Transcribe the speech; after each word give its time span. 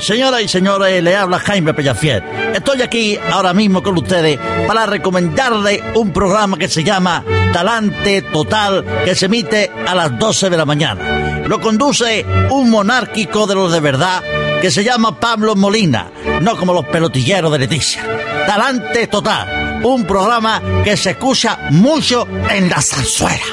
Señoras 0.00 0.42
y 0.42 0.48
señores, 0.48 1.02
le 1.02 1.16
habla 1.16 1.38
Jaime 1.40 1.74
Pellafiel. 1.74 2.22
Estoy 2.54 2.82
aquí 2.82 3.18
ahora 3.32 3.52
mismo 3.52 3.82
con 3.82 3.98
ustedes 3.98 4.38
para 4.66 4.86
recomendarle 4.86 5.82
un 5.94 6.12
programa 6.12 6.56
que 6.56 6.68
se 6.68 6.84
llama 6.84 7.24
Talante 7.52 8.22
Total, 8.22 8.84
que 9.04 9.14
se 9.14 9.26
emite 9.26 9.70
a 9.86 9.94
las 9.94 10.18
12 10.18 10.50
de 10.50 10.56
la 10.56 10.64
mañana. 10.64 11.42
Lo 11.46 11.60
conduce 11.60 12.24
un 12.50 12.70
monárquico 12.70 13.46
de 13.46 13.54
los 13.54 13.72
de 13.72 13.80
verdad 13.80 14.22
que 14.60 14.70
se 14.70 14.84
llama 14.84 15.18
Pablo 15.18 15.56
Molina, 15.56 16.10
no 16.42 16.56
como 16.56 16.72
los 16.72 16.86
pelotilleros 16.86 17.50
de 17.50 17.58
Leticia. 17.58 18.04
Talante 18.46 19.06
Total, 19.08 19.80
un 19.84 20.04
programa 20.04 20.62
que 20.84 20.96
se 20.96 21.10
escucha 21.10 21.58
mucho 21.70 22.26
en 22.50 22.68
la 22.68 22.80
zarzuela. 22.80 23.44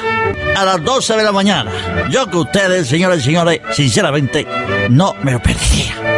A 0.56 0.64
las 0.64 0.82
12 0.82 1.16
de 1.16 1.22
la 1.22 1.32
mañana. 1.32 1.70
Yo 2.10 2.30
que 2.30 2.38
ustedes, 2.38 2.88
señores 2.88 3.20
y 3.20 3.24
señores, 3.24 3.60
sinceramente, 3.72 4.46
no 4.88 5.14
me 5.22 5.32
lo 5.32 5.42
perdería. 5.42 6.15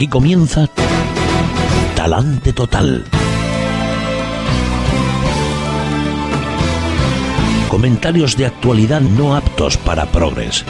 Aquí 0.00 0.08
comienza 0.08 0.66
Talante 1.94 2.54
Total. 2.54 3.04
Comentarios 7.68 8.34
de 8.34 8.46
actualidad 8.46 9.02
no 9.02 9.36
aptos 9.36 9.76
para 9.76 10.06
progres. 10.06 10.64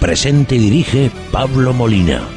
Presente 0.00 0.54
y 0.54 0.58
dirige 0.58 1.10
Pablo 1.30 1.74
Molina. 1.74 2.35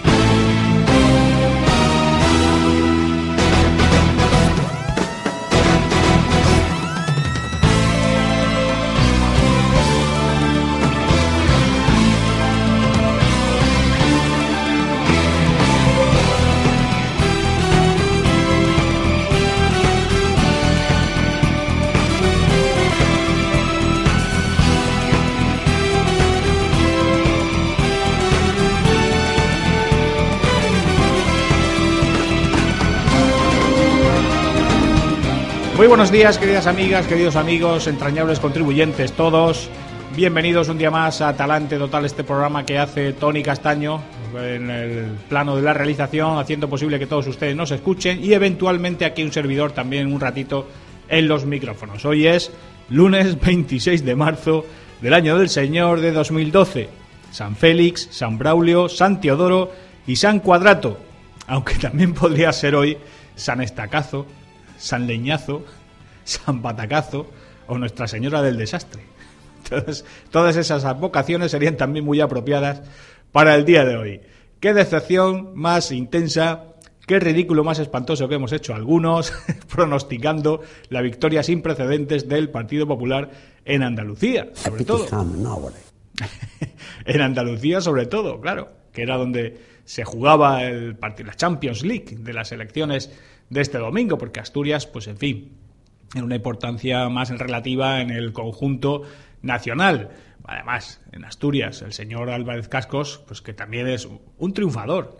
Muy 35.79 35.87
buenos 35.87 36.11
días, 36.11 36.37
queridas 36.37 36.67
amigas, 36.67 37.07
queridos 37.07 37.37
amigos, 37.37 37.87
entrañables 37.87 38.41
contribuyentes 38.41 39.13
todos. 39.13 39.69
Bienvenidos 40.13 40.67
un 40.67 40.77
día 40.77 40.91
más 40.91 41.21
a 41.21 41.37
Talante 41.37 41.77
Total, 41.77 42.03
este 42.03 42.25
programa 42.25 42.65
que 42.65 42.77
hace 42.77 43.13
Tony 43.13 43.41
Castaño 43.41 44.01
en 44.35 44.69
el 44.69 45.05
plano 45.29 45.55
de 45.55 45.61
la 45.61 45.73
realización, 45.73 46.37
haciendo 46.37 46.67
posible 46.67 46.99
que 46.99 47.07
todos 47.07 47.27
ustedes 47.27 47.55
nos 47.55 47.71
escuchen 47.71 48.21
y 48.21 48.33
eventualmente 48.33 49.05
aquí 49.05 49.23
un 49.23 49.31
servidor 49.31 49.71
también 49.71 50.11
un 50.11 50.19
ratito 50.19 50.67
en 51.07 51.29
los 51.29 51.45
micrófonos. 51.45 52.03
Hoy 52.03 52.27
es 52.27 52.51
lunes 52.89 53.39
26 53.41 54.03
de 54.03 54.15
marzo 54.17 54.65
del 55.01 55.13
año 55.13 55.37
del 55.37 55.47
Señor 55.47 56.01
de 56.01 56.11
2012. 56.11 56.89
San 57.31 57.55
Félix, 57.55 58.09
San 58.11 58.37
Braulio, 58.37 58.89
San 58.89 59.21
Teodoro 59.21 59.71
y 60.05 60.17
San 60.17 60.41
Cuadrato. 60.41 60.99
Aunque 61.47 61.75
también 61.75 62.13
podría 62.13 62.51
ser 62.51 62.75
hoy 62.75 62.97
San 63.37 63.61
Estacazo, 63.61 64.25
San 64.79 65.05
Leñazo, 65.05 65.63
San 66.23 66.61
Patacazo 66.61 67.27
o 67.67 67.77
Nuestra 67.77 68.07
Señora 68.07 68.41
del 68.41 68.57
Desastre. 68.57 69.03
Entonces, 69.63 70.05
todas 70.31 70.55
esas 70.55 70.85
advocaciones 70.85 71.51
serían 71.51 71.77
también 71.77 72.05
muy 72.05 72.21
apropiadas 72.21 72.81
para 73.31 73.55
el 73.55 73.65
día 73.65 73.85
de 73.85 73.97
hoy. 73.97 74.21
Qué 74.59 74.73
decepción 74.73 75.51
más 75.55 75.91
intensa, 75.91 76.65
qué 77.05 77.19
ridículo 77.19 77.63
más 77.63 77.79
espantoso 77.79 78.27
que 78.27 78.35
hemos 78.35 78.51
hecho 78.51 78.73
algunos 78.73 79.31
pronosticando 79.73 80.61
la 80.89 81.01
victoria 81.01 81.43
sin 81.43 81.61
precedentes 81.61 82.27
del 82.27 82.49
Partido 82.49 82.87
Popular 82.87 83.29
en 83.65 83.83
Andalucía, 83.83 84.49
sobre 84.53 84.85
todo. 84.85 85.05
en 87.05 87.21
Andalucía, 87.21 87.81
sobre 87.81 88.05
todo, 88.07 88.41
claro, 88.41 88.69
que 88.91 89.03
era 89.03 89.17
donde 89.17 89.61
se 89.85 90.03
jugaba 90.03 90.63
el 90.63 90.95
partido, 90.95 91.27
la 91.27 91.35
Champions 91.35 91.83
League 91.83 92.17
de 92.19 92.33
las 92.33 92.51
elecciones 92.51 93.11
de 93.49 93.61
este 93.61 93.77
domingo, 93.77 94.17
porque 94.17 94.39
Asturias, 94.39 94.85
pues 94.87 95.07
en 95.07 95.17
fin, 95.17 95.57
en 96.15 96.23
una 96.23 96.35
importancia 96.35 97.07
más 97.09 97.29
relativa 97.29 98.01
en 98.01 98.11
el 98.11 98.33
conjunto 98.33 99.03
nacional. 99.41 100.09
Además, 100.43 101.01
en 101.11 101.25
Asturias, 101.25 101.81
el 101.81 101.93
señor 101.93 102.29
Álvarez 102.29 102.67
Cascos, 102.67 103.23
pues 103.27 103.41
que 103.41 103.53
también 103.53 103.87
es 103.87 104.07
un 104.37 104.53
triunfador. 104.53 105.17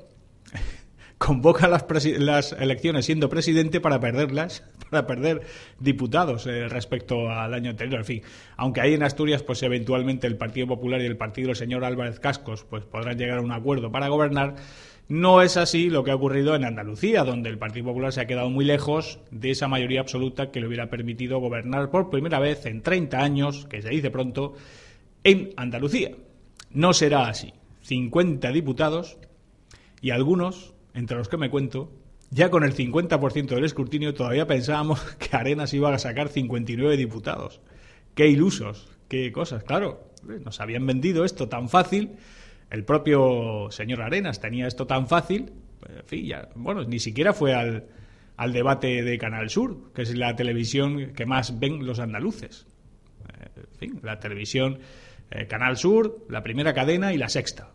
Convoca 1.18 1.68
las, 1.68 1.86
las 2.18 2.54
elecciones 2.54 3.06
siendo 3.06 3.28
presidente 3.30 3.82
para 3.82 4.00
perderlas, 4.00 4.64
para 4.90 5.06
perder 5.06 5.42
diputados 5.80 6.48
eh, 6.48 6.68
respecto 6.70 7.30
al 7.30 7.54
año 7.54 7.72
anterior. 7.72 8.00
En 8.00 8.06
fin, 8.06 8.22
aunque 8.56 8.82
ahí 8.82 8.94
en 8.94 9.04
Asturias, 9.04 9.44
pues 9.44 9.62
eventualmente 9.62 10.28
el 10.28 10.38
Partido 10.38 10.68
Popular 10.68 11.02
y 11.02 11.06
el 11.06 11.18
partido 11.18 11.48
del 11.48 11.58
señor 11.58 11.84
Álvarez 11.84 12.20
Cascos, 12.20 12.64
pues 12.64 12.86
podrán 12.86 13.18
llegar 13.18 13.40
a 13.40 13.42
un 13.42 13.52
acuerdo 13.52 13.92
para 13.92 14.08
gobernar. 14.08 14.56
No 15.10 15.42
es 15.42 15.58
así 15.58 15.90
lo 15.90 16.04
que 16.04 16.12
ha 16.12 16.16
ocurrido 16.16 16.54
en 16.54 16.64
Andalucía, 16.64 17.24
donde 17.24 17.50
el 17.50 17.58
Partido 17.58 17.88
Popular 17.88 18.14
se 18.14 18.22
ha 18.22 18.28
quedado 18.28 18.52
muy 18.52 18.64
lejos 18.64 19.20
de 19.32 19.50
esa 19.50 19.68
mayoría 19.68 20.02
absoluta 20.02 20.52
que 20.52 20.60
le 20.60 20.68
hubiera 20.68 20.92
permitido 20.92 21.40
gobernar 21.40 21.90
por 21.90 22.12
primera 22.12 22.38
vez 22.38 22.68
en 22.68 22.84
30 22.84 23.18
años, 23.18 23.66
que 23.66 23.82
se 23.82 23.90
dice 23.90 24.12
pronto, 24.12 24.54
en 25.24 25.50
Andalucía. 25.58 26.12
No 26.70 26.94
será 26.94 27.28
así. 27.28 27.54
50 27.82 28.52
diputados 28.52 29.18
y 30.00 30.12
algunos, 30.12 30.76
entre 30.94 31.18
los 31.18 31.28
que 31.28 31.38
me 31.38 31.50
cuento, 31.50 31.92
ya 32.30 32.52
con 32.52 32.64
el 32.64 32.76
50% 32.76 33.48
del 33.48 33.66
escrutinio 33.66 34.14
todavía 34.14 34.46
pensábamos 34.46 35.02
que 35.18 35.36
Arenas 35.36 35.74
iba 35.74 35.92
a 35.92 35.98
sacar 35.98 36.30
59 36.30 36.98
diputados. 36.98 37.62
Qué 38.14 38.28
ilusos, 38.28 38.88
qué 39.08 39.32
cosas, 39.32 39.64
claro. 39.64 40.04
Nos 40.46 40.60
habían 40.62 40.86
vendido 40.86 41.26
esto 41.26 41.50
tan 41.50 41.68
fácil 41.68 42.12
el 42.70 42.86
propio 42.86 43.70
señor 43.72 44.02
Arenas 44.02 44.40
tenía 44.40 44.68
esto 44.68 44.86
tan 44.86 45.08
fácil, 45.08 45.52
en 45.88 46.06
fin, 46.06 46.26
ya, 46.26 46.50
bueno, 46.56 46.84
ni 46.84 47.00
siquiera 47.00 47.34
fue 47.34 47.54
al, 47.54 47.88
al 48.38 48.54
debate 48.54 49.04
de 49.04 49.18
Canal 49.18 49.50
Sur, 49.50 49.92
que 49.94 50.04
es 50.04 50.16
la 50.16 50.36
televisión 50.36 51.14
que 51.14 51.26
más 51.26 51.60
ven 51.60 51.86
los 51.86 52.00
andaluces. 52.00 52.68
Eh, 53.28 53.50
en 53.58 53.78
fin, 53.78 54.00
la 54.04 54.20
televisión 54.20 54.80
eh, 55.32 55.48
Canal 55.48 55.78
Sur, 55.78 56.26
la 56.30 56.42
primera 56.42 56.74
cadena 56.74 57.14
y 57.14 57.18
la 57.18 57.30
sexta. 57.30 57.72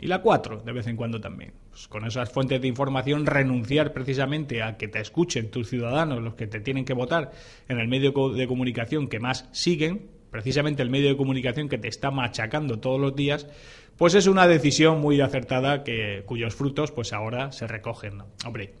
Y 0.00 0.06
la 0.06 0.22
cuatro, 0.22 0.60
de 0.60 0.72
vez 0.72 0.86
en 0.86 0.96
cuando 0.96 1.20
también. 1.20 1.52
Pues 1.70 1.88
con 1.88 2.06
esas 2.06 2.30
fuentes 2.30 2.60
de 2.60 2.68
información, 2.68 3.26
renunciar 3.26 3.92
precisamente 3.92 4.62
a 4.62 4.76
que 4.76 4.88
te 4.88 5.00
escuchen 5.00 5.50
tus 5.50 5.68
ciudadanos, 5.68 6.22
los 6.22 6.34
que 6.34 6.46
te 6.46 6.60
tienen 6.60 6.84
que 6.84 6.94
votar 6.94 7.32
en 7.68 7.78
el 7.78 7.88
medio 7.88 8.12
de 8.30 8.46
comunicación 8.46 9.08
que 9.08 9.18
más 9.18 9.48
siguen, 9.52 10.08
precisamente 10.30 10.82
el 10.82 10.90
medio 10.90 11.08
de 11.08 11.16
comunicación 11.16 11.68
que 11.68 11.78
te 11.78 11.88
está 11.88 12.10
machacando 12.10 12.78
todos 12.78 13.00
los 13.00 13.14
días, 13.16 13.48
pues 13.98 14.14
es 14.14 14.28
una 14.28 14.46
decisión 14.46 15.00
muy 15.00 15.20
acertada 15.20 15.82
que, 15.82 16.22
cuyos 16.24 16.54
frutos 16.54 16.92
pues 16.92 17.12
ahora 17.12 17.50
se 17.52 17.66
recogen. 17.66 18.22
Hombre, 18.46 18.72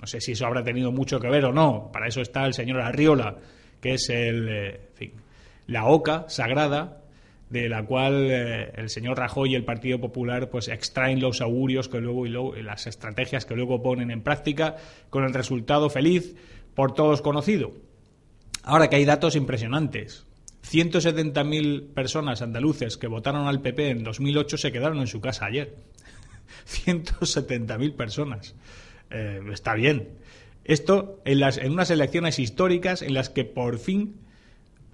no 0.00 0.06
sé 0.06 0.20
si 0.20 0.32
eso 0.32 0.46
habrá 0.46 0.64
tenido 0.64 0.90
mucho 0.90 1.20
que 1.20 1.28
ver 1.28 1.44
o 1.44 1.52
no. 1.52 1.90
Para 1.92 2.08
eso 2.08 2.20
está 2.20 2.44
el 2.44 2.54
señor 2.54 2.80
Arriola, 2.80 3.36
que 3.80 3.94
es 3.94 4.10
el, 4.10 4.48
eh, 4.50 4.80
fin, 4.94 5.12
la 5.68 5.86
oca 5.86 6.26
sagrada 6.28 7.00
de 7.50 7.68
la 7.68 7.84
cual 7.84 8.28
eh, 8.30 8.72
el 8.74 8.90
señor 8.90 9.16
Rajoy 9.16 9.52
y 9.52 9.54
el 9.54 9.64
Partido 9.64 10.00
Popular 10.00 10.50
pues 10.50 10.66
extraen 10.66 11.20
los 11.20 11.40
augurios 11.40 11.88
que 11.88 12.00
luego 12.00 12.26
y 12.56 12.62
las 12.62 12.88
estrategias 12.88 13.46
que 13.46 13.54
luego 13.54 13.80
ponen 13.80 14.10
en 14.10 14.22
práctica 14.22 14.74
con 15.08 15.22
el 15.22 15.32
resultado 15.32 15.88
feliz 15.88 16.34
por 16.74 16.94
todos 16.94 17.22
conocido. 17.22 17.70
Ahora 18.64 18.88
que 18.88 18.96
hay 18.96 19.04
datos 19.04 19.36
impresionantes. 19.36 20.26
170.000 20.64 21.92
personas 21.92 22.42
andaluces 22.42 22.96
que 22.96 23.06
votaron 23.06 23.46
al 23.46 23.60
PP 23.60 23.90
en 23.90 24.04
2008 24.04 24.56
se 24.56 24.72
quedaron 24.72 24.98
en 24.98 25.06
su 25.06 25.20
casa 25.20 25.46
ayer. 25.46 25.76
170.000 26.66 27.94
personas. 27.94 28.54
Eh, 29.10 29.40
está 29.52 29.74
bien. 29.74 30.08
Esto 30.64 31.20
en, 31.24 31.40
las, 31.40 31.58
en 31.58 31.72
unas 31.72 31.90
elecciones 31.90 32.38
históricas 32.38 33.02
en 33.02 33.12
las 33.12 33.28
que 33.28 33.44
por 33.44 33.78
fin 33.78 34.16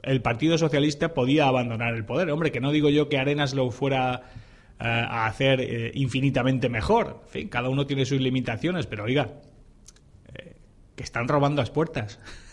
el 0.02 0.22
Partido 0.22 0.58
Socialista 0.58 1.14
podía 1.14 1.46
abandonar 1.46 1.94
el 1.94 2.04
poder. 2.04 2.30
Hombre, 2.30 2.50
que 2.50 2.60
no 2.60 2.72
digo 2.72 2.88
yo 2.88 3.08
que 3.08 3.18
Arenas 3.18 3.54
lo 3.54 3.70
fuera 3.70 4.22
eh, 4.80 4.84
a 4.84 5.26
hacer 5.26 5.60
eh, 5.60 5.92
infinitamente 5.94 6.68
mejor. 6.68 7.20
En 7.26 7.28
fin, 7.28 7.48
cada 7.48 7.68
uno 7.68 7.86
tiene 7.86 8.04
sus 8.04 8.20
limitaciones, 8.20 8.86
pero 8.86 9.04
oiga, 9.04 9.30
que 10.96 11.04
están 11.04 11.28
robando 11.28 11.62
las 11.62 11.70
puertas. 11.70 12.18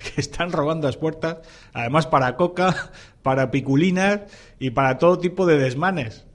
que 0.00 0.20
están 0.20 0.50
robando 0.50 0.86
las 0.86 0.96
puertas, 0.96 1.38
además 1.72 2.06
para 2.06 2.36
coca, 2.36 2.90
para 3.22 3.50
piculinas 3.50 4.22
y 4.58 4.70
para 4.70 4.98
todo 4.98 5.18
tipo 5.18 5.46
de 5.46 5.58
desmanes. 5.58 6.26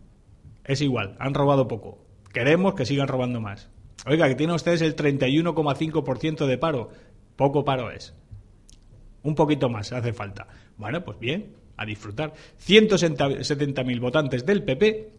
Es 0.63 0.81
igual, 0.81 1.15
han 1.19 1.33
robado 1.33 1.67
poco. 1.67 1.99
Queremos 2.33 2.75
que 2.75 2.85
sigan 2.85 3.07
robando 3.07 3.41
más. 3.41 3.69
Oiga, 4.05 4.27
que 4.27 4.35
tienen 4.35 4.55
ustedes 4.55 4.81
el 4.81 4.95
31,5% 4.95 6.45
de 6.45 6.57
paro. 6.57 6.89
Poco 7.35 7.65
paro 7.65 7.91
es. 7.91 8.13
Un 9.23 9.35
poquito 9.35 9.69
más 9.69 9.91
hace 9.91 10.13
falta. 10.13 10.47
Bueno, 10.77 11.03
pues 11.03 11.19
bien, 11.19 11.55
a 11.77 11.85
disfrutar. 11.85 12.33
170.000 12.59 13.99
votantes 13.99 14.45
del 14.45 14.63
PP 14.63 15.11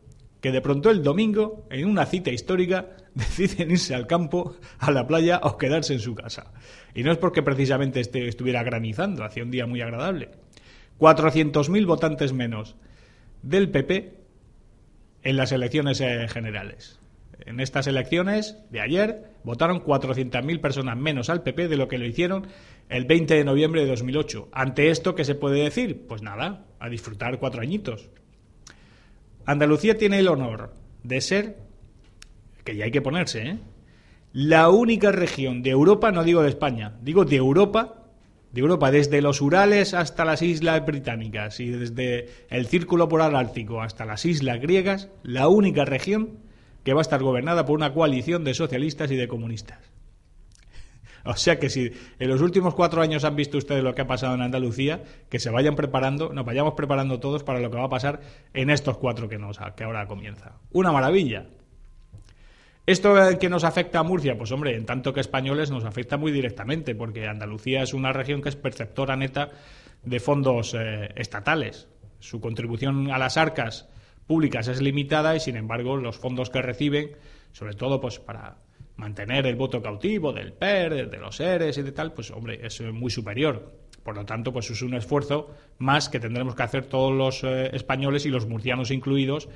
que 0.46 0.52
de 0.52 0.60
pronto 0.60 0.90
el 0.90 1.02
domingo, 1.02 1.66
en 1.70 1.88
una 1.88 2.06
cita 2.06 2.30
histórica, 2.30 2.86
deciden 3.14 3.72
irse 3.72 3.96
al 3.96 4.06
campo, 4.06 4.54
a 4.78 4.92
la 4.92 5.04
playa 5.04 5.40
o 5.42 5.58
quedarse 5.58 5.94
en 5.94 5.98
su 5.98 6.14
casa. 6.14 6.52
Y 6.94 7.02
no 7.02 7.10
es 7.10 7.18
porque 7.18 7.42
precisamente 7.42 7.98
este 7.98 8.28
estuviera 8.28 8.62
granizando, 8.62 9.24
hacía 9.24 9.42
un 9.42 9.50
día 9.50 9.66
muy 9.66 9.80
agradable. 9.80 10.30
400.000 11.00 11.84
votantes 11.84 12.32
menos 12.32 12.76
del 13.42 13.70
PP 13.70 14.20
en 15.24 15.36
las 15.36 15.50
elecciones 15.50 16.00
eh, 16.00 16.28
generales. 16.28 17.00
En 17.44 17.58
estas 17.58 17.88
elecciones 17.88 18.56
de 18.70 18.80
ayer 18.80 19.32
votaron 19.42 19.82
400.000 19.82 20.60
personas 20.60 20.96
menos 20.96 21.28
al 21.28 21.42
PP 21.42 21.66
de 21.66 21.76
lo 21.76 21.88
que 21.88 21.98
lo 21.98 22.06
hicieron 22.06 22.46
el 22.88 23.04
20 23.04 23.34
de 23.34 23.42
noviembre 23.42 23.80
de 23.80 23.88
2008. 23.88 24.50
Ante 24.52 24.90
esto, 24.90 25.16
¿qué 25.16 25.24
se 25.24 25.34
puede 25.34 25.64
decir? 25.64 26.06
Pues 26.06 26.22
nada, 26.22 26.66
a 26.78 26.88
disfrutar 26.88 27.40
cuatro 27.40 27.62
añitos. 27.62 28.10
Andalucía 29.46 29.96
tiene 29.96 30.18
el 30.18 30.28
honor 30.28 30.74
de 31.04 31.20
ser, 31.20 31.56
que 32.64 32.76
ya 32.76 32.84
hay 32.84 32.90
que 32.90 33.00
ponerse, 33.00 33.42
¿eh? 33.42 33.58
la 34.32 34.68
única 34.68 35.12
región 35.12 35.62
de 35.62 35.70
Europa, 35.70 36.10
no 36.10 36.24
digo 36.24 36.42
de 36.42 36.48
España, 36.48 36.96
digo 37.00 37.24
de 37.24 37.36
Europa, 37.36 38.02
de 38.52 38.60
Europa, 38.60 38.90
desde 38.90 39.22
los 39.22 39.40
Urales 39.40 39.94
hasta 39.94 40.24
las 40.24 40.42
Islas 40.42 40.84
Británicas 40.84 41.60
y 41.60 41.68
desde 41.68 42.28
el 42.50 42.66
Círculo 42.66 43.08
Polar 43.08 43.36
Ártico 43.36 43.82
hasta 43.82 44.04
las 44.04 44.26
Islas 44.26 44.60
Griegas, 44.60 45.08
la 45.22 45.48
única 45.48 45.84
región 45.84 46.38
que 46.82 46.92
va 46.92 47.00
a 47.00 47.02
estar 47.02 47.22
gobernada 47.22 47.64
por 47.64 47.76
una 47.76 47.94
coalición 47.94 48.44
de 48.44 48.54
socialistas 48.54 49.10
y 49.12 49.16
de 49.16 49.28
comunistas. 49.28 49.78
O 51.26 51.36
sea 51.36 51.58
que 51.58 51.68
si 51.68 51.92
en 52.18 52.28
los 52.28 52.40
últimos 52.40 52.74
cuatro 52.74 53.02
años 53.02 53.24
han 53.24 53.36
visto 53.36 53.58
ustedes 53.58 53.82
lo 53.82 53.94
que 53.94 54.02
ha 54.02 54.06
pasado 54.06 54.34
en 54.34 54.42
Andalucía, 54.42 55.02
que 55.28 55.38
se 55.38 55.50
vayan 55.50 55.76
preparando, 55.76 56.32
nos 56.32 56.44
vayamos 56.44 56.74
preparando 56.74 57.20
todos 57.20 57.42
para 57.42 57.60
lo 57.60 57.70
que 57.70 57.76
va 57.76 57.84
a 57.84 57.88
pasar 57.88 58.20
en 58.54 58.70
estos 58.70 58.98
cuatro 58.98 59.28
que, 59.28 59.38
nos, 59.38 59.58
que 59.76 59.84
ahora 59.84 60.06
comienza. 60.06 60.58
Una 60.72 60.92
maravilla. 60.92 61.46
¿Esto 62.86 63.14
que 63.40 63.48
nos 63.48 63.64
afecta 63.64 63.98
a 63.98 64.04
Murcia? 64.04 64.38
Pues 64.38 64.52
hombre, 64.52 64.76
en 64.76 64.86
tanto 64.86 65.12
que 65.12 65.20
españoles 65.20 65.72
nos 65.72 65.84
afecta 65.84 66.16
muy 66.16 66.30
directamente, 66.30 66.94
porque 66.94 67.26
Andalucía 67.26 67.82
es 67.82 67.92
una 67.92 68.12
región 68.12 68.42
que 68.42 68.48
es 68.48 68.56
perceptora 68.56 69.16
neta 69.16 69.50
de 70.04 70.20
fondos 70.20 70.72
eh, 70.78 71.08
estatales. 71.16 71.88
Su 72.20 72.40
contribución 72.40 73.10
a 73.10 73.18
las 73.18 73.36
arcas 73.36 73.88
públicas 74.28 74.68
es 74.68 74.80
limitada 74.80 75.34
y, 75.34 75.40
sin 75.40 75.56
embargo, 75.56 75.96
los 75.96 76.16
fondos 76.16 76.48
que 76.48 76.62
reciben, 76.62 77.16
sobre 77.50 77.74
todo 77.74 78.00
pues 78.00 78.20
para 78.20 78.58
mantener 78.96 79.46
el 79.46 79.56
voto 79.56 79.82
cautivo 79.82 80.32
del 80.32 80.52
PER, 80.52 81.10
de 81.10 81.18
los 81.18 81.38
ERES 81.40 81.78
y 81.78 81.82
de 81.82 81.92
tal, 81.92 82.12
pues 82.12 82.30
hombre, 82.30 82.60
es 82.62 82.80
muy 82.80 83.10
superior. 83.10 83.72
Por 84.02 84.14
lo 84.14 84.24
tanto, 84.24 84.52
pues 84.52 84.70
es 84.70 84.82
un 84.82 84.94
esfuerzo 84.94 85.50
más 85.78 86.08
que 86.08 86.20
tendremos 86.20 86.54
que 86.54 86.62
hacer 86.62 86.86
todos 86.86 87.12
los 87.12 87.42
eh, 87.42 87.70
españoles 87.74 88.24
y 88.24 88.28
los 88.28 88.46
murcianos 88.46 88.90
incluidos 88.90 89.48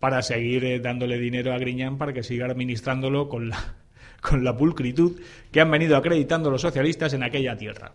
para 0.00 0.22
seguir 0.22 0.64
eh, 0.64 0.80
dándole 0.80 1.18
dinero 1.18 1.52
a 1.52 1.58
Griñán 1.58 1.98
para 1.98 2.12
que 2.12 2.22
siga 2.22 2.46
administrándolo 2.46 3.28
con 3.28 3.50
la, 3.50 3.76
con 4.20 4.44
la 4.44 4.56
pulcritud 4.56 5.20
que 5.52 5.60
han 5.60 5.70
venido 5.70 5.96
acreditando 5.96 6.50
los 6.50 6.62
socialistas 6.62 7.12
en 7.12 7.22
aquella 7.22 7.56
tierra. 7.56 7.92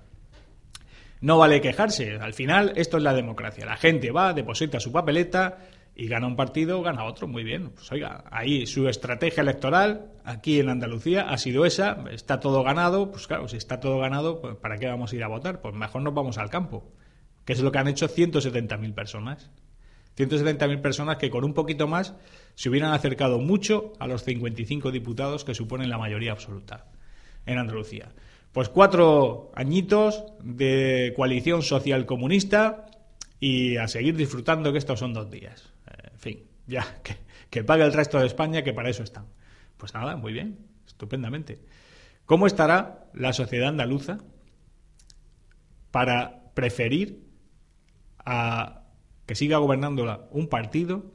No 1.21 1.37
vale 1.37 1.61
quejarse, 1.61 2.17
al 2.17 2.33
final 2.33 2.73
esto 2.75 2.97
es 2.97 3.03
la 3.03 3.13
democracia. 3.13 3.65
La 3.65 3.77
gente 3.77 4.11
va, 4.11 4.33
deposita 4.33 4.79
su 4.79 4.91
papeleta 4.91 5.57
y 5.95 6.07
gana 6.07 6.27
un 6.27 6.35
partido, 6.35 6.81
gana 6.81 7.05
otro, 7.05 7.27
muy 7.27 7.43
bien. 7.43 7.69
Pues 7.69 7.91
oiga, 7.91 8.23
ahí 8.31 8.65
su 8.65 8.87
estrategia 8.87 9.41
electoral 9.41 10.11
aquí 10.23 10.59
en 10.59 10.69
Andalucía 10.69 11.29
ha 11.29 11.37
sido 11.37 11.65
esa, 11.65 12.05
está 12.11 12.39
todo 12.39 12.63
ganado, 12.63 13.11
pues 13.11 13.27
claro, 13.27 13.47
si 13.47 13.57
está 13.57 13.79
todo 13.79 13.99
ganado, 13.99 14.41
pues 14.41 14.55
¿para 14.55 14.77
qué 14.77 14.87
vamos 14.87 15.13
a 15.13 15.15
ir 15.15 15.23
a 15.23 15.27
votar? 15.27 15.61
Pues 15.61 15.75
mejor 15.75 16.01
nos 16.01 16.13
vamos 16.13 16.37
al 16.37 16.49
campo, 16.49 16.91
que 17.45 17.53
es 17.53 17.61
lo 17.61 17.71
que 17.71 17.77
han 17.77 17.87
hecho 17.87 18.07
170.000 18.07 18.93
personas. 18.93 19.51
170.000 20.17 20.81
personas 20.81 21.17
que 21.17 21.29
con 21.29 21.43
un 21.43 21.53
poquito 21.53 21.87
más 21.87 22.15
se 22.53 22.69
hubieran 22.69 22.93
acercado 22.93 23.39
mucho 23.39 23.93
a 23.99 24.07
los 24.07 24.23
55 24.23 24.91
diputados 24.91 25.43
que 25.43 25.55
suponen 25.55 25.89
la 25.89 25.97
mayoría 25.97 26.31
absoluta 26.31 26.85
en 27.45 27.57
Andalucía. 27.57 28.09
Pues 28.51 28.69
cuatro 28.69 29.51
añitos 29.55 30.23
de 30.43 31.13
coalición 31.15 31.63
social 31.63 32.05
comunista 32.05 32.85
y 33.39 33.77
a 33.77 33.87
seguir 33.87 34.15
disfrutando 34.15 34.71
que 34.71 34.77
estos 34.77 34.99
son 34.99 35.13
dos 35.13 35.31
días 35.31 35.72
ya, 36.67 36.99
que, 37.03 37.17
que 37.49 37.63
pague 37.63 37.83
el 37.83 37.93
resto 37.93 38.19
de 38.19 38.27
España, 38.27 38.63
que 38.63 38.73
para 38.73 38.89
eso 38.89 39.03
están. 39.03 39.25
Pues 39.77 39.93
nada, 39.93 40.15
muy 40.15 40.33
bien, 40.33 40.59
estupendamente. 40.87 41.59
¿Cómo 42.25 42.47
estará 42.47 43.09
la 43.13 43.33
sociedad 43.33 43.69
andaluza 43.69 44.19
para 45.91 46.51
preferir 46.53 47.27
a 48.25 48.83
que 49.25 49.35
siga 49.35 49.57
gobernándola 49.57 50.27
un 50.31 50.47
partido 50.47 51.11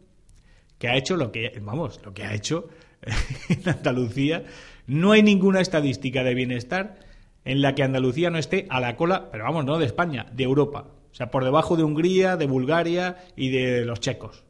que 0.79 0.89
ha 0.89 0.97
hecho 0.97 1.17
lo 1.17 1.33
que, 1.33 1.59
vamos, 1.63 2.01
lo 2.05 2.13
que 2.13 2.25
ha 2.25 2.35
hecho 2.35 2.69
en 3.49 3.69
Andalucía? 3.69 4.45
No 4.87 5.13
hay 5.13 5.23
ninguna 5.23 5.61
estadística 5.61 6.23
de 6.23 6.35
bienestar 6.35 6.99
en 7.45 7.63
la 7.63 7.75
que 7.75 7.83
Andalucía 7.83 8.29
no 8.29 8.39
esté 8.39 8.67
a 8.69 8.81
la 8.81 8.97
cola, 8.97 9.31
pero 9.31 9.45
vamos, 9.45 9.65
no 9.65 9.79
de 9.79 9.87
España, 9.87 10.27
de 10.33 10.45
Europa. 10.45 10.89
O 11.11 11.15
sea, 11.15 11.31
por 11.31 11.45
debajo 11.45 11.77
de 11.77 11.85
Hungría, 11.85 12.37
de 12.37 12.47
Bulgaria 12.47 13.17
y 13.35 13.51
de 13.51 13.85
los 13.87 14.01
checos 14.01 14.45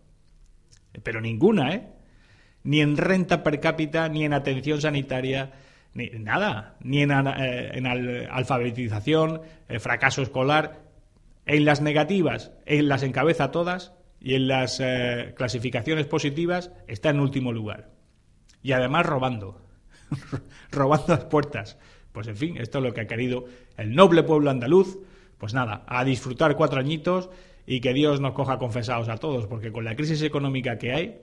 pero 1.02 1.20
ninguna, 1.20 1.74
¿eh? 1.74 1.88
Ni 2.64 2.80
en 2.80 2.96
renta 2.96 3.42
per 3.42 3.60
cápita, 3.60 4.08
ni 4.08 4.24
en 4.24 4.32
atención 4.32 4.80
sanitaria, 4.80 5.52
ni 5.94 6.08
nada, 6.10 6.76
ni 6.80 7.02
en, 7.02 7.10
eh, 7.10 8.28
alfabetización, 8.30 9.42
eh, 9.68 9.78
fracaso 9.78 10.22
escolar. 10.22 10.82
En 11.46 11.64
las 11.64 11.80
negativas, 11.80 12.52
en 12.66 12.88
las 12.88 13.02
encabeza 13.02 13.50
todas 13.50 13.92
y 14.20 14.34
en 14.34 14.48
las 14.48 14.80
eh, 14.80 15.32
clasificaciones 15.36 16.06
positivas 16.06 16.70
está 16.86 17.10
en 17.10 17.20
último 17.20 17.52
lugar. 17.52 17.90
Y 18.62 18.72
además 18.72 19.06
robando, 19.06 19.62
robando 20.70 21.14
las 21.14 21.24
puertas. 21.24 21.78
Pues 22.12 22.26
en 22.26 22.36
fin, 22.36 22.56
esto 22.58 22.78
es 22.78 22.84
lo 22.84 22.92
que 22.92 23.02
ha 23.02 23.06
querido 23.06 23.46
el 23.76 23.94
noble 23.94 24.22
pueblo 24.22 24.50
andaluz. 24.50 24.98
Pues 25.38 25.54
nada, 25.54 25.84
a 25.86 26.04
disfrutar 26.04 26.56
cuatro 26.56 26.80
añitos 26.80 27.30
y 27.70 27.80
que 27.82 27.92
Dios 27.92 28.18
nos 28.18 28.32
coja 28.32 28.56
confesados 28.56 29.10
a 29.10 29.18
todos, 29.18 29.46
porque 29.46 29.70
con 29.70 29.84
la 29.84 29.94
crisis 29.94 30.22
económica 30.22 30.78
que 30.78 30.94
hay, 30.94 31.20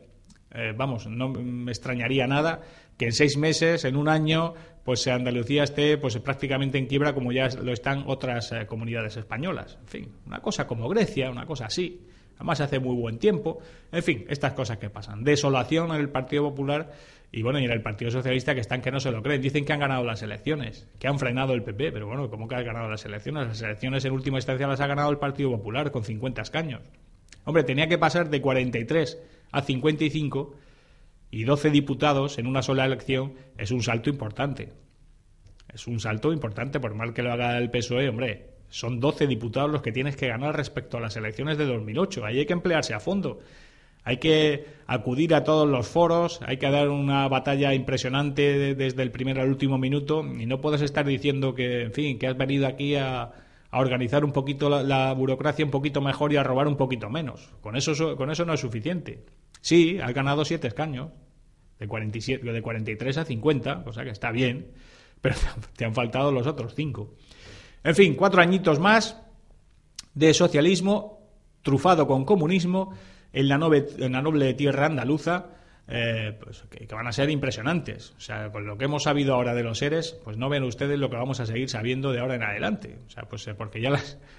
eh, 0.53 0.73
vamos, 0.77 1.07
no 1.07 1.29
me 1.29 1.71
extrañaría 1.71 2.27
nada 2.27 2.61
que 2.97 3.05
en 3.05 3.13
seis 3.13 3.35
meses, 3.35 3.83
en 3.83 3.95
un 3.95 4.07
año, 4.07 4.53
pues 4.83 5.07
Andalucía 5.07 5.63
esté 5.63 5.97
pues 5.97 6.15
prácticamente 6.19 6.77
en 6.77 6.85
quiebra 6.85 7.15
como 7.15 7.31
ya 7.31 7.49
lo 7.49 7.73
están 7.73 8.03
otras 8.05 8.51
eh, 8.51 8.67
comunidades 8.67 9.17
españolas. 9.17 9.79
En 9.81 9.87
fin, 9.87 10.11
una 10.27 10.39
cosa 10.39 10.67
como 10.67 10.87
Grecia, 10.87 11.31
una 11.31 11.47
cosa 11.47 11.65
así. 11.65 12.05
Además 12.35 12.61
hace 12.61 12.79
muy 12.79 12.95
buen 12.95 13.17
tiempo. 13.17 13.59
En 13.91 14.03
fin, 14.03 14.25
estas 14.29 14.53
cosas 14.53 14.77
que 14.77 14.89
pasan. 14.89 15.23
Desolación 15.23 15.91
en 15.91 16.01
el 16.01 16.09
Partido 16.09 16.43
Popular 16.43 16.91
y 17.31 17.41
bueno, 17.41 17.59
y 17.59 17.65
en 17.65 17.71
el 17.71 17.81
Partido 17.81 18.11
Socialista 18.11 18.53
que 18.53 18.61
están 18.61 18.81
que 18.81 18.91
no 18.91 18.99
se 18.99 19.11
lo 19.11 19.21
creen. 19.21 19.41
Dicen 19.41 19.65
que 19.65 19.73
han 19.73 19.79
ganado 19.79 20.03
las 20.03 20.21
elecciones, 20.21 20.87
que 20.99 21.07
han 21.07 21.19
frenado 21.19 21.53
el 21.53 21.63
PP, 21.63 21.91
pero 21.91 22.07
bueno, 22.07 22.29
¿cómo 22.29 22.47
que 22.47 22.55
han 22.55 22.65
ganado 22.65 22.89
las 22.89 23.03
elecciones? 23.05 23.47
Las 23.47 23.61
elecciones 23.61 24.05
en 24.05 24.13
última 24.13 24.37
instancia 24.37 24.67
las 24.67 24.79
ha 24.79 24.87
ganado 24.87 25.09
el 25.09 25.17
Partido 25.17 25.51
Popular 25.51 25.91
con 25.91 26.03
50 26.03 26.41
escaños. 26.41 26.81
Hombre, 27.43 27.63
tenía 27.63 27.87
que 27.87 27.97
pasar 27.97 28.29
de 28.29 28.41
43 28.41 29.21
a 29.51 29.61
55 29.61 30.55
y 31.31 31.43
12 31.43 31.69
diputados 31.69 32.37
en 32.39 32.47
una 32.47 32.61
sola 32.61 32.85
elección 32.85 33.33
es 33.57 33.71
un 33.71 33.83
salto 33.83 34.09
importante. 34.09 34.71
Es 35.73 35.87
un 35.87 35.99
salto 35.99 36.31
importante, 36.31 36.79
por 36.79 36.95
mal 36.95 37.13
que 37.13 37.21
lo 37.21 37.33
haga 37.33 37.57
el 37.57 37.69
PSOE, 37.69 38.07
hombre. 38.07 38.54
Son 38.69 38.99
12 38.99 39.27
diputados 39.27 39.71
los 39.71 39.81
que 39.81 39.91
tienes 39.91 40.15
que 40.15 40.27
ganar 40.27 40.55
respecto 40.55 40.97
a 40.97 41.01
las 41.01 41.15
elecciones 41.15 41.57
de 41.57 41.65
2008. 41.65 42.25
Ahí 42.25 42.39
hay 42.39 42.45
que 42.45 42.53
emplearse 42.53 42.93
a 42.93 42.99
fondo. 42.99 43.39
Hay 44.05 44.17
que 44.17 44.67
acudir 44.85 45.33
a 45.33 45.43
todos 45.43 45.67
los 45.67 45.87
foros, 45.87 46.39
hay 46.45 46.57
que 46.57 46.69
dar 46.69 46.89
una 46.89 47.27
batalla 47.27 47.73
impresionante 47.73 48.75
desde 48.75 49.01
el 49.01 49.09
primer 49.09 49.39
al 49.39 49.49
último 49.49 49.79
minuto 49.79 50.23
y 50.23 50.45
no 50.45 50.61
puedes 50.61 50.81
estar 50.81 51.07
diciendo 51.07 51.55
que, 51.55 51.81
en 51.81 51.91
fin, 51.91 52.19
que 52.19 52.27
has 52.27 52.37
venido 52.37 52.67
aquí 52.67 52.95
a, 52.95 53.31
organizar 53.71 54.23
un 54.23 54.31
poquito 54.31 54.69
la, 54.69 55.11
burocracia 55.13 55.65
un 55.65 55.71
poquito 55.71 56.01
mejor 56.01 56.31
y 56.31 56.37
a 56.37 56.43
robar 56.43 56.67
un 56.67 56.77
poquito 56.77 57.09
menos. 57.09 57.49
Con 57.61 57.75
eso, 57.75 58.15
con 58.15 58.29
eso 58.29 58.45
no 58.45 58.53
es 58.53 58.59
suficiente. 58.59 59.25
Sí, 59.59 59.97
has 59.99 60.13
ganado 60.13 60.45
siete 60.45 60.67
escaños, 60.67 61.09
de, 61.79 61.87
47, 61.87 62.53
de 62.53 62.61
43 62.61 63.17
a 63.17 63.25
50, 63.25 63.83
cosa 63.83 64.03
que 64.03 64.11
está 64.11 64.31
bien, 64.31 64.67
pero 65.19 65.35
te 65.75 65.83
han 65.83 65.95
faltado 65.95 66.31
los 66.31 66.45
otros 66.45 66.75
cinco. 66.75 67.15
En 67.85 67.93
fin, 67.93 68.15
cuatro 68.15 68.41
añitos 68.41 68.79
más 68.79 69.21
de 70.15 70.33
socialismo 70.33 71.19
trufado 71.61 72.07
con 72.07 72.25
comunismo 72.25 72.95
en 73.31 73.47
la, 73.47 73.59
en 73.99 74.11
la 74.11 74.23
noble 74.23 74.55
tierra 74.55 74.87
andaluza, 74.87 75.51
eh, 75.87 76.35
pues 76.43 76.63
que, 76.63 76.87
van 76.95 77.05
a 77.05 77.11
ser 77.11 77.29
impresionantes. 77.29 78.15
O 78.17 78.19
sea, 78.19 78.51
con 78.51 78.65
lo 78.65 78.75
que 78.79 78.85
hemos 78.85 79.03
sabido 79.03 79.35
ahora 79.35 79.53
de 79.53 79.61
los 79.61 79.77
seres, 79.77 80.19
pues 80.23 80.35
no 80.35 80.49
ven 80.49 80.63
ustedes 80.63 80.97
lo 80.97 81.11
que 81.11 81.17
vamos 81.17 81.39
a 81.39 81.45
seguir 81.45 81.69
sabiendo 81.69 82.11
de 82.11 82.21
ahora 82.21 82.33
en 82.33 82.41
adelante. 82.41 82.97
O 83.05 83.09
sea, 83.11 83.25
pues 83.25 83.47
eh, 83.47 83.53
porque 83.53 83.79
ya 83.79 83.91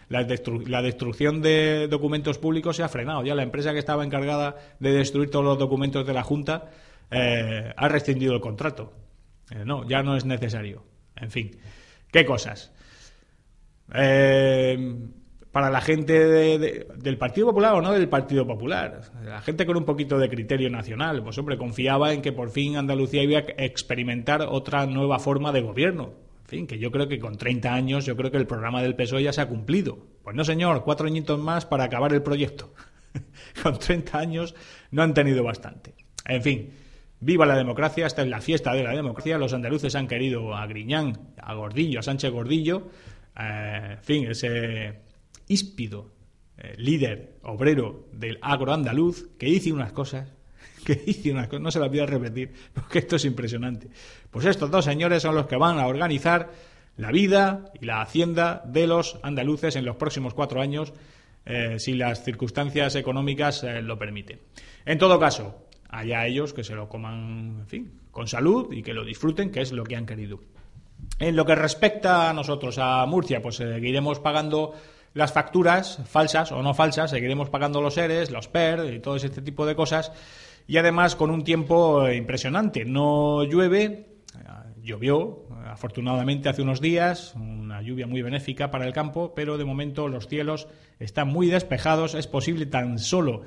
la 0.08 0.82
destrucción 0.82 1.40
de 1.40 1.86
documentos 1.86 2.38
públicos 2.38 2.74
se 2.74 2.82
ha 2.82 2.88
frenado. 2.88 3.24
Ya 3.24 3.36
la 3.36 3.44
empresa 3.44 3.72
que 3.72 3.78
estaba 3.78 4.04
encargada 4.04 4.56
de 4.80 4.90
destruir 4.90 5.30
todos 5.30 5.44
los 5.44 5.56
documentos 5.56 6.04
de 6.04 6.14
la 6.14 6.24
Junta 6.24 6.68
eh, 7.12 7.72
ha 7.76 7.88
rescindido 7.88 8.34
el 8.34 8.40
contrato. 8.40 8.92
no, 9.64 9.88
ya 9.88 10.02
no 10.02 10.16
es 10.16 10.24
necesario. 10.24 10.82
En 11.14 11.30
fin, 11.30 11.56
¿qué 12.10 12.26
cosas? 12.26 12.72
Para 13.88 15.70
la 15.70 15.80
gente 15.80 16.58
del 16.58 17.18
Partido 17.18 17.46
Popular 17.46 17.74
o 17.74 17.80
no 17.80 17.92
del 17.92 18.08
Partido 18.08 18.46
Popular. 18.46 19.00
La 19.24 19.40
gente 19.40 19.64
con 19.64 19.76
un 19.76 19.84
poquito 19.84 20.18
de 20.18 20.28
criterio 20.28 20.68
nacional. 20.68 21.22
Pues 21.22 21.38
hombre, 21.38 21.56
confiaba 21.56 22.12
en 22.12 22.22
que 22.22 22.32
por 22.32 22.50
fin 22.50 22.76
Andalucía 22.76 23.22
iba 23.22 23.38
a 23.38 23.64
experimentar 23.64 24.42
otra 24.42 24.86
nueva 24.86 25.18
forma 25.18 25.52
de 25.52 25.62
gobierno. 25.62 26.12
En 26.42 26.50
fin, 26.50 26.66
que 26.66 26.78
yo 26.78 26.92
creo 26.92 27.08
que 27.08 27.18
con 27.18 27.38
30 27.38 27.74
años, 27.74 28.06
yo 28.06 28.16
creo 28.16 28.30
que 28.30 28.36
el 28.36 28.46
programa 28.46 28.80
del 28.80 28.94
PSOE 28.94 29.24
ya 29.24 29.32
se 29.32 29.40
ha 29.40 29.48
cumplido. 29.48 29.98
Pues 30.22 30.36
no, 30.36 30.44
señor, 30.44 30.84
cuatro 30.84 31.06
añitos 31.06 31.40
más 31.40 31.66
para 31.66 31.84
acabar 31.84 32.12
el 32.12 32.22
proyecto. 32.22 32.72
con 33.62 33.78
30 33.78 34.18
años 34.18 34.54
no 34.90 35.02
han 35.02 35.14
tenido 35.14 35.42
bastante. 35.42 35.94
En 36.24 36.42
fin, 36.42 36.70
viva 37.20 37.46
la 37.46 37.56
democracia, 37.56 38.06
esta 38.06 38.22
es 38.22 38.28
la 38.28 38.40
fiesta 38.40 38.74
de 38.74 38.84
la 38.84 38.94
democracia. 38.94 39.38
Los 39.38 39.54
andaluces 39.54 39.94
han 39.94 40.06
querido 40.06 40.54
a 40.54 40.66
Griñán, 40.66 41.32
a 41.36 41.54
Gordillo, 41.54 42.00
a 42.00 42.02
Sánchez 42.02 42.30
Gordillo. 42.30 42.90
Eh, 43.38 43.88
en 43.92 44.02
fin, 44.02 44.30
ese 44.30 45.00
íspido 45.48 46.12
eh, 46.56 46.74
líder 46.78 47.38
obrero 47.42 48.08
del 48.12 48.38
agro 48.40 48.72
andaluz 48.72 49.28
que 49.38 49.46
dice 49.46 49.72
unas 49.72 49.92
cosas 49.92 50.32
que 50.84 50.94
dice 50.94 51.32
unas 51.32 51.48
cosas, 51.48 51.62
no 51.62 51.70
se 51.70 51.80
las 51.80 51.88
voy 51.88 52.00
a 52.00 52.06
repetir 52.06 52.52
porque 52.72 53.00
esto 53.00 53.16
es 53.16 53.24
impresionante. 53.24 53.88
Pues 54.30 54.46
estos 54.46 54.70
dos 54.70 54.84
señores 54.84 55.22
son 55.22 55.34
los 55.34 55.46
que 55.46 55.56
van 55.56 55.78
a 55.78 55.86
organizar 55.86 56.50
la 56.96 57.10
vida 57.10 57.72
y 57.80 57.84
la 57.84 58.00
hacienda 58.00 58.62
de 58.64 58.86
los 58.86 59.18
andaluces 59.22 59.76
en 59.76 59.84
los 59.84 59.96
próximos 59.96 60.32
cuatro 60.32 60.62
años 60.62 60.94
eh, 61.44 61.78
si 61.78 61.94
las 61.94 62.24
circunstancias 62.24 62.94
económicas 62.94 63.64
lo 63.82 63.98
permiten. 63.98 64.40
En 64.84 64.98
todo 64.98 65.20
caso, 65.20 65.66
allá 65.88 66.26
ellos 66.26 66.52
que 66.52 66.64
se 66.64 66.74
lo 66.74 66.88
coman, 66.88 67.58
en 67.60 67.66
fin, 67.66 67.92
con 68.10 68.28
salud 68.28 68.72
y 68.72 68.82
que 68.82 68.94
lo 68.94 69.04
disfruten, 69.04 69.50
que 69.50 69.60
es 69.60 69.72
lo 69.72 69.84
que 69.84 69.96
han 69.96 70.06
querido. 70.06 70.40
En 71.18 71.36
lo 71.36 71.46
que 71.46 71.54
respecta 71.54 72.28
a 72.28 72.32
nosotros, 72.32 72.78
a 72.78 73.04
Murcia, 73.06 73.40
pues 73.40 73.56
seguiremos 73.56 74.20
pagando 74.20 74.74
las 75.14 75.32
facturas, 75.32 76.00
falsas 76.06 76.52
o 76.52 76.62
no 76.62 76.74
falsas, 76.74 77.10
seguiremos 77.10 77.48
pagando 77.48 77.80
los 77.80 77.96
ERES, 77.96 78.30
los 78.30 78.48
PER 78.48 78.92
y 78.92 79.00
todo 79.00 79.16
ese 79.16 79.30
tipo 79.30 79.64
de 79.64 79.74
cosas. 79.74 80.12
Y 80.66 80.76
además 80.76 81.16
con 81.16 81.30
un 81.30 81.42
tiempo 81.42 82.08
impresionante. 82.10 82.84
No 82.84 83.44
llueve, 83.44 84.16
llovió 84.82 85.46
afortunadamente 85.64 86.48
hace 86.48 86.62
unos 86.62 86.80
días, 86.80 87.34
una 87.34 87.82
lluvia 87.82 88.06
muy 88.06 88.22
benéfica 88.22 88.70
para 88.70 88.86
el 88.86 88.92
campo, 88.92 89.32
pero 89.34 89.58
de 89.58 89.64
momento 89.64 90.08
los 90.08 90.28
cielos 90.28 90.68
están 90.98 91.28
muy 91.28 91.48
despejados. 91.48 92.14
Es 92.14 92.26
posible 92.26 92.66
tan 92.66 92.98
solo 92.98 93.42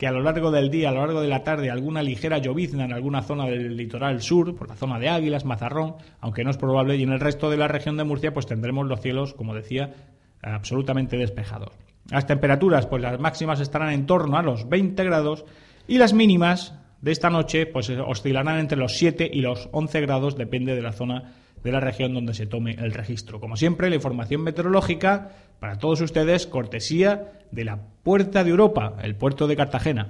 que 0.00 0.06
a 0.06 0.12
lo 0.12 0.22
largo 0.22 0.50
del 0.50 0.70
día, 0.70 0.88
a 0.88 0.92
lo 0.92 1.00
largo 1.00 1.20
de 1.20 1.28
la 1.28 1.44
tarde, 1.44 1.70
alguna 1.70 2.02
ligera 2.02 2.38
llovizna 2.38 2.86
en 2.86 2.94
alguna 2.94 3.20
zona 3.20 3.44
del 3.44 3.76
litoral 3.76 4.22
sur, 4.22 4.56
por 4.56 4.66
la 4.66 4.74
zona 4.74 4.98
de 4.98 5.10
Águilas, 5.10 5.44
Mazarrón, 5.44 5.96
aunque 6.20 6.42
no 6.42 6.48
es 6.48 6.56
probable, 6.56 6.96
y 6.96 7.02
en 7.02 7.12
el 7.12 7.20
resto 7.20 7.50
de 7.50 7.58
la 7.58 7.68
región 7.68 7.98
de 7.98 8.04
Murcia, 8.04 8.32
pues 8.32 8.46
tendremos 8.46 8.86
los 8.86 9.02
cielos, 9.02 9.34
como 9.34 9.54
decía, 9.54 9.92
absolutamente 10.40 11.18
despejados. 11.18 11.74
Las 12.10 12.26
temperaturas, 12.26 12.86
pues 12.86 13.02
las 13.02 13.20
máximas 13.20 13.60
estarán 13.60 13.92
en 13.92 14.06
torno 14.06 14.38
a 14.38 14.42
los 14.42 14.70
20 14.70 15.04
grados 15.04 15.44
y 15.86 15.98
las 15.98 16.14
mínimas 16.14 16.78
de 17.02 17.12
esta 17.12 17.28
noche 17.28 17.66
pues 17.66 17.90
oscilarán 17.90 18.58
entre 18.58 18.78
los 18.78 18.96
7 18.96 19.30
y 19.30 19.42
los 19.42 19.68
11 19.72 20.00
grados, 20.00 20.34
depende 20.34 20.74
de 20.74 20.80
la 20.80 20.92
zona 20.92 21.34
de 21.62 21.72
la 21.72 21.80
región 21.80 22.14
donde 22.14 22.32
se 22.32 22.46
tome 22.46 22.72
el 22.78 22.92
registro. 22.92 23.38
Como 23.38 23.56
siempre, 23.56 23.90
la 23.90 23.96
información 23.96 24.42
meteorológica 24.42 25.32
para 25.60 25.78
todos 25.78 26.00
ustedes, 26.00 26.46
cortesía 26.46 27.32
de 27.52 27.64
la 27.64 27.78
Puerta 28.02 28.42
de 28.42 28.50
Europa, 28.50 28.96
el 29.02 29.14
puerto 29.14 29.46
de 29.46 29.56
Cartagena. 29.56 30.08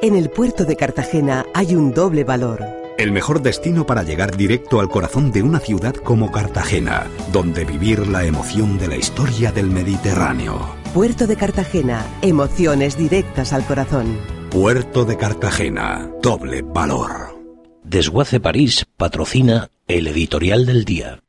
En 0.00 0.16
el 0.16 0.30
puerto 0.30 0.64
de 0.64 0.76
Cartagena 0.76 1.44
hay 1.52 1.74
un 1.74 1.92
doble 1.92 2.24
valor 2.24 2.78
el 2.98 3.12
mejor 3.12 3.40
destino 3.40 3.86
para 3.86 4.02
llegar 4.02 4.36
directo 4.36 4.80
al 4.80 4.88
corazón 4.88 5.30
de 5.30 5.42
una 5.42 5.60
ciudad 5.60 5.94
como 5.94 6.32
Cartagena, 6.32 7.06
donde 7.32 7.64
vivir 7.64 8.08
la 8.08 8.24
emoción 8.24 8.76
de 8.76 8.88
la 8.88 8.96
historia 8.96 9.52
del 9.52 9.70
Mediterráneo. 9.70 10.74
Puerto 10.92 11.28
de 11.28 11.36
Cartagena, 11.36 12.04
emociones 12.22 12.98
directas 12.98 13.52
al 13.52 13.64
corazón. 13.64 14.18
Puerto 14.50 15.04
de 15.04 15.16
Cartagena, 15.16 16.10
doble 16.20 16.62
valor. 16.62 17.38
Desguace 17.84 18.40
París 18.40 18.84
patrocina 18.96 19.70
el 19.86 20.08
editorial 20.08 20.66
del 20.66 20.84
día. 20.84 21.20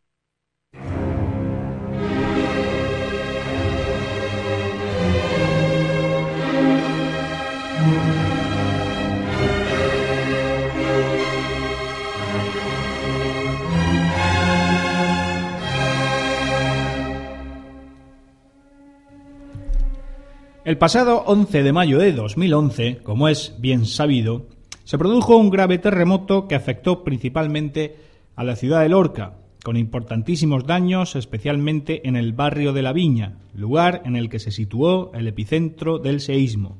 El 20.69 20.77
pasado 20.77 21.23
11 21.25 21.63
de 21.63 21.73
mayo 21.73 21.97
de 21.97 22.13
2011, 22.13 22.99
como 23.01 23.27
es 23.27 23.55
bien 23.57 23.87
sabido, 23.87 24.45
se 24.83 24.99
produjo 24.99 25.35
un 25.35 25.49
grave 25.49 25.79
terremoto 25.79 26.47
que 26.47 26.53
afectó 26.53 27.03
principalmente 27.03 27.95
a 28.35 28.43
la 28.43 28.55
ciudad 28.55 28.81
de 28.83 28.89
Lorca, 28.89 29.33
con 29.63 29.77
importantísimos 29.77 30.67
daños 30.67 31.15
especialmente 31.15 32.07
en 32.07 32.15
el 32.15 32.33
barrio 32.33 32.71
de 32.71 32.83
La 32.83 32.93
Viña, 32.93 33.39
lugar 33.55 34.03
en 34.05 34.15
el 34.15 34.29
que 34.29 34.37
se 34.37 34.51
situó 34.51 35.11
el 35.15 35.27
epicentro 35.27 35.97
del 35.97 36.19
seísmo. 36.19 36.77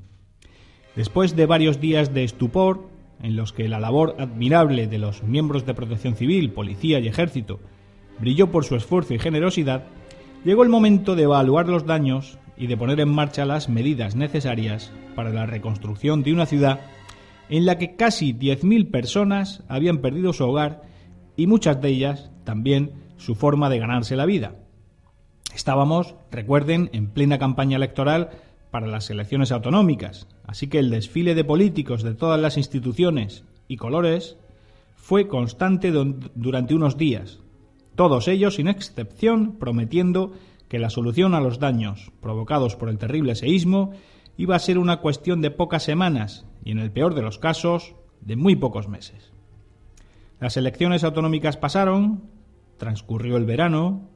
Después 0.96 1.36
de 1.36 1.48
varios 1.48 1.82
días 1.82 2.14
de 2.14 2.26
estupor, 2.26 2.88
en 3.24 3.36
los 3.36 3.54
que 3.54 3.68
la 3.68 3.80
labor 3.80 4.18
admirable 4.20 4.86
de 4.86 5.00
los 5.00 5.24
miembros 5.24 5.66
de 5.66 5.74
protección 5.74 6.16
civil, 6.16 6.52
policía 6.52 7.00
y 7.00 7.08
ejército 7.08 7.60
brilló 8.20 8.52
por 8.52 8.66
su 8.66 8.76
esfuerzo 8.76 9.16
y 9.16 9.18
generosidad, 9.18 9.86
llegó 10.46 10.62
el 10.62 10.70
momento 10.70 11.16
de 11.16 11.24
evaluar 11.24 11.68
los 11.68 11.88
daños 11.88 12.38
y 12.60 12.68
de 12.68 12.78
poner 12.78 13.00
en 13.00 13.10
marcha 13.10 13.46
las 13.46 13.70
medidas 13.70 14.16
necesarias 14.16 14.92
para 15.16 15.32
la 15.32 15.46
reconstrucción 15.46 16.22
de 16.22 16.34
una 16.34 16.46
ciudad 16.46 16.82
en 17.50 17.66
la 17.66 17.78
que 17.78 17.96
casi 17.96 18.34
10.000 18.34 18.92
personas 18.92 19.64
habían 19.70 20.00
perdido 20.00 20.34
su 20.34 20.44
hogar 20.44 20.84
y 21.36 21.48
muchas 21.48 21.82
de 21.82 21.90
ellas 21.90 22.30
también 22.44 22.92
su 23.18 23.34
forma 23.34 23.70
de 23.70 23.80
ganarse 23.80 24.16
la 24.16 24.26
vida. 24.26 24.56
Estábamos, 25.56 26.16
recuerden, 26.32 26.90
en 26.94 27.08
plena 27.08 27.40
campaña 27.40 27.78
electoral 27.78 28.30
para 28.72 28.88
las 28.88 29.10
elecciones 29.10 29.52
autonómicas, 29.52 30.28
así 30.46 30.68
que 30.68 30.80
el 30.80 30.92
desfile 30.92 31.34
de 31.34 31.44
políticos 31.44 32.04
de 32.04 32.14
todas 32.14 32.40
las 32.40 32.58
instituciones 32.58 33.46
y 33.68 33.78
colores 33.78 34.38
fue 34.96 35.28
constante 35.28 35.92
durante 35.92 36.76
unos 36.76 36.98
días, 36.98 37.40
todos 37.96 38.28
ellos, 38.28 38.56
sin 38.56 38.68
excepción, 38.68 39.58
prometiendo 39.58 40.34
que 40.70 40.80
la 40.80 40.90
solución 40.90 41.34
a 41.34 41.42
los 41.42 41.60
daños 41.60 42.12
provocados 42.22 42.76
por 42.76 42.90
el 42.90 42.98
terrible 42.98 43.36
seísmo 43.36 43.92
iba 44.38 44.56
a 44.56 44.60
ser 44.60 44.78
una 44.78 45.02
cuestión 45.02 45.42
de 45.42 45.52
pocas 45.52 45.84
semanas 45.84 46.46
y, 46.64 46.72
en 46.72 46.80
el 46.80 46.92
peor 46.92 47.16
de 47.16 47.24
los 47.24 47.40
casos, 47.40 47.96
de 48.22 48.36
muy 48.36 48.56
pocos 48.56 48.88
meses. 48.88 49.34
Las 50.40 50.56
elecciones 50.56 51.04
autonómicas 51.04 51.58
pasaron, 51.58 52.24
transcurrió 52.78 53.36
el 53.36 53.46
verano, 53.46 54.08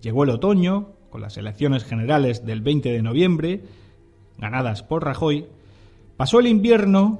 llegó 0.00 0.24
el 0.24 0.30
otoño, 0.30 0.92
con 1.10 1.20
las 1.20 1.36
elecciones 1.36 1.84
generales 1.84 2.46
del 2.46 2.62
20 2.62 2.92
de 2.92 3.02
noviembre, 3.02 3.64
ganadas 4.38 4.82
por 4.82 5.04
Rajoy, 5.04 5.46
pasó 6.16 6.38
el 6.40 6.46
invierno, 6.46 7.18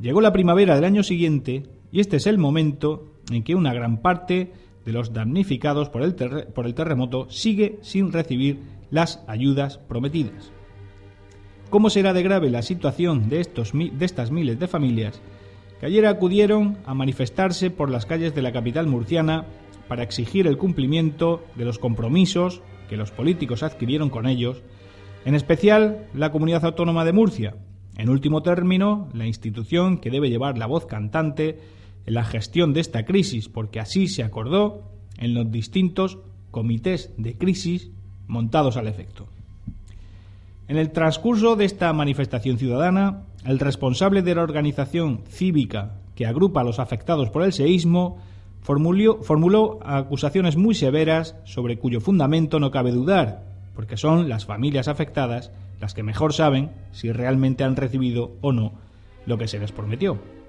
llegó 0.00 0.20
la 0.20 0.32
primavera 0.32 0.74
del 0.74 0.84
año 0.84 1.02
siguiente 1.02 1.66
y 1.92 2.00
este 2.00 2.16
es 2.16 2.26
el 2.26 2.38
momento 2.38 3.12
en 3.30 3.44
que 3.44 3.54
una 3.54 3.74
gran 3.74 3.98
parte 3.98 4.52
de 4.90 4.98
los 4.98 5.12
damnificados 5.12 5.88
por 5.88 6.02
el, 6.02 6.74
terremoto 6.74 7.30
sigue 7.30 7.78
sin 7.80 8.12
recibir 8.12 8.58
las 8.90 9.22
ayudas 9.28 9.78
prometidas. 9.78 10.50
¿Cómo 11.70 11.90
será 11.90 12.12
de 12.12 12.24
grave 12.24 12.50
la 12.50 12.62
situación 12.62 13.28
de, 13.28 13.38
estos, 13.38 13.70
de 13.72 14.04
estas 14.04 14.32
miles 14.32 14.58
de 14.58 14.66
familias 14.66 15.22
que 15.78 15.86
ayer 15.86 16.06
acudieron 16.06 16.78
a 16.86 16.94
manifestarse 16.94 17.70
por 17.70 17.88
las 17.88 18.04
calles 18.04 18.34
de 18.34 18.42
la 18.42 18.50
capital 18.50 18.88
murciana 18.88 19.46
para 19.86 20.02
exigir 20.02 20.48
el 20.48 20.58
cumplimiento 20.58 21.44
de 21.54 21.66
los 21.66 21.78
compromisos 21.78 22.60
que 22.88 22.96
los 22.96 23.12
políticos 23.12 23.62
adquirieron 23.62 24.10
con 24.10 24.26
ellos, 24.26 24.64
en 25.24 25.36
especial 25.36 26.08
la 26.14 26.32
Comunidad 26.32 26.64
Autónoma 26.64 27.04
de 27.04 27.12
Murcia, 27.12 27.54
en 27.96 28.08
último 28.08 28.42
término, 28.42 29.08
la 29.14 29.28
institución 29.28 29.98
que 29.98 30.10
debe 30.10 30.30
llevar 30.30 30.58
la 30.58 30.66
voz 30.66 30.86
cantante 30.86 31.60
la 32.10 32.24
gestión 32.24 32.72
de 32.72 32.80
esta 32.80 33.04
crisis, 33.04 33.48
porque 33.48 33.80
así 33.80 34.08
se 34.08 34.24
acordó 34.24 34.82
en 35.18 35.34
los 35.34 35.50
distintos 35.50 36.18
comités 36.50 37.12
de 37.16 37.36
crisis 37.36 37.90
montados 38.26 38.76
al 38.76 38.88
efecto. 38.88 39.28
En 40.66 40.76
el 40.76 40.90
transcurso 40.90 41.56
de 41.56 41.64
esta 41.64 41.92
manifestación 41.92 42.58
ciudadana, 42.58 43.22
el 43.44 43.58
responsable 43.58 44.22
de 44.22 44.34
la 44.34 44.42
organización 44.42 45.22
cívica 45.28 45.96
que 46.14 46.26
agrupa 46.26 46.60
a 46.60 46.64
los 46.64 46.78
afectados 46.78 47.30
por 47.30 47.42
el 47.42 47.52
seísmo 47.52 48.18
formuló 48.60 49.78
acusaciones 49.82 50.56
muy 50.56 50.74
severas 50.74 51.36
sobre 51.44 51.78
cuyo 51.78 52.00
fundamento 52.00 52.60
no 52.60 52.70
cabe 52.70 52.92
dudar, 52.92 53.44
porque 53.74 53.96
son 53.96 54.28
las 54.28 54.44
familias 54.44 54.88
afectadas 54.88 55.50
las 55.80 55.94
que 55.94 56.02
mejor 56.02 56.34
saben 56.34 56.70
si 56.92 57.10
realmente 57.10 57.64
han 57.64 57.76
recibido 57.76 58.32
o 58.42 58.52
no 58.52 58.72
lo 59.26 59.38
que 59.38 59.48
se 59.48 59.58
les 59.58 59.72
prometió. 59.72 60.39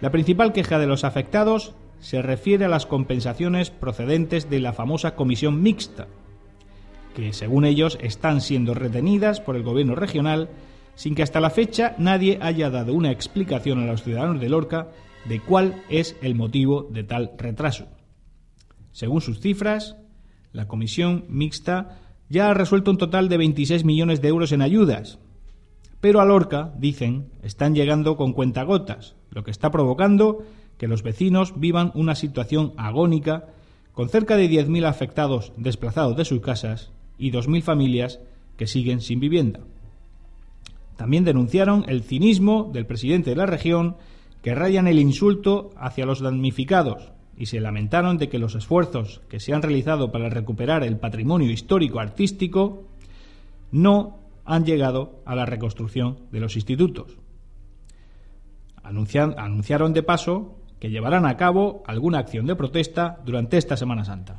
La 0.00 0.10
principal 0.10 0.52
queja 0.52 0.78
de 0.78 0.86
los 0.86 1.04
afectados 1.04 1.74
se 1.98 2.22
refiere 2.22 2.64
a 2.64 2.68
las 2.68 2.86
compensaciones 2.86 3.70
procedentes 3.70 4.48
de 4.48 4.60
la 4.60 4.72
famosa 4.72 5.16
comisión 5.16 5.62
mixta, 5.62 6.06
que 7.16 7.32
según 7.32 7.64
ellos 7.64 7.98
están 8.00 8.40
siendo 8.40 8.74
retenidas 8.74 9.40
por 9.40 9.56
el 9.56 9.64
gobierno 9.64 9.96
regional 9.96 10.48
sin 10.94 11.14
que 11.14 11.22
hasta 11.22 11.40
la 11.40 11.50
fecha 11.50 11.94
nadie 11.98 12.38
haya 12.42 12.70
dado 12.70 12.92
una 12.92 13.10
explicación 13.10 13.80
a 13.80 13.86
los 13.86 14.02
ciudadanos 14.02 14.40
de 14.40 14.48
Lorca 14.48 14.88
de 15.28 15.40
cuál 15.40 15.82
es 15.88 16.16
el 16.22 16.34
motivo 16.34 16.88
de 16.90 17.04
tal 17.04 17.32
retraso. 17.36 17.86
Según 18.92 19.20
sus 19.20 19.40
cifras, 19.40 19.96
la 20.52 20.66
comisión 20.66 21.24
mixta 21.28 22.00
ya 22.28 22.50
ha 22.50 22.54
resuelto 22.54 22.90
un 22.90 22.98
total 22.98 23.28
de 23.28 23.36
26 23.36 23.84
millones 23.84 24.20
de 24.20 24.28
euros 24.28 24.52
en 24.52 24.62
ayudas, 24.62 25.18
pero 26.00 26.20
a 26.20 26.24
Lorca, 26.24 26.72
dicen, 26.78 27.26
están 27.42 27.74
llegando 27.74 28.16
con 28.16 28.32
cuentagotas, 28.32 29.16
lo 29.30 29.42
que 29.42 29.50
está 29.50 29.70
provocando 29.70 30.44
que 30.76 30.88
los 30.88 31.02
vecinos 31.02 31.58
vivan 31.58 31.90
una 31.94 32.14
situación 32.14 32.72
agónica 32.76 33.46
con 33.92 34.08
cerca 34.08 34.36
de 34.36 34.48
10.000 34.48 34.86
afectados 34.86 35.52
desplazados 35.56 36.16
de 36.16 36.24
sus 36.24 36.40
casas 36.40 36.92
y 37.18 37.32
2.000 37.32 37.62
familias 37.62 38.20
que 38.56 38.68
siguen 38.68 39.00
sin 39.00 39.18
vivienda. 39.18 39.60
También 40.96 41.24
denunciaron 41.24 41.84
el 41.88 42.02
cinismo 42.02 42.70
del 42.72 42.86
presidente 42.86 43.30
de 43.30 43.36
la 43.36 43.46
región 43.46 43.96
que 44.42 44.54
rayan 44.54 44.86
el 44.86 45.00
insulto 45.00 45.70
hacia 45.76 46.06
los 46.06 46.20
damnificados 46.20 47.10
y 47.36 47.46
se 47.46 47.60
lamentaron 47.60 48.18
de 48.18 48.28
que 48.28 48.38
los 48.38 48.54
esfuerzos 48.54 49.20
que 49.28 49.40
se 49.40 49.52
han 49.52 49.62
realizado 49.62 50.10
para 50.10 50.28
recuperar 50.28 50.84
el 50.84 50.96
patrimonio 50.96 51.50
histórico 51.50 52.00
artístico 52.00 52.84
no 53.70 54.18
han 54.48 54.64
llegado 54.64 55.20
a 55.26 55.36
la 55.36 55.44
reconstrucción 55.44 56.20
de 56.32 56.40
los 56.40 56.56
institutos. 56.56 57.18
anunciaron 58.82 59.92
de 59.92 60.02
paso 60.02 60.56
que 60.80 60.88
llevarán 60.88 61.26
a 61.26 61.36
cabo 61.36 61.82
alguna 61.86 62.18
acción 62.18 62.46
de 62.46 62.56
protesta 62.56 63.20
durante 63.26 63.58
esta 63.58 63.76
Semana 63.76 64.06
Santa. 64.06 64.38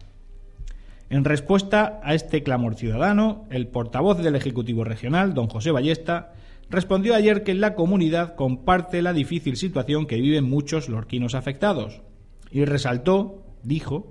En 1.11 1.25
respuesta 1.25 1.99
a 2.03 2.15
este 2.15 2.41
clamor 2.41 2.73
ciudadano, 2.73 3.45
el 3.51 3.67
portavoz 3.67 4.17
del 4.17 4.35
Ejecutivo 4.35 4.83
Regional, 4.83 5.35
don 5.35 5.47
José 5.47 5.69
Ballesta, 5.69 6.33
respondió 6.71 7.13
ayer 7.13 7.43
que 7.43 7.53
la 7.53 7.75
comunidad 7.75 8.35
comparte 8.35 9.03
la 9.03 9.13
difícil 9.13 9.57
situación 9.57 10.07
que 10.07 10.19
viven 10.19 10.49
muchos 10.49 10.89
lorquinos 10.89 11.35
afectados 11.35 12.01
y 12.49 12.65
resaltó, 12.65 13.43
dijo, 13.61 14.09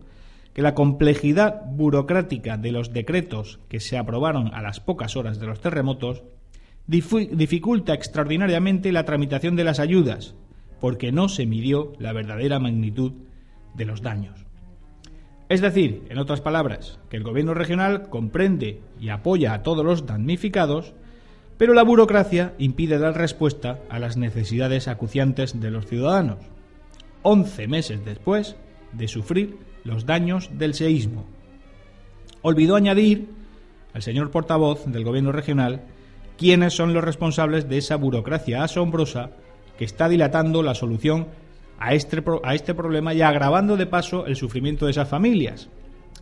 que 0.58 0.62
la 0.62 0.74
complejidad 0.74 1.62
burocrática 1.66 2.56
de 2.56 2.72
los 2.72 2.92
decretos 2.92 3.60
que 3.68 3.78
se 3.78 3.96
aprobaron 3.96 4.52
a 4.52 4.60
las 4.60 4.80
pocas 4.80 5.14
horas 5.14 5.38
de 5.38 5.46
los 5.46 5.60
terremotos 5.60 6.24
dificulta 6.88 7.94
extraordinariamente 7.94 8.90
la 8.90 9.04
tramitación 9.04 9.54
de 9.54 9.62
las 9.62 9.78
ayudas, 9.78 10.34
porque 10.80 11.12
no 11.12 11.28
se 11.28 11.46
midió 11.46 11.92
la 12.00 12.12
verdadera 12.12 12.58
magnitud 12.58 13.12
de 13.76 13.84
los 13.84 14.02
daños. 14.02 14.46
Es 15.48 15.60
decir, 15.60 16.02
en 16.08 16.18
otras 16.18 16.40
palabras, 16.40 16.98
que 17.08 17.18
el 17.18 17.22
gobierno 17.22 17.54
regional 17.54 18.08
comprende 18.08 18.80
y 18.98 19.10
apoya 19.10 19.54
a 19.54 19.62
todos 19.62 19.84
los 19.84 20.06
damnificados, 20.06 20.92
pero 21.56 21.72
la 21.72 21.84
burocracia 21.84 22.54
impide 22.58 22.98
dar 22.98 23.16
respuesta 23.16 23.78
a 23.90 24.00
las 24.00 24.16
necesidades 24.16 24.88
acuciantes 24.88 25.60
de 25.60 25.70
los 25.70 25.86
ciudadanos, 25.86 26.40
once 27.22 27.68
meses 27.68 28.04
después 28.04 28.56
de 28.92 29.06
sufrir 29.06 29.67
los 29.88 30.06
daños 30.06 30.50
del 30.52 30.74
seísmo. 30.74 31.24
Olvidó 32.42 32.76
añadir 32.76 33.28
al 33.92 34.02
señor 34.02 34.30
portavoz 34.30 34.86
del 34.86 35.02
gobierno 35.02 35.32
regional 35.32 35.82
quiénes 36.36 36.74
son 36.74 36.94
los 36.94 37.02
responsables 37.02 37.68
de 37.68 37.78
esa 37.78 37.96
burocracia 37.96 38.62
asombrosa 38.62 39.30
que 39.76 39.84
está 39.84 40.08
dilatando 40.08 40.62
la 40.62 40.74
solución 40.74 41.26
a 41.80 41.94
este, 41.94 42.22
a 42.44 42.54
este 42.54 42.74
problema 42.74 43.14
y 43.14 43.22
agravando 43.22 43.76
de 43.76 43.86
paso 43.86 44.26
el 44.26 44.36
sufrimiento 44.36 44.84
de 44.84 44.92
esas 44.92 45.08
familias. 45.08 45.68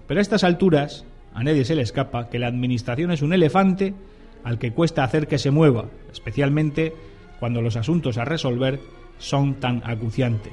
Pero 0.07 0.21
a 0.21 0.23
estas 0.23 0.45
alturas 0.45 1.05
a 1.35 1.43
nadie 1.43 1.67
se 1.67 1.75
le 1.75 1.83
escapa 1.83 2.31
que 2.31 2.39
la 2.39 2.47
Administración 2.47 3.11
es 3.11 3.21
un 3.21 3.35
elefante 3.35 3.95
al 4.43 4.59
que 4.59 4.73
cuesta 4.73 5.05
hacer 5.05 5.27
que 5.27 5.39
se 5.39 5.51
mueva, 5.51 5.87
especialmente 6.13 6.95
cuando 7.41 7.61
los 7.61 7.77
asuntos 7.77 8.17
a 8.17 8.25
resolver 8.25 8.81
son 9.19 9.55
tan 9.55 9.83
acuciantes. 9.85 10.53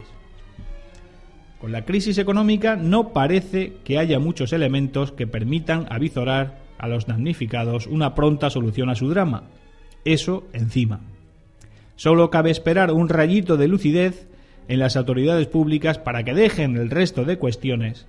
Con 1.64 1.72
la 1.72 1.86
crisis 1.86 2.18
económica 2.18 2.76
no 2.76 3.14
parece 3.14 3.78
que 3.86 3.98
haya 3.98 4.20
muchos 4.20 4.52
elementos 4.52 5.14
que 5.14 5.28
permitan 5.28 5.88
avizorar 5.90 6.60
a 6.78 6.90
los 6.90 7.08
damnificados 7.08 7.88
una 7.88 8.16
pronta 8.16 8.50
solución 8.50 8.90
a 8.90 8.96
su 8.96 9.08
drama. 9.08 9.44
Eso 10.04 10.46
encima. 10.52 11.00
Solo 11.96 12.30
cabe 12.30 12.52
esperar 12.52 12.92
un 12.92 13.08
rayito 13.08 13.56
de 13.56 13.70
lucidez 13.70 14.28
en 14.68 14.80
las 14.80 14.98
autoridades 14.98 15.48
públicas 15.48 16.00
para 16.00 16.26
que 16.26 16.34
dejen 16.34 16.76
el 16.76 16.90
resto 16.90 17.24
de 17.24 17.38
cuestiones 17.38 18.08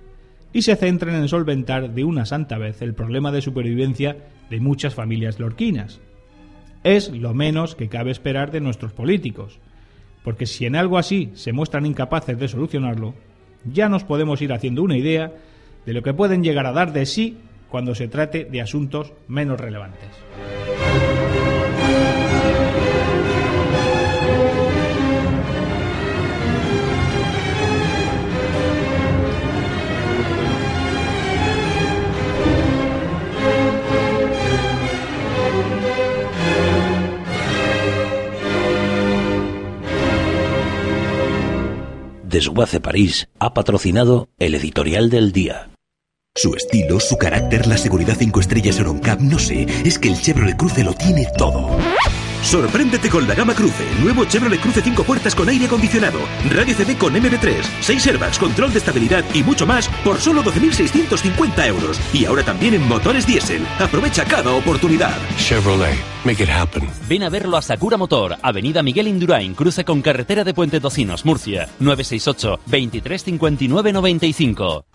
y 0.51 0.63
se 0.63 0.75
centren 0.75 1.15
en 1.15 1.29
solventar 1.29 1.91
de 1.91 2.03
una 2.03 2.25
santa 2.25 2.57
vez 2.57 2.81
el 2.81 2.93
problema 2.93 3.31
de 3.31 3.41
supervivencia 3.41 4.17
de 4.49 4.59
muchas 4.59 4.95
familias 4.95 5.39
lorquinas. 5.39 6.01
Es 6.83 7.09
lo 7.09 7.33
menos 7.33 7.73
que 7.75 7.87
cabe 7.87 8.11
esperar 8.11 8.51
de 8.51 8.59
nuestros 8.59 8.91
políticos, 8.91 9.61
porque 10.25 10.45
si 10.45 10.65
en 10.65 10.75
algo 10.75 10.97
así 10.97 11.31
se 11.35 11.53
muestran 11.53 11.85
incapaces 11.85 12.37
de 12.37 12.49
solucionarlo, 12.49 13.13
ya 13.71 13.89
nos 13.89 14.03
podemos 14.03 14.41
ir 14.41 14.53
haciendo 14.53 14.83
una 14.83 14.97
idea 14.97 15.31
de 15.85 15.93
lo 15.93 16.01
que 16.01 16.13
pueden 16.13 16.43
llegar 16.43 16.65
a 16.65 16.71
dar 16.71 16.93
de 16.93 17.05
sí 17.05 17.37
cuando 17.69 17.95
se 17.95 18.07
trate 18.07 18.45
de 18.45 18.61
asuntos 18.61 19.13
menos 19.27 19.59
relevantes. 19.59 20.09
Desguace 42.35 42.81
París 42.81 43.29
ha 43.39 43.53
patrocinado 43.53 44.27
el 44.39 44.55
editorial 44.55 45.09
del 45.09 45.31
día. 45.31 45.69
Su 46.35 46.53
estilo, 46.53 46.99
su 46.99 47.15
carácter, 47.15 47.65
la 47.65 47.77
seguridad 47.77 48.17
5 48.19 48.41
estrellas 48.41 48.77
Euroncap, 48.77 49.21
no 49.21 49.39
sé, 49.39 49.65
es 49.85 49.97
que 49.97 50.09
el 50.09 50.19
Chevrolet 50.19 50.57
Cruze 50.57 50.83
lo 50.83 50.93
tiene 50.95 51.27
todo. 51.37 51.69
Sorpréndete 52.45 53.09
con 53.09 53.27
la 53.27 53.33
gama 53.33 53.55
Cruce, 53.55 53.83
nuevo 54.01 54.23
Chevrolet 54.23 54.61
Cruze 54.61 54.79
5 54.79 55.03
puertas 55.03 55.33
con 55.33 55.49
aire 55.49 55.65
acondicionado, 55.65 56.19
radio 56.51 56.75
CD 56.75 56.95
con 56.95 57.15
MP3, 57.15 57.63
6 57.81 58.05
airbags, 58.05 58.37
control 58.37 58.71
de 58.71 58.77
estabilidad 58.77 59.25
y 59.33 59.41
mucho 59.41 59.65
más 59.65 59.89
por 60.03 60.21
solo 60.21 60.43
12.650 60.43 61.67
euros. 61.67 61.99
Y 62.13 62.25
ahora 62.25 62.43
también 62.43 62.75
en 62.75 62.87
motores 62.87 63.25
diésel. 63.25 63.65
Aprovecha 63.79 64.25
cada 64.25 64.51
oportunidad. 64.53 65.17
Chevrolet, 65.37 65.97
make 66.23 66.43
it 66.43 66.49
happen. 66.49 66.87
Ven 67.09 67.23
a 67.23 67.29
verlo 67.29 67.57
a 67.57 67.63
Sakura 67.63 67.97
Motor, 67.97 68.37
Avenida 68.43 68.83
Miguel 68.83 69.07
Indurain, 69.07 69.55
cruce 69.55 69.83
con 69.83 70.03
carretera 70.03 70.43
de 70.43 70.53
Puente 70.53 70.79
Tocinos, 70.79 71.25
Murcia, 71.25 71.67
968 71.79 72.59
23 72.67 73.25
95. 73.91 74.85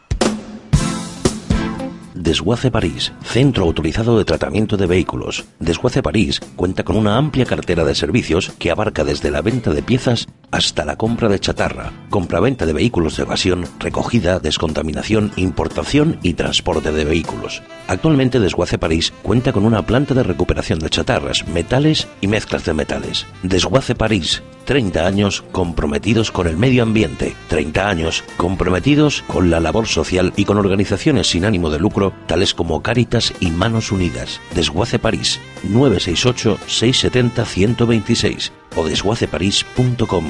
Desguace 2.30 2.70
París, 2.70 3.12
centro 3.24 3.64
autorizado 3.64 4.16
de 4.16 4.24
tratamiento 4.24 4.76
de 4.76 4.86
vehículos. 4.86 5.46
Desguace 5.58 6.00
París 6.00 6.38
cuenta 6.54 6.84
con 6.84 6.96
una 6.96 7.16
amplia 7.16 7.44
cartera 7.44 7.84
de 7.84 7.96
servicios 7.96 8.52
que 8.56 8.70
abarca 8.70 9.02
desde 9.02 9.32
la 9.32 9.42
venta 9.42 9.72
de 9.72 9.82
piezas 9.82 10.28
hasta 10.50 10.84
la 10.84 10.96
compra 10.96 11.28
de 11.28 11.38
chatarra, 11.38 11.92
compraventa 12.10 12.66
de 12.66 12.72
vehículos 12.72 13.16
de 13.16 13.22
evasión, 13.22 13.66
recogida, 13.78 14.38
descontaminación, 14.38 15.32
importación 15.36 16.18
y 16.22 16.34
transporte 16.34 16.92
de 16.92 17.04
vehículos. 17.04 17.62
Actualmente 17.88 18.40
Desguace 18.40 18.78
París 18.78 19.12
cuenta 19.22 19.52
con 19.52 19.64
una 19.64 19.86
planta 19.86 20.14
de 20.14 20.22
recuperación 20.22 20.78
de 20.78 20.90
chatarras, 20.90 21.46
metales 21.48 22.08
y 22.20 22.26
mezclas 22.26 22.64
de 22.64 22.74
metales. 22.74 23.26
Desguace 23.42 23.94
París, 23.94 24.42
30 24.64 25.06
años 25.06 25.44
comprometidos 25.52 26.30
con 26.30 26.46
el 26.46 26.56
medio 26.56 26.82
ambiente, 26.82 27.34
30 27.48 27.88
años 27.88 28.24
comprometidos 28.36 29.22
con 29.22 29.50
la 29.50 29.60
labor 29.60 29.86
social 29.86 30.32
y 30.36 30.44
con 30.44 30.58
organizaciones 30.58 31.28
sin 31.28 31.44
ánimo 31.44 31.70
de 31.70 31.78
lucro 31.78 32.12
tales 32.26 32.54
como 32.54 32.82
Cáritas 32.82 33.32
y 33.40 33.50
Manos 33.50 33.92
Unidas. 33.92 34.40
Desguace 34.54 34.98
París, 34.98 35.40
968-670-126 35.68 38.52
o 38.76 38.84
desguaceparís.com. 38.84 40.24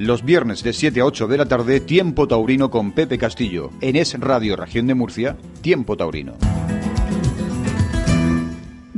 Los 0.00 0.24
viernes 0.24 0.62
de 0.62 0.72
7 0.72 1.00
a 1.00 1.04
8 1.04 1.28
de 1.28 1.36
la 1.36 1.44
tarde, 1.44 1.78
Tiempo 1.78 2.26
Taurino 2.26 2.70
con 2.70 2.92
Pepe 2.92 3.18
Castillo. 3.18 3.70
En 3.82 3.96
Es 3.96 4.18
Radio 4.18 4.56
Región 4.56 4.86
de 4.86 4.94
Murcia, 4.94 5.36
Tiempo 5.60 5.94
Taurino. 5.94 6.38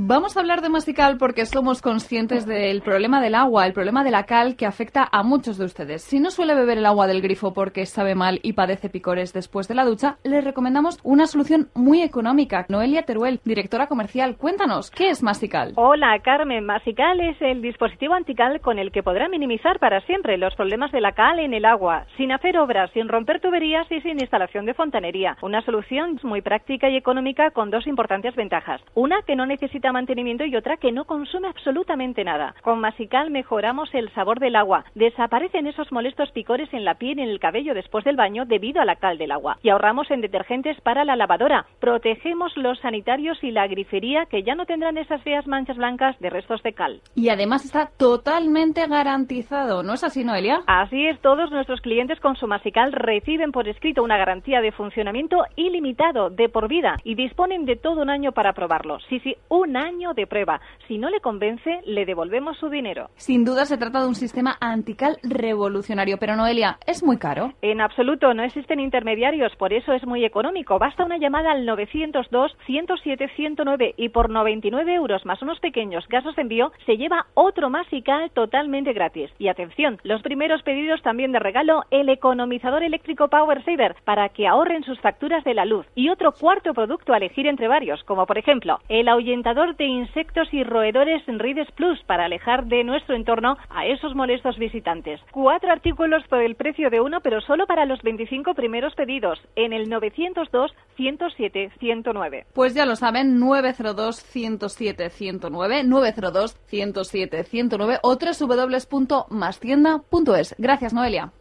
Vamos 0.04 0.36
a 0.36 0.40
hablar 0.40 0.62
de 0.62 0.68
Masical 0.68 1.16
porque 1.16 1.46
somos 1.46 1.80
conscientes 1.80 2.44
del 2.44 2.82
problema 2.82 3.20
del 3.20 3.36
agua, 3.36 3.66
el 3.66 3.72
problema 3.72 4.02
de 4.02 4.10
la 4.10 4.24
cal 4.24 4.56
que 4.56 4.66
afecta 4.66 5.08
a 5.12 5.22
muchos 5.22 5.58
de 5.58 5.64
ustedes. 5.64 6.02
Si 6.02 6.18
no 6.18 6.32
suele 6.32 6.56
beber 6.56 6.78
el 6.78 6.86
agua 6.86 7.06
del 7.06 7.22
grifo 7.22 7.54
porque 7.54 7.86
sabe 7.86 8.16
mal 8.16 8.40
y 8.42 8.54
padece 8.54 8.88
picores 8.88 9.32
después 9.32 9.68
de 9.68 9.76
la 9.76 9.84
ducha, 9.84 10.16
le 10.24 10.40
recomendamos 10.40 10.98
una 11.04 11.28
solución 11.28 11.68
muy 11.76 12.02
económica. 12.02 12.66
Noelia 12.68 13.04
Teruel, 13.04 13.38
directora 13.44 13.86
comercial, 13.86 14.36
cuéntanos, 14.36 14.90
¿qué 14.90 15.08
es 15.08 15.22
Masical? 15.22 15.74
Hola, 15.76 16.18
Carmen. 16.18 16.66
Masical 16.66 17.20
es 17.20 17.40
el 17.40 17.62
dispositivo 17.62 18.14
antical 18.14 18.60
con 18.60 18.80
el 18.80 18.90
que 18.90 19.04
podrá 19.04 19.28
minimizar 19.28 19.78
para 19.78 20.00
siempre 20.00 20.36
los 20.36 20.56
problemas 20.56 20.90
de 20.90 21.00
la 21.00 21.12
cal 21.12 21.38
en 21.38 21.54
el 21.54 21.64
agua, 21.64 22.06
sin 22.16 22.32
hacer 22.32 22.58
obras, 22.58 22.90
sin 22.90 23.08
romper 23.08 23.40
tuberías 23.40 23.86
y 23.88 24.00
sin 24.00 24.18
instalación 24.18 24.66
de 24.66 24.74
fontanería. 24.74 25.36
Una 25.42 25.62
solución 25.62 26.18
muy 26.24 26.42
práctica 26.42 26.88
y 26.88 26.96
económica 26.96 27.52
con 27.52 27.70
dos 27.70 27.86
importantes 27.86 28.34
ventajas. 28.34 28.80
Una 28.96 29.22
que 29.22 29.36
no 29.36 29.46
necesita 29.46 29.91
mantenimiento 29.92 30.44
y 30.44 30.56
otra 30.56 30.76
que 30.76 30.92
no 30.92 31.04
consume 31.04 31.48
absolutamente 31.48 32.24
nada. 32.24 32.54
Con 32.62 32.80
Masical 32.80 33.30
mejoramos 33.30 33.94
el 33.94 34.12
sabor 34.14 34.40
del 34.40 34.56
agua, 34.56 34.84
desaparecen 34.94 35.66
esos 35.66 35.92
molestos 35.92 36.30
picores 36.32 36.72
en 36.72 36.84
la 36.84 36.94
piel 36.94 37.18
y 37.18 37.22
en 37.22 37.28
el 37.28 37.40
cabello 37.40 37.74
después 37.74 38.04
del 38.04 38.16
baño 38.16 38.44
debido 38.46 38.80
a 38.80 38.84
la 38.84 38.96
cal 38.96 39.18
del 39.18 39.32
agua. 39.32 39.58
Y 39.62 39.68
ahorramos 39.68 40.10
en 40.10 40.20
detergentes 40.20 40.80
para 40.80 41.04
la 41.04 41.16
lavadora. 41.16 41.66
Protegemos 41.80 42.56
los 42.56 42.78
sanitarios 42.80 43.38
y 43.42 43.50
la 43.50 43.66
grifería 43.66 44.26
que 44.26 44.42
ya 44.42 44.54
no 44.54 44.66
tendrán 44.66 44.98
esas 44.98 45.22
feas 45.22 45.46
manchas 45.46 45.76
blancas 45.76 46.18
de 46.20 46.30
restos 46.30 46.62
de 46.62 46.72
cal. 46.72 47.00
Y 47.14 47.28
además 47.28 47.64
está 47.64 47.90
totalmente 47.96 48.86
garantizado, 48.86 49.82
¿no 49.82 49.94
es 49.94 50.04
así, 50.04 50.24
Noelia? 50.24 50.60
Así 50.66 51.06
es, 51.06 51.20
todos 51.20 51.50
nuestros 51.50 51.80
clientes 51.80 52.18
con 52.20 52.36
su 52.36 52.46
Masical 52.46 52.92
reciben 52.92 53.52
por 53.52 53.68
escrito 53.68 54.02
una 54.02 54.16
garantía 54.16 54.60
de 54.60 54.72
funcionamiento 54.72 55.44
ilimitado, 55.56 56.30
de 56.30 56.48
por 56.48 56.68
vida, 56.68 56.96
y 57.04 57.14
disponen 57.14 57.64
de 57.64 57.76
todo 57.76 58.02
un 58.02 58.10
año 58.10 58.32
para 58.32 58.52
probarlo. 58.52 58.98
Sí, 59.08 59.20
sí, 59.20 59.36
un 59.48 59.76
año 59.76 59.81
de 59.82 60.28
prueba. 60.28 60.60
Si 60.86 60.96
no 60.96 61.10
le 61.10 61.18
convence, 61.20 61.80
le 61.84 62.06
devolvemos 62.06 62.56
su 62.58 62.68
dinero. 62.68 63.10
Sin 63.16 63.44
duda 63.44 63.64
se 63.64 63.76
trata 63.76 64.00
de 64.00 64.06
un 64.06 64.14
sistema 64.14 64.56
antical 64.60 65.16
revolucionario, 65.24 66.18
pero 66.18 66.36
Noelia, 66.36 66.78
¿es 66.86 67.02
muy 67.02 67.18
caro? 67.18 67.52
En 67.62 67.80
absoluto, 67.80 68.32
no 68.32 68.44
existen 68.44 68.78
intermediarios, 68.78 69.56
por 69.56 69.72
eso 69.72 69.92
es 69.92 70.06
muy 70.06 70.24
económico. 70.24 70.78
Basta 70.78 71.04
una 71.04 71.18
llamada 71.18 71.50
al 71.50 71.66
902-107-109 71.66 73.94
y 73.96 74.10
por 74.10 74.30
99 74.30 74.94
euros 74.94 75.26
más 75.26 75.42
unos 75.42 75.58
pequeños 75.58 76.06
gastos 76.08 76.36
de 76.36 76.42
envío 76.42 76.70
se 76.86 76.96
lleva 76.96 77.26
otro 77.34 77.68
Masical 77.68 78.30
totalmente 78.30 78.92
gratis. 78.92 79.32
Y 79.38 79.48
atención, 79.48 79.98
los 80.04 80.22
primeros 80.22 80.62
pedidos 80.62 81.02
también 81.02 81.32
de 81.32 81.40
regalo 81.40 81.82
el 81.90 82.08
economizador 82.08 82.84
eléctrico 82.84 83.26
Power 83.28 83.64
Saver 83.64 83.96
para 84.04 84.28
que 84.28 84.46
ahorren 84.46 84.84
sus 84.84 85.00
facturas 85.00 85.42
de 85.42 85.54
la 85.54 85.64
luz. 85.64 85.86
Y 85.96 86.08
otro 86.08 86.30
cuarto 86.32 86.72
producto 86.72 87.12
a 87.12 87.16
elegir 87.16 87.48
entre 87.48 87.66
varios, 87.66 88.04
como 88.04 88.26
por 88.26 88.38
ejemplo 88.38 88.78
el 88.88 89.08
ahuyentador 89.08 89.71
de 89.76 89.84
insectos 89.84 90.48
y 90.52 90.64
roedores 90.64 91.22
en 91.28 91.38
Rides 91.38 91.70
Plus 91.72 92.02
para 92.06 92.24
alejar 92.26 92.66
de 92.66 92.84
nuestro 92.84 93.14
entorno 93.14 93.56
a 93.70 93.86
esos 93.86 94.14
molestos 94.14 94.58
visitantes. 94.58 95.20
Cuatro 95.30 95.70
artículos 95.70 96.22
por 96.28 96.40
el 96.40 96.56
precio 96.56 96.90
de 96.90 97.00
uno, 97.00 97.20
pero 97.20 97.40
solo 97.40 97.66
para 97.66 97.86
los 97.86 98.02
25 98.02 98.54
primeros 98.54 98.94
pedidos 98.94 99.40
en 99.56 99.72
el 99.72 99.88
902 99.88 100.72
107 100.96 101.72
109. 101.78 102.46
Pues 102.54 102.74
ya 102.74 102.84
lo 102.86 102.96
saben, 102.96 103.38
902 103.38 104.16
107 104.16 105.10
109, 105.10 105.84
902 105.84 106.56
107 106.66 107.44
109 107.44 107.98
o 108.02 108.16
www.mastienda.es. 108.16 110.56
Gracias, 110.58 110.92
Noelia. 110.92 111.32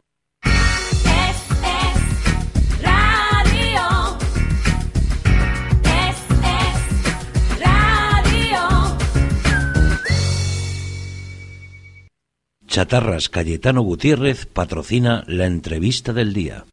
Chatarras 12.71 13.27
Cayetano 13.27 13.81
Gutiérrez 13.81 14.45
patrocina 14.45 15.25
la 15.27 15.45
entrevista 15.45 16.13
del 16.13 16.33
día. 16.33 16.63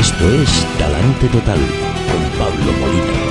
Esto 0.00 0.32
es 0.32 0.66
Talante 0.78 1.28
Total 1.28 1.58
con 1.58 2.38
Pablo 2.38 2.72
Molina. 2.80 3.23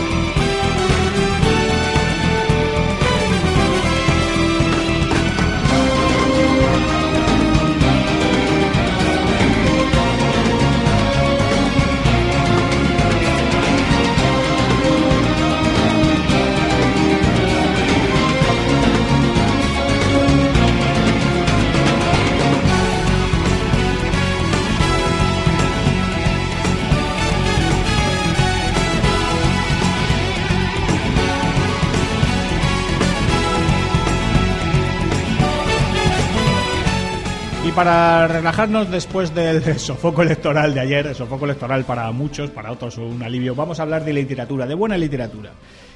Para 37.76 38.28
relajarnos 38.28 38.92
después 38.92 39.34
del 39.34 39.64
sofoco 39.80 40.22
electoral 40.22 40.74
de 40.74 40.80
ayer, 40.80 41.08
el 41.08 41.16
sofoco 41.16 41.46
electoral 41.46 41.86
para 41.86 42.12
muchos, 42.12 42.52
para 42.52 42.72
otros 42.72 42.98
un 42.98 43.24
alivio, 43.24 43.56
vamos 43.56 43.80
a 43.80 43.84
hablar 43.84 44.06
de 44.06 44.14
literatura, 44.14 44.68
de 44.68 44.76
buena 44.76 44.98
literatura. 44.98 45.52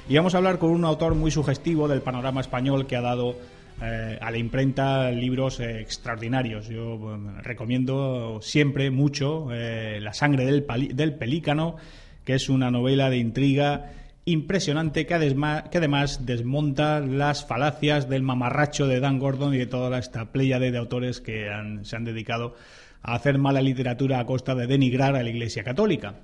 Y 0.08 0.16
vamos 0.16 0.34
a 0.34 0.38
hablar 0.38 0.58
con 0.58 0.70
un 0.70 0.84
autor 0.84 1.14
muy 1.14 1.30
sugestivo 1.30 1.86
del 1.86 2.02
panorama 2.02 2.40
español 2.40 2.86
que 2.86 2.96
ha 2.96 3.00
dado 3.00 3.36
eh, 3.80 4.18
a 4.20 4.30
la 4.30 4.38
imprenta 4.38 5.10
libros 5.10 5.60
eh, 5.60 5.80
extraordinarios. 5.80 6.68
Yo 6.68 6.98
recomiendo 7.42 8.40
siempre 8.42 8.90
mucho 8.90 9.52
eh, 9.52 10.00
La 10.00 10.14
sangre 10.14 10.46
del, 10.46 10.66
del 10.94 11.14
pelícano, 11.14 11.76
que 12.24 12.34
es 12.34 12.48
una 12.48 12.70
novela 12.70 13.08
de 13.08 13.18
intriga 13.18 13.92
impresionante 14.30 15.06
que 15.06 15.14
además, 15.14 16.26
desmonta 16.26 17.00
las 17.00 17.46
falacias 17.46 18.08
del 18.08 18.22
mamarracho 18.22 18.86
de 18.86 19.00
Dan 19.00 19.18
Gordon 19.18 19.54
y 19.54 19.58
de 19.58 19.66
toda 19.66 19.98
esta 19.98 20.32
pléyade 20.32 20.70
de 20.70 20.78
autores 20.78 21.20
que 21.20 21.48
se 21.82 21.96
han 21.96 22.04
dedicado 22.04 22.54
a 23.02 23.14
hacer 23.14 23.38
mala 23.38 23.62
literatura 23.62 24.20
a 24.20 24.26
costa 24.26 24.54
de 24.54 24.66
denigrar 24.66 25.16
a 25.16 25.22
la 25.22 25.30
Iglesia 25.30 25.64
Católica. 25.64 26.16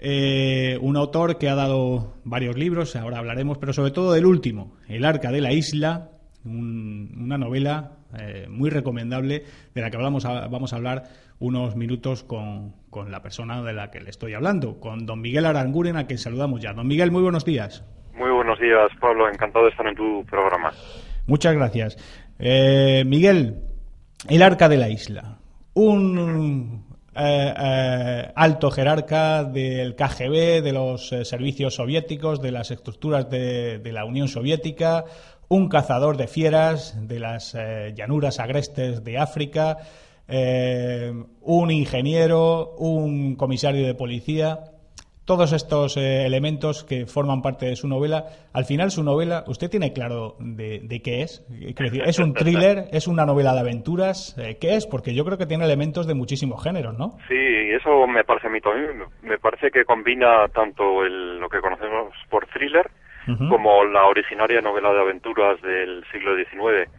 Eh, 0.00 0.78
un 0.80 0.96
autor 0.96 1.38
que 1.38 1.48
ha 1.48 1.54
dado 1.54 2.14
varios 2.24 2.56
libros, 2.56 2.94
ahora 2.96 3.18
hablaremos, 3.18 3.58
pero 3.58 3.72
sobre 3.72 3.90
todo 3.90 4.12
del 4.12 4.26
último, 4.26 4.76
El 4.88 5.04
Arca 5.04 5.32
de 5.32 5.40
la 5.40 5.52
Isla, 5.52 6.10
una 6.44 7.38
novela 7.38 7.92
eh, 8.18 8.46
muy 8.48 8.70
recomendable 8.70 9.44
de 9.74 9.80
la 9.80 9.90
que 9.90 9.96
vamos 9.96 10.24
a 10.24 10.76
hablar 10.76 11.04
unos 11.40 11.76
minutos 11.76 12.24
con, 12.24 12.74
con, 12.90 13.10
la 13.12 13.22
persona 13.22 13.62
de 13.62 13.72
la 13.72 13.90
que 13.90 14.00
le 14.00 14.10
estoy 14.10 14.34
hablando, 14.34 14.80
con 14.80 15.06
don 15.06 15.20
Miguel 15.20 15.46
Aranguren, 15.46 15.96
a 15.96 16.06
quien 16.06 16.18
saludamos 16.18 16.60
ya. 16.60 16.72
Don 16.72 16.86
Miguel, 16.86 17.10
muy 17.10 17.22
buenos 17.22 17.44
días. 17.44 17.84
Muy 18.14 18.30
buenos 18.30 18.58
días, 18.58 18.88
Pablo. 19.00 19.28
Encantado 19.28 19.66
de 19.66 19.70
estar 19.70 19.86
en 19.86 19.94
tu 19.94 20.24
programa. 20.24 20.72
Muchas 21.26 21.54
gracias. 21.54 21.96
Eh, 22.38 23.04
Miguel, 23.06 23.62
el 24.28 24.42
arca 24.42 24.68
de 24.68 24.76
la 24.76 24.88
isla. 24.88 25.38
Un 25.74 26.84
eh, 27.14 27.54
eh, 27.56 28.32
alto 28.34 28.72
jerarca 28.72 29.44
del 29.44 29.94
KGB, 29.94 30.62
de 30.62 30.72
los 30.72 31.08
servicios 31.08 31.76
soviéticos, 31.76 32.42
de 32.42 32.50
las 32.50 32.72
estructuras 32.72 33.30
de, 33.30 33.78
de, 33.78 33.92
la 33.92 34.04
Unión 34.04 34.26
Soviética, 34.26 35.04
un 35.48 35.68
cazador 35.68 36.16
de 36.16 36.28
fieras 36.28 37.08
de 37.08 37.20
las 37.20 37.56
llanuras 37.94 38.38
agrestes 38.38 39.02
de 39.04 39.18
África, 39.18 39.78
eh, 40.28 41.10
un 41.40 41.70
ingeniero, 41.70 42.74
un 42.76 43.34
comisario 43.36 43.86
de 43.86 43.94
policía, 43.94 44.58
todos 45.24 45.52
estos 45.52 45.96
eh, 45.96 46.26
elementos 46.26 46.84
que 46.84 47.06
forman 47.06 47.40
parte 47.40 47.66
de 47.66 47.76
su 47.76 47.88
novela. 47.88 48.24
Al 48.52 48.64
final, 48.64 48.90
su 48.90 49.02
novela, 49.02 49.44
¿usted 49.46 49.70
tiene 49.70 49.92
claro 49.92 50.36
de, 50.38 51.00
qué 51.02 51.22
es? 51.22 51.46
¿Es 52.04 52.18
un 52.18 52.34
thriller? 52.34 52.84
¿Es 52.92 53.08
una 53.08 53.24
novela 53.24 53.54
de 53.54 53.60
aventuras? 53.60 54.36
Eh, 54.38 54.58
¿Qué 54.60 54.74
es? 54.76 54.86
Porque 54.86 55.14
yo 55.14 55.24
creo 55.24 55.38
que 55.38 55.46
tiene 55.46 55.64
elementos 55.64 56.06
de 56.06 56.14
muchísimos 56.14 56.62
géneros, 56.62 56.96
¿no? 56.98 57.18
Sí, 57.28 57.36
eso 57.36 58.06
me 58.06 58.24
parece 58.24 58.48
a 58.48 58.50
mí 58.50 58.60
también. 58.60 59.04
Me 59.22 59.38
parece 59.38 59.70
que 59.70 59.84
combina 59.84 60.48
tanto 60.48 61.04
el, 61.04 61.38
lo 61.38 61.48
que 61.48 61.60
conocemos 61.60 62.14
por 62.30 62.46
thriller 62.46 62.90
como 63.48 63.84
la 63.84 64.06
originaria 64.06 64.60
novela 64.60 64.92
de 64.92 65.00
aventuras 65.00 65.60
del 65.62 66.04
siglo 66.10 66.36
XIX. 66.36 66.90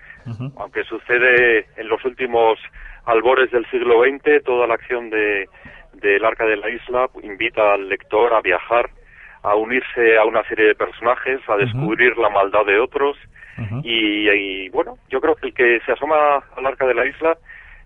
Aunque 0.57 0.83
sucede 0.83 1.65
en 1.75 1.87
los 1.87 2.03
últimos 2.05 2.59
albores 3.05 3.49
del 3.51 3.65
siglo 3.71 4.03
XX, 4.03 4.43
toda 4.43 4.67
la 4.67 4.75
acción 4.75 5.09
de 5.09 5.47
del 5.93 6.23
Arca 6.23 6.45
de 6.45 6.57
la 6.57 6.69
Isla 6.69 7.09
invita 7.23 7.73
al 7.73 7.89
lector 7.89 8.33
a 8.33 8.41
viajar, 8.41 8.89
a 9.43 9.55
unirse 9.55 10.17
a 10.17 10.25
una 10.25 10.43
serie 10.43 10.67
de 10.67 10.75
personajes, 10.75 11.39
a 11.47 11.57
descubrir 11.57 12.17
la 12.17 12.29
maldad 12.29 12.65
de 12.65 12.79
otros. 12.79 13.17
Y, 13.83 14.69
bueno, 14.69 14.95
yo 15.09 15.19
creo 15.19 15.35
que 15.35 15.47
el 15.47 15.53
que 15.53 15.79
se 15.85 15.91
asoma 15.91 16.37
al 16.55 16.65
Arca 16.65 16.85
de 16.85 16.93
la 16.93 17.05
Isla 17.05 17.37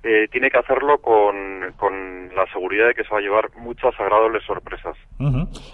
eh, 0.04 0.28
tiene 0.32 0.50
que 0.50 0.58
hacerlo 0.58 0.98
con, 1.00 1.74
con, 1.78 2.14
la 2.36 2.46
seguridad 2.52 2.88
de 2.88 2.94
que 2.94 3.04
se 3.04 3.10
va 3.10 3.20
a 3.20 3.22
llevar 3.22 3.56
muchas 3.56 3.94
agradables 4.00 4.44
sorpresas. 4.44 4.98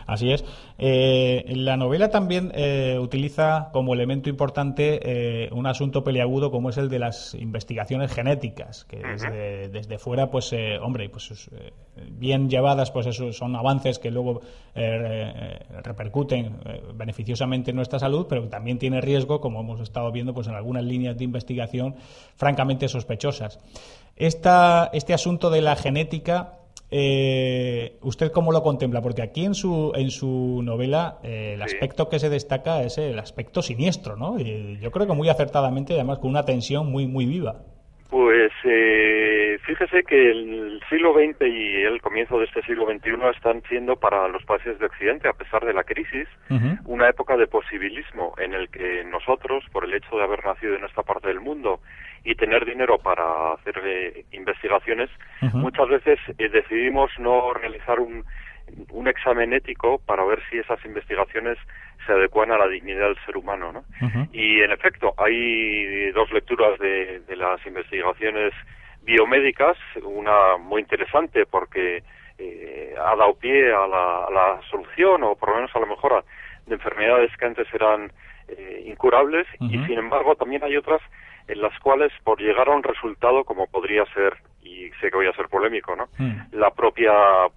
Así 0.05 0.31
es. 0.31 0.43
Eh, 0.77 1.45
la 1.55 1.77
novela 1.77 2.09
también 2.09 2.51
eh, 2.53 2.97
utiliza 2.99 3.69
como 3.71 3.93
elemento 3.93 4.29
importante 4.29 5.49
un 5.51 5.65
asunto 5.65 6.03
peliagudo 6.03 6.51
como 6.51 6.69
es 6.69 6.77
el 6.77 6.89
de 6.89 6.99
las 6.99 7.33
investigaciones 7.33 8.13
genéticas, 8.13 8.85
que 8.85 8.97
desde, 8.97 9.69
desde, 9.69 9.97
fuera, 9.97 10.27
pues, 10.29 10.53
hombre, 10.81 11.09
pues 11.09 11.49
bien 12.11 12.49
llevadas, 12.49 12.91
pues 12.91 13.07
eso 13.07 13.31
son 13.33 13.55
avances 13.55 13.99
que 13.99 14.11
luego 14.11 14.41
repercuten 15.83 16.57
beneficiosamente 16.95 17.71
en 17.71 17.75
nuestra 17.75 17.99
salud, 17.99 18.27
pero 18.29 18.43
que 18.43 18.47
también 18.47 18.79
tiene 18.79 19.01
riesgo, 19.01 19.41
como 19.41 19.61
hemos 19.61 19.81
estado 19.81 20.11
viendo, 20.11 20.33
pues 20.33 20.47
en 20.47 20.55
algunas 20.55 20.83
líneas 20.83 21.17
de 21.17 21.23
investigación 21.23 21.95
francamente 22.35 22.87
sospechosas. 22.87 23.59
Esta, 24.15 24.89
este 24.93 25.13
asunto 25.13 25.49
de 25.49 25.61
la 25.61 25.75
genética, 25.75 26.59
eh, 26.91 27.97
¿usted 28.01 28.31
cómo 28.31 28.51
lo 28.51 28.63
contempla? 28.63 29.01
Porque 29.01 29.21
aquí 29.21 29.45
en 29.45 29.55
su, 29.55 29.93
en 29.95 30.11
su 30.11 30.61
novela 30.63 31.19
eh, 31.23 31.53
el 31.53 31.61
aspecto 31.61 32.09
que 32.09 32.19
se 32.19 32.29
destaca 32.29 32.83
es 32.83 32.97
el 32.97 33.17
aspecto 33.19 33.61
siniestro, 33.61 34.17
¿no? 34.17 34.39
Y 34.39 34.79
yo 34.81 34.91
creo 34.91 35.07
que 35.07 35.13
muy 35.13 35.29
acertadamente, 35.29 35.93
además 35.93 36.19
con 36.19 36.31
una 36.31 36.43
tensión 36.43 36.91
muy, 36.91 37.07
muy 37.07 37.25
viva. 37.25 37.61
Pues 38.09 38.51
eh, 38.63 39.59
fíjese 39.65 40.03
que 40.03 40.31
el 40.31 40.81
siglo 40.89 41.13
XX 41.13 41.41
y 41.41 41.83
el 41.83 42.01
comienzo 42.01 42.39
de 42.39 42.45
este 42.45 42.63
siglo 42.63 42.87
XXI 42.87 43.11
están 43.35 43.61
siendo 43.69 43.97
para 43.97 44.27
los 44.27 44.43
países 44.45 44.79
de 44.79 44.87
Occidente, 44.87 45.27
a 45.29 45.33
pesar 45.33 45.63
de 45.63 45.73
la 45.73 45.83
crisis, 45.83 46.27
una 46.85 47.07
época 47.07 47.37
de 47.37 47.45
posibilismo 47.45 48.33
en 48.39 48.55
el 48.55 48.69
que 48.69 49.03
nosotros, 49.03 49.63
por 49.71 49.85
el 49.85 49.93
hecho 49.93 50.17
de 50.17 50.23
haber 50.23 50.43
nacido 50.43 50.75
en 50.75 50.85
esta 50.85 51.03
parte 51.03 51.27
del 51.27 51.39
mundo 51.39 51.81
y 52.23 52.33
tener 52.33 52.65
dinero 52.65 52.97
para 52.97 53.53
hacer 53.53 53.79
eh, 53.85 54.25
investigaciones, 54.31 55.11
muchas 55.53 55.87
veces 55.89 56.19
eh, 56.39 56.49
decidimos 56.49 57.11
no 57.19 57.53
realizar 57.53 57.99
un, 57.99 58.25
un 58.91 59.07
examen 59.07 59.53
ético 59.53 59.99
para 60.05 60.23
ver 60.23 60.39
si 60.49 60.57
esas 60.57 60.83
investigaciones 60.85 61.57
se 62.05 62.13
adecuan 62.13 62.51
a 62.51 62.57
la 62.57 62.67
dignidad 62.67 63.07
del 63.07 63.25
ser 63.25 63.37
humano. 63.37 63.71
¿no? 63.71 63.83
Y 64.31 64.61
en 64.61 64.71
efecto, 64.71 65.13
hay 65.17 66.11
dos 66.11 66.31
lecturas 66.31 66.79
de, 66.79 67.19
de, 67.21 67.35
las 67.35 67.65
investigaciones 67.65 68.53
biomédicas, 69.03 69.77
una 70.03 70.57
muy 70.57 70.81
interesante 70.81 71.45
porque 71.45 72.03
eh, 72.37 72.93
ha 72.97 73.15
dado 73.15 73.33
pie 73.35 73.71
a 73.73 73.87
la, 73.87 74.25
a 74.25 74.31
la, 74.31 74.61
solución 74.69 75.23
o 75.23 75.35
por 75.35 75.49
lo 75.49 75.55
menos 75.55 75.75
a 75.75 75.79
la 75.79 75.85
mejora 75.85 76.23
de 76.65 76.75
enfermedades 76.75 77.35
que 77.37 77.45
antes 77.45 77.67
eran 77.73 78.11
eh, 78.47 78.83
incurables 78.85 79.45
y 79.59 79.69
sin 79.85 79.97
embargo 79.99 80.35
también 80.35 80.63
hay 80.63 80.77
otras 80.77 81.01
en 81.49 81.61
las 81.61 81.77
cuales 81.79 82.11
por 82.23 82.39
llegar 82.39 82.69
a 82.69 82.75
un 82.75 82.83
resultado 82.83 83.43
como 83.43 83.65
podría 83.67 84.05
ser 84.13 84.37
y 84.61 84.89
sé 85.01 85.09
que 85.09 85.17
voy 85.17 85.27
a 85.27 85.33
ser 85.33 85.47
polémico, 85.47 85.95
¿no? 85.95 86.05
Mm. 86.19 86.55
La 86.55 86.69
propia 86.69 87.11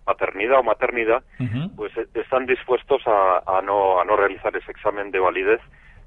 paternidad 0.04 0.60
o 0.60 0.62
maternidad, 0.62 1.22
pues 1.76 1.94
eh, 1.98 2.06
están 2.14 2.46
dispuestos 2.46 3.02
a, 3.06 3.60
no 3.62 4.00
a 4.00 4.04
no 4.04 4.16
realizar 4.16 4.56
ese 4.56 4.70
examen 4.70 5.10
de 5.10 5.18
validez 5.18 5.60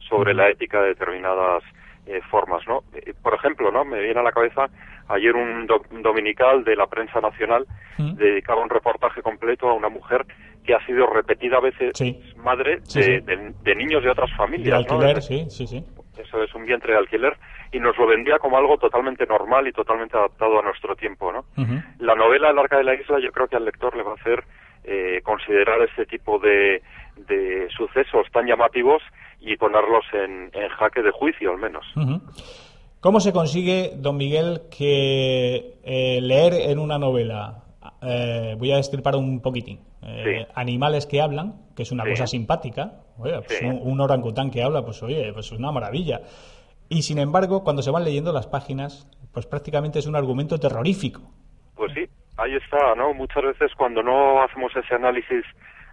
sobre 0.10 0.34
la 0.34 0.50
ética 0.50 0.82
de 0.82 0.90
determinadas 0.90 1.64
eh, 2.08 2.22
formas, 2.32 2.64
¿no? 2.68 2.84
Eh, 2.94 3.14
por 3.22 3.36
ejemplo, 3.36 3.72
¿no? 3.72 3.86
Me 3.86 4.02
viene 4.02 4.20
a 4.20 4.24
la 4.24 4.32
cabeza 4.32 4.66
ayer 5.08 5.36
un, 5.36 5.68
dominical 6.02 6.64
de 6.64 6.76
la 6.76 6.88
prensa 6.88 7.22
nacional 7.22 7.66
dedicaba 7.98 8.64
un 8.64 8.70
reportaje 8.70 9.22
completo 9.22 9.70
a 9.70 9.74
una 9.74 9.90
mujer 9.90 10.26
que 10.66 10.74
ha 10.74 10.84
sido 10.88 11.06
repetida 11.06 11.60
veces 11.60 11.94
madre 12.38 12.80
de, 12.82 13.76
niños 13.76 14.04
de 14.04 14.10
otras 14.10 14.36
familias, 14.36 14.70
de 14.70 14.76
alquiler, 14.76 15.22
sí, 15.22 15.46
sí, 15.50 15.68
sí. 15.68 15.84
Eso 16.18 16.42
es 16.42 16.54
un 16.56 16.66
vientre 16.66 16.94
de 16.94 17.00
alquiler 17.00 17.38
y 17.76 17.80
nos 17.80 17.98
lo 17.98 18.08
vendía 18.08 18.40
como 18.40 18.58
algo 18.58 18.78
totalmente 18.78 19.26
normal 19.26 19.68
y 19.68 19.74
totalmente 19.74 20.18
adaptado 20.18 20.60
a 20.60 20.62
nuestro 20.62 20.96
tiempo, 20.96 21.34
¿no? 21.34 21.44
La 22.00 22.16
novela 22.16 22.50
El 22.50 22.58
Arca 22.58 22.78
de 22.78 22.86
la 22.86 22.96
Isla 22.96 23.20
yo 23.20 23.34
creo 23.34 23.50
que 23.50 23.58
al 23.58 23.66
lector 23.66 23.98
le 23.98 24.04
va 24.04 24.12
a 24.12 24.16
hacer 24.16 24.46
eh, 24.86 25.20
considerar 25.24 25.82
este 25.82 26.06
tipo 26.06 26.40
de, 26.40 26.82
de, 27.18 27.68
sucesos 27.76 28.28
tan 28.32 28.48
llamativos 28.48 29.02
y 29.42 29.58
ponerlos 29.58 30.06
en, 30.14 30.52
jaque 30.70 31.02
de 31.02 31.12
juicio, 31.12 31.52
al 31.52 31.58
menos. 31.58 31.86
¿Cómo 33.02 33.20
se 33.20 33.34
consigue, 33.34 33.92
don 33.98 34.16
Miguel, 34.16 34.62
que 34.72 35.74
eh, 35.84 36.22
leer 36.22 36.54
en 36.54 36.80
una 36.80 36.98
novela, 36.98 37.66
eh, 38.02 38.56
voy 38.58 38.72
a 38.72 38.78
destripar 38.78 39.18
un 39.18 39.42
poquitín, 39.42 39.82
animales 40.54 41.08
que 41.08 41.22
hablan, 41.22 41.56
que 41.76 41.84
es 41.84 41.92
una 41.92 42.06
cosa 42.06 42.26
simpática, 42.26 43.02
pues 43.18 43.62
un, 43.64 43.82
un, 43.82 44.00
orangután 44.00 44.50
que 44.50 44.64
habla, 44.64 44.82
pues 44.86 45.04
oye, 45.04 45.34
pues 45.34 45.48
es 45.48 45.52
una 45.52 45.74
maravilla. 45.74 46.22
Y 46.90 47.02
sin 47.02 47.18
embargo, 47.18 47.64
cuando 47.64 47.82
se 47.82 47.92
van 47.92 48.04
leyendo 48.04 48.32
las 48.32 48.48
páginas, 48.48 49.08
pues 49.34 49.46
prácticamente 49.46 50.00
es 50.00 50.08
un 50.08 50.16
argumento 50.16 50.60
terrorífico. 50.60 51.22
Pues 51.76 51.94
sí, 51.94 52.08
ahí 52.38 52.56
está, 52.56 52.96
¿no? 52.96 53.14
Muchas 53.14 53.44
veces 53.44 53.72
cuando 53.76 54.04
no 54.04 54.42
hacemos 54.44 54.76
ese 54.76 54.96
análisis 54.96 55.44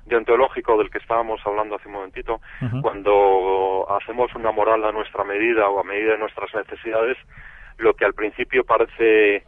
deontológico 0.07 0.77
del 0.79 0.91
que 0.91 0.99
estábamos 0.99 1.41
hablando 1.45 1.77
hace 1.77 1.89
un 1.89 1.95
momentito, 1.95 2.41
cuando 2.83 3.87
hacemos 3.89 4.35
una 4.35 4.51
moral 4.51 4.85
a 4.85 4.93
nuestra 4.93 5.25
medida 5.25 5.69
o 5.69 5.81
a 5.81 5.85
medida 5.85 6.13
de 6.13 6.19
nuestras 6.19 6.53
necesidades, 6.55 7.17
lo 7.79 7.95
que 7.95 8.05
al 8.05 8.13
principio 8.13 8.65
parece 8.65 9.45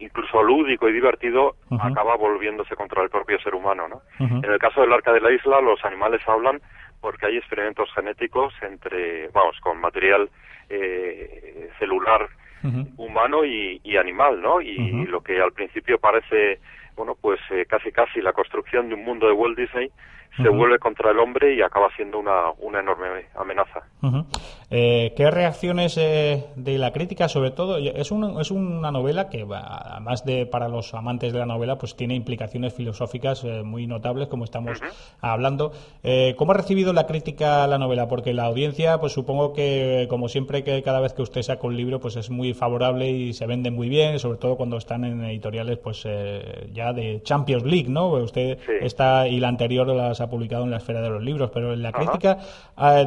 incluso 0.00 0.42
lúdico 0.42 0.88
y 0.88 0.92
divertido 0.92 1.56
acaba 1.80 2.16
volviéndose 2.16 2.74
contra 2.76 3.02
el 3.02 3.10
propio 3.10 3.38
ser 3.40 3.54
humano, 3.54 3.88
¿no? 3.88 4.02
En 4.18 4.44
el 4.44 4.58
caso 4.58 4.80
del 4.80 4.92
arca 4.92 5.12
de 5.12 5.20
la 5.20 5.30
isla, 5.30 5.60
los 5.60 5.84
animales 5.84 6.22
hablan 6.26 6.60
porque 7.00 7.26
hay 7.26 7.36
experimentos 7.36 7.90
genéticos 7.94 8.54
entre, 8.62 9.28
vamos, 9.28 9.56
con 9.60 9.78
material 9.78 10.30
eh, 10.68 11.70
celular 11.78 12.28
humano 12.96 13.44
y, 13.44 13.96
animal, 13.96 14.42
¿no? 14.42 14.60
Y, 14.60 15.06
lo 15.06 15.22
que 15.22 15.40
al 15.40 15.52
principio 15.52 15.98
parece, 15.98 16.58
bueno, 16.96 17.16
pues 17.20 17.40
eh, 17.50 17.66
casi 17.66 17.92
casi 17.92 18.20
la 18.20 18.32
construcción 18.32 18.88
de 18.88 18.94
un 18.94 19.04
mundo 19.04 19.26
de 19.26 19.32
Walt 19.32 19.56
Disney, 19.56 19.90
se 20.36 20.48
vuelve 20.48 20.78
contra 20.78 21.10
el 21.10 21.18
hombre 21.18 21.54
y 21.54 21.62
acaba 21.62 21.88
siendo 21.96 22.18
una, 22.18 22.50
una 22.60 22.80
enorme 22.80 23.26
amenaza. 23.34 23.80
Eh, 24.70 25.12
¿Qué 25.16 25.30
reacciones 25.30 25.96
eh, 25.98 26.46
de 26.56 26.78
la 26.78 26.92
crítica, 26.92 27.28
sobre 27.28 27.50
todo? 27.50 27.78
Es, 27.78 28.12
es 28.12 28.50
una 28.50 28.90
novela 28.92 29.28
que, 29.28 29.46
además 29.50 30.24
de 30.24 30.46
para 30.46 30.68
los 30.68 30.94
amantes 30.94 31.32
de 31.32 31.38
la 31.38 31.46
novela, 31.46 31.78
pues 31.78 31.96
tiene 31.96 32.14
implicaciones 32.14 32.74
filosóficas 32.74 33.42
eh, 33.44 33.62
muy 33.62 33.86
notables, 33.86 34.28
como 34.28 34.44
estamos 34.44 34.80
hablando. 35.20 35.72
¿Cómo 36.36 36.52
ha 36.52 36.54
recibido 36.54 36.92
la 36.92 37.06
crítica 37.06 37.66
la 37.66 37.78
novela? 37.78 38.08
Porque 38.08 38.32
la 38.32 38.44
audiencia, 38.44 38.98
pues 38.98 39.12
supongo 39.12 39.52
que, 39.52 40.06
como 40.08 40.28
siempre, 40.28 40.62
que 40.62 40.82
cada 40.82 41.00
vez 41.00 41.12
que 41.14 41.22
usted 41.22 41.42
saca 41.42 41.66
un 41.66 41.76
libro, 41.76 42.00
pues 42.00 42.16
es 42.16 42.30
muy 42.30 42.54
favorable 42.54 43.10
y 43.10 43.32
se 43.32 43.46
vende 43.46 43.70
muy 43.70 43.88
bien, 43.88 44.18
sobre 44.18 44.38
todo 44.38 44.56
cuando 44.56 44.76
están 44.76 45.04
en 45.04 45.24
editoriales, 45.24 45.78
pues 45.78 46.06
ya 46.72 46.92
de 46.92 47.22
Champions 47.22 47.64
League, 47.64 47.88
¿no? 47.88 48.10
Usted 48.10 48.58
está 48.80 49.26
y 49.28 49.40
la 49.40 49.48
anterior 49.48 49.86
las 49.88 50.17
ha 50.22 50.30
publicado 50.30 50.64
en 50.64 50.70
la 50.70 50.78
esfera 50.78 51.00
de 51.00 51.10
los 51.10 51.22
libros, 51.22 51.50
pero 51.52 51.72
en 51.72 51.82
la 51.82 51.92
crítica, 51.92 52.38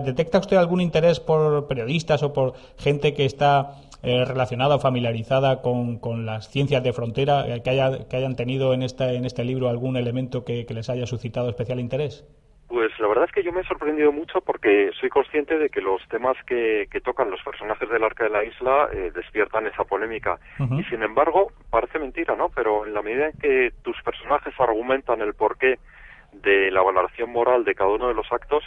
¿detecta 0.03 0.39
usted 0.39 0.57
algún 0.57 0.81
interés 0.81 1.19
por 1.19 1.67
periodistas 1.67 2.23
o 2.23 2.33
por 2.33 2.53
gente 2.77 3.13
que 3.13 3.25
está 3.25 3.75
eh, 4.03 4.25
relacionada 4.25 4.75
o 4.75 4.79
familiarizada 4.79 5.61
con, 5.61 5.99
con, 5.99 6.25
las 6.25 6.49
ciencias 6.49 6.81
de 6.81 6.91
frontera, 6.91 7.45
eh, 7.47 7.61
que, 7.61 7.69
haya, 7.69 8.09
que 8.09 8.17
hayan 8.17 8.35
tenido 8.35 8.73
en, 8.73 8.81
esta, 8.81 9.13
en 9.13 9.25
este 9.25 9.43
libro 9.43 9.69
algún 9.69 9.95
elemento 9.95 10.43
que, 10.43 10.65
les 10.67 10.89
haya 10.89 11.05
suscitado 11.05 11.49
especial 11.49 11.79
interés? 11.79 12.25
Pues 12.67 12.89
la 12.99 13.07
verdad 13.07 13.25
es 13.25 13.31
que 13.31 13.43
yo 13.43 13.51
me 13.51 13.61
he 13.61 13.63
sorprendido 13.65 14.11
mucho 14.11 14.41
porque 14.41 14.89
soy 14.99 15.09
consciente 15.09 15.59
de 15.59 15.69
que 15.69 15.81
los 15.81 16.01
temas 16.07 16.35
que, 16.47 16.87
que 16.89 16.99
tocan 16.99 17.29
los 17.29 17.43
personajes 17.43 17.87
del 17.89 18.03
Arca 18.03 18.23
de 18.23 18.31
la 18.31 18.43
Isla 18.43 18.89
eh, 18.91 19.11
despiertan 19.13 19.67
esa 19.67 19.83
polémica. 19.83 20.39
Y 20.57 20.83
sin 20.85 21.03
embargo, 21.03 21.51
parece 21.69 21.99
mentira, 21.99 22.35
¿no? 22.35 22.49
Pero 22.49 22.87
en 22.87 22.95
la 22.95 23.03
medida 23.03 23.27
en 23.27 23.37
que 23.37 23.71
tus 23.83 24.01
personajes 24.01 24.53
argumentan 24.57 25.21
el 25.21 25.35
porqué 25.35 25.77
de 26.33 26.71
la 26.71 26.81
valoración 26.81 27.31
moral 27.31 27.63
de 27.63 27.75
cada 27.75 27.89
uno 27.91 28.07
de 28.07 28.13
los 28.13 28.31
actos, 28.31 28.63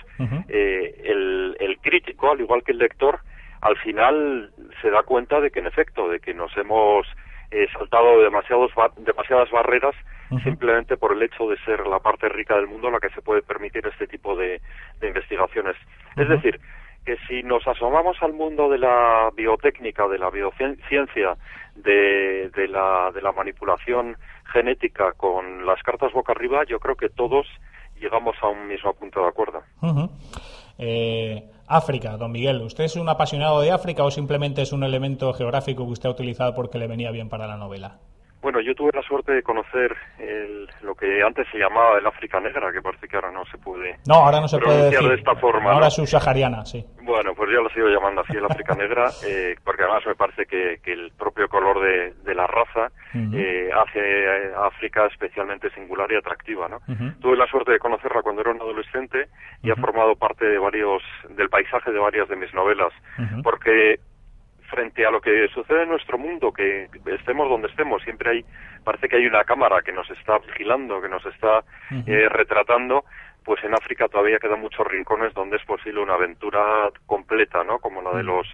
eh, 0.48 1.02
el, 1.04 1.56
el, 1.58 1.78
crítico, 1.78 2.30
al 2.30 2.40
igual 2.40 2.62
que 2.62 2.72
el 2.72 2.78
lector, 2.78 3.20
al 3.60 3.76
final 3.78 4.50
se 4.80 4.90
da 4.90 5.02
cuenta 5.02 5.40
de 5.40 5.50
que, 5.50 5.60
en 5.60 5.66
efecto, 5.66 6.08
de 6.08 6.20
que 6.20 6.34
nos 6.34 6.54
hemos 6.56 7.06
eh, 7.50 7.66
saltado 7.72 8.20
demasiados 8.22 8.72
demasiadas 8.98 9.50
barreras 9.50 9.94
simplemente 10.42 10.96
por 10.96 11.12
el 11.12 11.22
hecho 11.22 11.48
de 11.48 11.56
ser 11.58 11.86
la 11.86 12.00
parte 12.00 12.28
rica 12.28 12.56
del 12.56 12.66
mundo 12.66 12.90
la 12.90 12.98
que 12.98 13.10
se 13.10 13.22
puede 13.22 13.42
permitir 13.42 13.86
este 13.86 14.08
tipo 14.08 14.34
de, 14.34 14.60
de 15.00 15.08
investigaciones. 15.08 15.76
Es 16.16 16.28
decir, 16.28 16.58
que 17.04 17.16
si 17.28 17.42
nos 17.42 17.66
asomamos 17.68 18.16
al 18.22 18.32
mundo 18.32 18.68
de 18.68 18.78
la 18.78 19.30
biotécnica, 19.36 20.08
de 20.08 20.18
la 20.18 20.30
biociencia, 20.30 21.36
de, 21.76 22.50
de, 22.54 22.68
la, 22.68 23.10
de 23.12 23.20
la 23.20 23.32
manipulación 23.32 24.16
genética 24.52 25.12
con 25.12 25.66
las 25.66 25.82
cartas 25.82 26.12
boca 26.12 26.32
arriba, 26.32 26.64
yo 26.68 26.78
creo 26.78 26.96
que 26.96 27.08
todos 27.08 27.46
llegamos 28.00 28.36
a 28.42 28.48
un 28.48 28.68
mismo 28.68 28.92
punto 28.94 29.20
de 29.20 29.28
acuerdo. 29.28 29.62
Eh, 30.78 31.50
África, 31.66 32.16
don 32.16 32.32
Miguel, 32.32 32.62
¿usted 32.62 32.84
es 32.84 32.96
un 32.96 33.08
apasionado 33.08 33.60
de 33.60 33.70
África 33.70 34.04
o 34.04 34.10
simplemente 34.10 34.62
es 34.62 34.72
un 34.72 34.84
elemento 34.84 35.32
geográfico 35.32 35.86
que 35.86 35.92
usted 35.92 36.08
ha 36.08 36.12
utilizado 36.12 36.54
porque 36.54 36.78
le 36.78 36.86
venía 36.86 37.10
bien 37.10 37.28
para 37.28 37.46
la 37.46 37.56
novela? 37.56 37.98
Bueno, 38.44 38.60
yo 38.60 38.74
tuve 38.74 38.90
la 38.92 39.00
suerte 39.00 39.32
de 39.32 39.42
conocer 39.42 39.96
lo 40.82 40.94
que 40.94 41.22
antes 41.22 41.46
se 41.50 41.56
llamaba 41.56 41.96
el 41.98 42.06
África 42.06 42.38
Negra, 42.40 42.70
que 42.70 42.82
parece 42.82 43.08
que 43.08 43.16
ahora 43.16 43.32
no 43.32 43.42
se 43.46 43.56
puede. 43.56 43.96
No, 44.06 44.16
ahora 44.16 44.38
no 44.38 44.48
se 44.48 44.58
puede 44.58 44.90
decir. 44.90 45.08
de 45.08 45.14
esta 45.14 45.34
forma. 45.36 45.72
Ahora 45.72 45.86
es 45.86 45.94
subsahariana, 45.94 46.62
sí. 46.66 46.84
Bueno, 47.00 47.32
pues 47.34 47.48
yo 47.50 47.62
lo 47.62 47.70
sigo 47.70 47.88
llamando 47.88 48.20
así 48.20 48.36
el 48.36 48.44
África 48.44 48.74
Negra, 48.74 49.08
eh, 49.26 49.56
porque 49.64 49.84
además 49.84 50.04
me 50.06 50.14
parece 50.14 50.44
que, 50.44 50.78
el 50.92 51.10
propio 51.18 51.48
color 51.48 51.80
de, 51.80 52.34
la 52.34 52.46
raza 52.46 52.92
eh, 53.14 53.70
hace 53.72 54.54
a 54.54 54.66
África 54.66 55.06
especialmente 55.06 55.70
singular 55.70 56.12
y 56.12 56.16
atractiva, 56.16 56.68
¿no? 56.68 56.80
Tuve 57.22 57.38
la 57.38 57.46
suerte 57.46 57.72
de 57.72 57.78
conocerla 57.78 58.20
cuando 58.20 58.42
era 58.42 58.50
un 58.50 58.60
adolescente 58.60 59.28
y 59.62 59.70
ha 59.70 59.76
formado 59.76 60.16
parte 60.16 60.44
de 60.44 60.58
varios 60.58 61.02
del 61.30 61.48
paisaje 61.48 61.92
de 61.92 61.98
varias 61.98 62.28
de 62.28 62.36
mis 62.36 62.52
novelas, 62.52 62.92
porque 63.42 64.00
frente 64.74 65.06
a 65.06 65.10
lo 65.10 65.20
que 65.20 65.46
sucede 65.54 65.84
en 65.84 65.88
nuestro 65.90 66.18
mundo, 66.18 66.52
que 66.52 66.88
estemos 67.06 67.48
donde 67.48 67.68
estemos, 67.68 68.02
siempre 68.02 68.30
hay, 68.30 68.44
parece 68.82 69.08
que 69.08 69.16
hay 69.16 69.26
una 69.26 69.44
cámara 69.44 69.82
que 69.82 69.92
nos 69.92 70.10
está 70.10 70.38
vigilando, 70.38 71.00
que 71.00 71.08
nos 71.08 71.24
está 71.26 71.62
eh, 72.06 72.28
retratando, 72.28 73.04
pues 73.44 73.62
en 73.62 73.74
África 73.74 74.08
todavía 74.08 74.38
quedan 74.38 74.60
muchos 74.60 74.84
rincones 74.86 75.32
donde 75.34 75.58
es 75.58 75.64
posible 75.64 76.00
una 76.00 76.14
aventura 76.14 76.90
completa, 77.06 77.62
¿no? 77.62 77.78
Como 77.78 78.02
la 78.02 78.16
de 78.16 78.24
los 78.24 78.48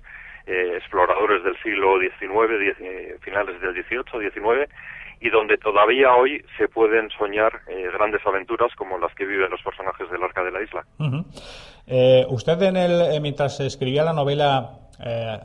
eh, 0.46 0.74
exploradores 0.76 1.42
del 1.42 1.56
siglo 1.62 1.98
XIX, 1.98 2.76
eh, 2.80 3.16
finales 3.22 3.58
del 3.62 3.72
XVIII, 3.72 4.30
XIX, 4.30 4.70
y 5.22 5.30
donde 5.30 5.56
todavía 5.56 6.14
hoy 6.14 6.44
se 6.58 6.68
pueden 6.68 7.08
soñar 7.10 7.60
grandes 7.92 8.26
aventuras 8.26 8.74
como 8.74 8.98
las 8.98 9.14
que 9.14 9.26
viven 9.26 9.50
los 9.50 9.62
personajes 9.62 10.10
del 10.10 10.22
Arca 10.22 10.42
de 10.42 10.50
la 10.50 10.62
Isla. 10.62 10.84
usted 12.28 12.62
en 12.62 12.76
el, 12.76 13.20
mientras 13.20 13.60
escribía 13.60 14.02
la 14.02 14.14
novela 14.14 14.80
eh, 15.02 15.38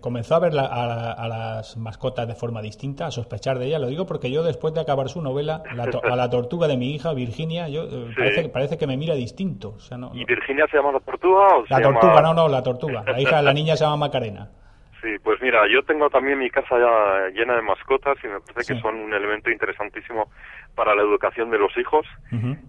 comenzó 0.00 0.36
a 0.36 0.40
ver 0.40 0.52
a, 0.56 1.28
las 1.28 1.76
mascotas 1.76 2.26
de 2.26 2.34
forma 2.34 2.62
distinta, 2.62 3.06
a 3.06 3.10
sospechar 3.10 3.58
de 3.58 3.66
ella. 3.66 3.78
Lo 3.78 3.88
digo 3.88 4.06
porque 4.06 4.30
yo 4.30 4.42
después 4.42 4.72
de 4.74 4.80
acabar 4.80 5.08
su 5.08 5.20
novela, 5.20 5.62
a 5.68 6.16
la 6.16 6.30
tortuga 6.30 6.66
de 6.66 6.76
mi 6.76 6.94
hija, 6.94 7.12
Virginia, 7.12 7.68
yo 7.68 7.84
eh, 7.84 8.12
parece, 8.16 8.48
parece, 8.48 8.78
que 8.78 8.86
me 8.86 8.96
mira 8.96 9.14
distinto. 9.14 9.76
¿Y 10.14 10.24
Virginia 10.24 10.66
se 10.70 10.78
llama 10.78 10.92
la 10.92 11.00
tortuga? 11.00 11.46
O 11.56 11.64
la 11.68 11.80
tortuga, 11.80 12.22
no, 12.22 12.32
no, 12.32 12.48
la 12.48 12.62
tortuga. 12.62 13.04
La 13.06 13.20
hija, 13.20 13.42
la 13.42 13.52
niña 13.52 13.76
se 13.76 13.84
llama 13.84 13.96
Macarena. 13.96 14.48
Sí, 15.02 15.16
pues 15.22 15.42
mira, 15.42 15.66
yo 15.68 15.82
tengo 15.82 16.08
también 16.10 16.38
mi 16.38 16.48
casa 16.48 16.78
ya 16.78 17.28
llena 17.34 17.56
de 17.56 17.62
mascotas 17.62 18.16
y 18.22 18.28
me 18.28 18.38
parece 18.40 18.74
que 18.74 18.80
son 18.80 18.94
un 18.94 19.12
elemento 19.12 19.50
interesantísimo 19.50 20.30
para 20.76 20.94
la 20.94 21.02
educación 21.02 21.50
de 21.50 21.58
los 21.58 21.76
hijos, 21.76 22.06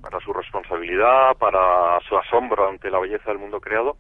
para 0.02 0.20
su 0.20 0.34
responsabilidad, 0.34 1.38
para 1.38 2.00
su 2.10 2.18
asombro 2.18 2.68
ante 2.68 2.90
la 2.90 3.00
belleza 3.00 3.30
del 3.30 3.38
mundo 3.38 3.62
creado 3.62 3.98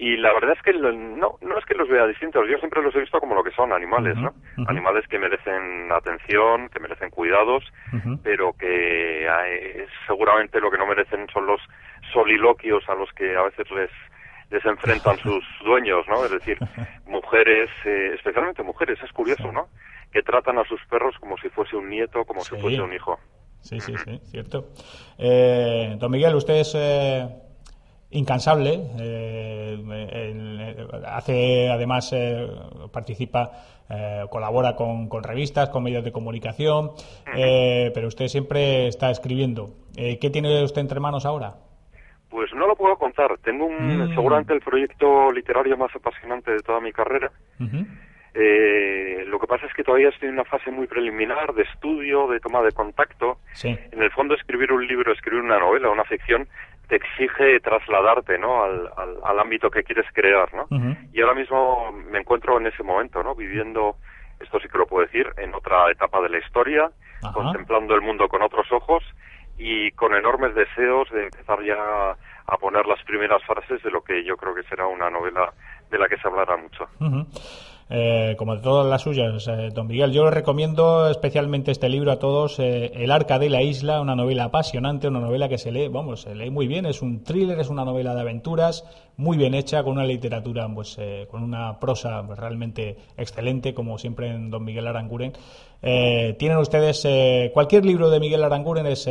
y 0.00 0.16
la 0.16 0.32
verdad 0.32 0.56
es 0.56 0.62
que 0.62 0.72
no, 0.72 1.36
no 1.42 1.58
es 1.58 1.64
que 1.66 1.74
los 1.74 1.86
vea 1.86 2.06
distintos, 2.06 2.48
yo 2.48 2.56
siempre 2.56 2.82
los 2.82 2.94
he 2.94 3.00
visto 3.00 3.20
como 3.20 3.34
lo 3.34 3.44
que 3.44 3.50
son 3.50 3.70
animales, 3.70 4.16
¿no? 4.16 4.32
Animales 4.66 5.06
que 5.08 5.18
merecen 5.18 5.92
atención, 5.92 6.70
que 6.70 6.80
merecen 6.80 7.10
cuidados, 7.10 7.62
pero 8.22 8.54
que 8.54 9.26
eh, 9.26 9.86
seguramente 10.06 10.58
lo 10.58 10.70
que 10.70 10.78
no 10.78 10.86
merecen 10.86 11.26
son 11.30 11.46
los 11.46 11.60
soliloquios 12.14 12.82
a 12.88 12.94
los 12.94 13.12
que 13.12 13.36
a 13.36 13.42
veces 13.42 13.70
les 13.72 13.90
les 14.50 14.64
enfrentan 14.64 15.18
sus 15.22 15.44
dueños, 15.62 16.06
¿no? 16.08 16.24
Es 16.24 16.30
decir, 16.30 16.56
mujeres, 17.04 17.68
eh, 17.84 18.12
especialmente 18.14 18.62
mujeres, 18.62 18.98
es 19.04 19.12
curioso, 19.12 19.52
¿no? 19.52 19.68
Que 20.10 20.22
tratan 20.22 20.56
a 20.56 20.64
sus 20.64 20.80
perros 20.86 21.14
como 21.20 21.36
si 21.36 21.50
fuese 21.50 21.76
un 21.76 21.90
nieto, 21.90 22.24
como 22.24 22.40
si 22.40 22.56
fuese 22.56 22.80
un 22.80 22.94
hijo. 22.94 23.20
Sí, 23.60 23.78
sí, 23.80 23.94
sí, 24.02 24.18
cierto. 24.30 24.70
Eh, 25.18 25.94
don 25.98 26.10
Miguel, 26.10 26.34
usted 26.36 26.54
es 26.54 26.74
incansable. 28.10 28.80
Eh, 28.98 30.76
hace, 31.06 31.68
además, 31.70 32.12
eh, 32.12 32.48
participa, 32.92 33.50
eh, 33.88 34.24
colabora 34.30 34.74
con, 34.76 35.08
revistas, 35.22 35.70
con 35.70 35.82
medios 35.82 36.04
de 36.04 36.12
comunicación, 36.12 36.90
pero 37.24 38.08
usted 38.08 38.28
siempre 38.28 38.86
está 38.88 39.10
escribiendo. 39.10 39.70
¿Qué 39.94 40.30
tiene 40.30 40.64
usted 40.64 40.80
entre 40.80 41.00
manos 41.00 41.26
ahora? 41.26 41.54
Pues 42.28 42.52
no 42.54 42.66
lo 42.68 42.76
puedo 42.76 42.96
contar. 42.96 43.36
Tengo 43.38 43.66
un, 43.66 44.10
mm. 44.10 44.14
seguramente 44.14 44.54
el 44.54 44.60
proyecto 44.60 45.32
literario 45.32 45.76
más 45.76 45.94
apasionante 45.94 46.52
de 46.52 46.60
toda 46.60 46.80
mi 46.80 46.92
carrera. 46.92 47.30
lo 49.26 49.38
que 49.38 49.46
pasa 49.46 49.66
es 49.66 49.74
que 49.74 49.82
todavía 49.82 50.08
estoy 50.08 50.28
en 50.28 50.34
una 50.34 50.44
fase 50.44 50.70
muy 50.70 50.86
preliminar 50.86 51.52
de 51.54 51.62
estudio, 51.62 52.28
de 52.28 52.38
toma 52.38 52.62
de 52.62 52.72
contacto. 52.72 53.38
En 53.64 54.02
el 54.02 54.10
fondo, 54.12 54.34
escribir 54.34 54.72
un 54.72 54.86
libro, 54.86 55.12
escribir 55.12 55.42
una 55.42 55.58
novela, 55.58 55.90
una 55.90 56.04
ficción, 56.04 56.46
te 56.90 56.96
exige 56.96 57.60
trasladarte 57.60 58.36
¿no? 58.36 58.64
al, 58.64 58.90
al, 59.22 59.38
ámbito 59.38 59.70
que 59.70 59.84
quieres 59.84 60.06
crear. 60.12 60.52
¿no? 60.52 60.66
Y 61.12 61.20
ahora 61.20 61.34
mismo 61.34 61.92
me 61.92 62.18
encuentro 62.18 62.58
en 62.58 62.66
ese 62.66 62.82
momento, 62.82 63.22
¿no? 63.22 63.36
viviendo, 63.36 63.94
esto 64.40 64.58
sí 64.58 64.68
que 64.68 64.76
lo 64.76 64.86
puedo 64.86 65.06
decir, 65.06 65.32
en 65.36 65.54
otra 65.54 65.88
etapa 65.92 66.20
de 66.20 66.30
la 66.30 66.38
historia, 66.38 66.90
contemplando 67.32 67.94
el 67.94 68.00
mundo 68.00 68.28
con 68.28 68.42
otros 68.42 68.70
ojos 68.72 69.04
y 69.56 69.92
con 69.92 70.14
enormes 70.14 70.52
deseos 70.56 71.08
de 71.10 71.24
empezar 71.24 71.62
ya 71.62 71.76
a 72.46 72.56
poner 72.56 72.84
las 72.86 73.00
primeras 73.04 73.40
frases 73.44 73.80
de 73.84 73.90
lo 73.90 74.02
que 74.02 74.24
yo 74.24 74.36
creo 74.36 74.52
que 74.52 74.64
será 74.64 74.88
una 74.88 75.10
novela 75.10 75.52
de 75.90 75.98
la 75.98 76.08
que 76.08 76.16
se 76.16 76.26
hablará 76.26 76.56
mucho. 76.56 76.88
Eh, 77.92 78.36
como 78.38 78.54
de 78.54 78.62
todas 78.62 78.86
las 78.88 79.02
suyas, 79.02 79.48
eh, 79.48 79.70
don 79.74 79.88
Miguel. 79.88 80.12
Yo 80.12 80.24
le 80.24 80.30
recomiendo 80.30 81.10
especialmente 81.10 81.72
este 81.72 81.88
libro 81.88 82.12
a 82.12 82.20
todos, 82.20 82.60
eh, 82.60 82.92
El 82.94 83.10
Arca 83.10 83.40
de 83.40 83.50
la 83.50 83.62
Isla, 83.62 84.00
una 84.00 84.14
novela 84.14 84.44
apasionante, 84.44 85.08
una 85.08 85.18
novela 85.18 85.48
que 85.48 85.58
se 85.58 85.72
lee, 85.72 85.88
vamos, 85.88 86.20
se 86.20 86.36
lee 86.36 86.50
muy 86.50 86.68
bien, 86.68 86.86
es 86.86 87.02
un 87.02 87.24
thriller, 87.24 87.58
es 87.58 87.68
una 87.68 87.84
novela 87.84 88.14
de 88.14 88.20
aventuras, 88.20 88.84
muy 89.20 89.36
bien 89.36 89.54
hecha, 89.54 89.82
con 89.82 89.92
una 89.92 90.04
literatura, 90.04 90.68
pues, 90.74 90.98
con 91.30 91.42
una 91.42 91.78
prosa 91.78 92.22
realmente 92.22 92.96
excelente, 93.16 93.74
como 93.74 93.98
siempre 93.98 94.28
en 94.28 94.50
don 94.50 94.64
Miguel 94.64 94.86
Aranguren. 94.86 95.32
tienen 95.80 96.58
ustedes 96.58 97.06
cualquier 97.52 97.84
libro 97.84 98.10
de 98.10 98.20
Miguel 98.20 98.42
Aranguren 98.42 98.86
es 98.86 99.08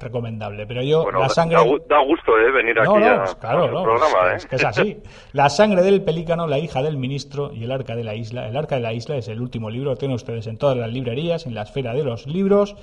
recomendable, 0.00 0.66
pero 0.66 0.82
yo 0.82 1.10
la 1.10 1.28
sangre 1.28 1.56
da, 1.88 2.02
gusto 2.04 2.32
venir 2.52 2.78
aquí 2.78 3.04
a, 3.04 3.24
claro, 3.40 3.68
programa, 3.68 4.34
es, 4.34 4.48
es 4.50 4.64
así. 4.64 4.98
La 5.32 5.48
sangre 5.48 5.82
del 5.82 6.02
pelícano, 6.02 6.46
la 6.46 6.58
hija 6.58 6.82
del 6.82 6.96
ministro 6.96 7.52
y 7.52 7.64
el 7.64 7.72
Arca 7.72 7.96
de 7.96 8.04
la 8.04 8.14
Isla. 8.14 8.48
El 8.48 8.56
Arca 8.56 8.76
de 8.76 8.82
la 8.82 8.92
Isla 8.92 9.16
es 9.16 9.28
el 9.28 9.40
último 9.40 9.70
libro, 9.70 9.90
lo 9.90 9.96
tienen 9.96 10.14
ustedes 10.14 10.46
en 10.46 10.58
todas 10.58 10.76
las 10.76 10.92
librerías, 10.92 11.46
en 11.46 11.54
la 11.54 11.62
esfera 11.62 11.94
de 11.94 12.04
los 12.04 12.26
libros. 12.26 12.76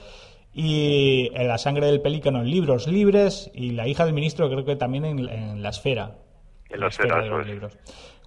y 0.53 1.29
en 1.35 1.47
La 1.47 1.57
sangre 1.57 1.85
del 1.85 2.01
pelícano 2.01 2.39
en 2.39 2.49
libros 2.49 2.87
libres 2.87 3.51
y 3.53 3.71
La 3.71 3.87
hija 3.87 4.05
del 4.05 4.13
ministro 4.13 4.49
creo 4.49 4.65
que 4.65 4.75
también 4.75 5.05
en, 5.05 5.61
La 5.61 5.69
esfera. 5.69 6.15
En 6.69 6.79
los. 6.79 6.99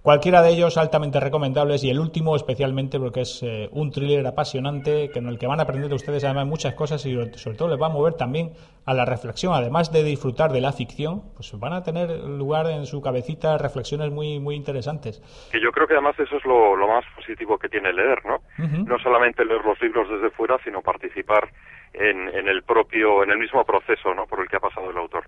Cualquiera 0.03 0.41
de 0.41 0.49
ellos 0.49 0.75
altamente 0.77 1.21
recomendables 1.21 1.81
y 1.85 1.89
el 1.89 1.97
último 1.97 2.35
especialmente 2.35 2.99
porque 2.99 3.21
es 3.21 3.41
eh, 3.41 3.69
un 3.71 3.89
thriller 3.89 4.27
apasionante 4.27 5.09
que 5.09 5.19
en 5.19 5.29
el 5.29 5.39
que 5.39 5.47
van 5.47 5.61
a 5.61 5.63
aprender 5.63 5.93
ustedes 5.93 6.25
además 6.25 6.45
muchas 6.45 6.73
cosas 6.73 7.05
y 7.05 7.15
sobre 7.37 7.57
todo 7.57 7.69
les 7.69 7.81
va 7.81 7.85
a 7.85 7.89
mover 7.89 8.15
también 8.15 8.51
a 8.85 8.93
la 8.93 9.05
reflexión. 9.05 9.53
Además 9.53 9.93
de 9.93 10.03
disfrutar 10.03 10.51
de 10.51 10.59
la 10.59 10.73
ficción, 10.73 11.21
pues 11.37 11.57
van 11.57 11.71
a 11.71 11.83
tener 11.83 12.09
lugar 12.19 12.67
en 12.67 12.85
su 12.85 13.01
cabecita 13.01 13.57
reflexiones 13.57 14.11
muy 14.11 14.41
muy 14.41 14.55
interesantes. 14.55 15.21
Que 15.53 15.61
yo 15.61 15.71
creo 15.71 15.87
que 15.87 15.93
además 15.93 16.19
eso 16.19 16.35
es 16.35 16.43
lo, 16.43 16.75
más 16.85 17.05
positivo 17.15 17.57
que 17.57 17.69
tiene 17.69 17.93
leer, 17.93 18.25
¿no? 18.25 18.41
No 18.85 18.99
solamente 18.99 19.45
leer 19.45 19.63
los 19.63 19.81
libros 19.81 20.09
desde 20.09 20.31
fuera, 20.31 20.57
sino 20.65 20.81
participar 20.81 21.47
en, 21.93 22.47
el 22.47 22.63
propio, 22.63 23.23
en 23.23 23.31
el 23.31 23.37
mismo 23.37 23.63
proceso 23.63 24.13
¿no? 24.13 24.25
por 24.25 24.39
el 24.39 24.47
que 24.47 24.57
ha 24.57 24.59
pasado 24.59 24.89
el 24.89 24.97
autor. 24.97 25.25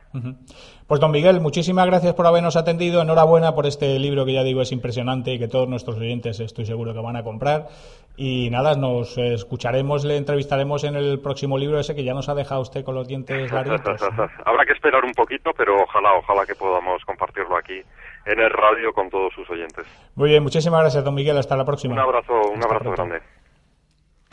Pues 0.88 0.99
don 0.99 1.11
Miguel, 1.11 1.39
muchísimas 1.39 1.86
gracias 1.86 2.13
por 2.13 2.26
habernos 2.26 2.57
atendido. 2.57 3.01
Enhorabuena 3.01 3.53
por 3.53 3.66
este 3.66 3.99
libro 3.99 4.26
que 4.26 4.34
ya 4.34 4.43
digo 4.43 4.61
es 4.61 4.72
impresionante 4.72 5.34
y 5.34 5.39
que 5.39 5.47
todos 5.47 5.68
nuestros 5.68 5.97
oyentes 5.97 6.39
estoy 6.39 6.66
seguro 6.66 6.93
que 6.93 7.01
van 7.01 7.16
a 7.16 7.24
comprar. 7.24 7.68
Y 8.18 8.49
nada, 8.49 8.76
nos 8.76 9.18
escucharemos, 9.18 10.05
le 10.05 10.18
entrevistaremos 10.18 10.84
en 10.86 10.95
el 10.95 11.20
próximo 11.20 11.57
libro 11.57 11.80
ese 11.80 11.95
que 11.95 12.03
ya 12.03 12.13
nos 12.13 12.30
ha 12.30 12.36
dejado 12.36 12.61
usted 12.61 12.84
con 12.84 12.95
los 12.95 13.07
dientes 13.07 13.51
largos. 13.51 13.82
Habrá 14.45 14.66
que 14.66 14.74
esperar 14.74 15.03
un 15.03 15.13
poquito, 15.13 15.51
pero 15.55 15.84
ojalá, 15.84 16.13
ojalá 16.13 16.45
que 16.45 16.55
podamos 16.55 17.03
compartirlo 17.05 17.57
aquí 17.57 17.82
en 18.26 18.39
el 18.39 18.49
radio 18.49 18.91
con 18.93 19.09
todos 19.09 19.34
sus 19.34 19.49
oyentes. 19.49 19.86
Muy 20.16 20.30
bien, 20.30 20.41
muchísimas 20.41 20.82
gracias, 20.82 21.03
don 21.03 21.13
Miguel. 21.13 21.38
Hasta 21.38 21.55
la 21.55 21.66
próxima. 21.66 21.93
Un 21.93 21.99
abrazo, 21.99 22.34
un 22.51 22.63
abrazo 22.63 22.91
grande. 22.91 23.22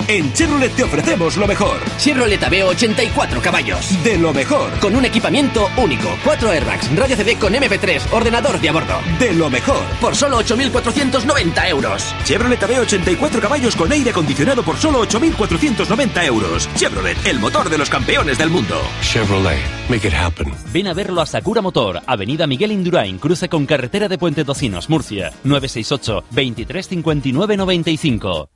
En 0.08 0.32
Chevrolet 0.32 0.74
te 0.74 0.84
ofrecemos 0.84 1.36
lo 1.36 1.46
mejor. 1.46 1.78
Chevrolet 1.98 2.42
Aveo 2.42 2.68
84 2.68 3.40
caballos. 3.40 4.02
De 4.02 4.18
lo 4.18 4.32
mejor. 4.32 4.70
Con 4.80 4.96
un 4.96 5.04
equipamiento 5.04 5.68
único. 5.76 6.08
Cuatro 6.24 6.50
airbags, 6.50 6.94
radio 6.96 7.16
CD 7.16 7.36
con 7.36 7.52
MP3, 7.52 8.12
ordenador 8.12 8.60
de 8.60 8.68
a 8.68 8.72
bordo. 8.72 8.98
De 9.18 9.32
lo 9.32 9.48
mejor. 9.48 9.82
Por 10.00 10.16
solo 10.16 10.40
8.490 10.40 11.68
euros. 11.68 12.14
Chevrolet 12.24 12.62
Aveo 12.62 12.82
84 12.82 13.40
caballos 13.40 13.76
con 13.76 13.92
aire 13.92 14.10
acondicionado 14.10 14.62
por 14.62 14.76
solo 14.76 15.02
8.490 15.06 16.24
euros. 16.26 16.68
Chevrolet, 16.74 17.16
el 17.26 17.38
motor 17.38 17.70
de 17.70 17.78
los 17.78 17.88
campeones 17.88 18.38
del 18.38 18.50
mundo. 18.50 18.80
Chevrolet, 19.02 19.60
make 19.88 20.06
it 20.06 20.14
happen. 20.14 20.52
Ven 20.72 20.88
a 20.88 20.94
verlo 20.94 21.20
a 21.20 21.26
Sakura 21.26 21.62
Motor, 21.62 22.00
Avenida 22.06 22.46
Miguel 22.46 22.72
Indurain, 22.72 23.18
cruce 23.18 23.48
con 23.48 23.66
carretera 23.66 24.08
de 24.08 24.18
Puente 24.18 24.44
Tocinos, 24.44 24.88
Murcia. 24.90 25.32
968 25.44 26.24
2359 26.30 27.56
95. 27.56 28.48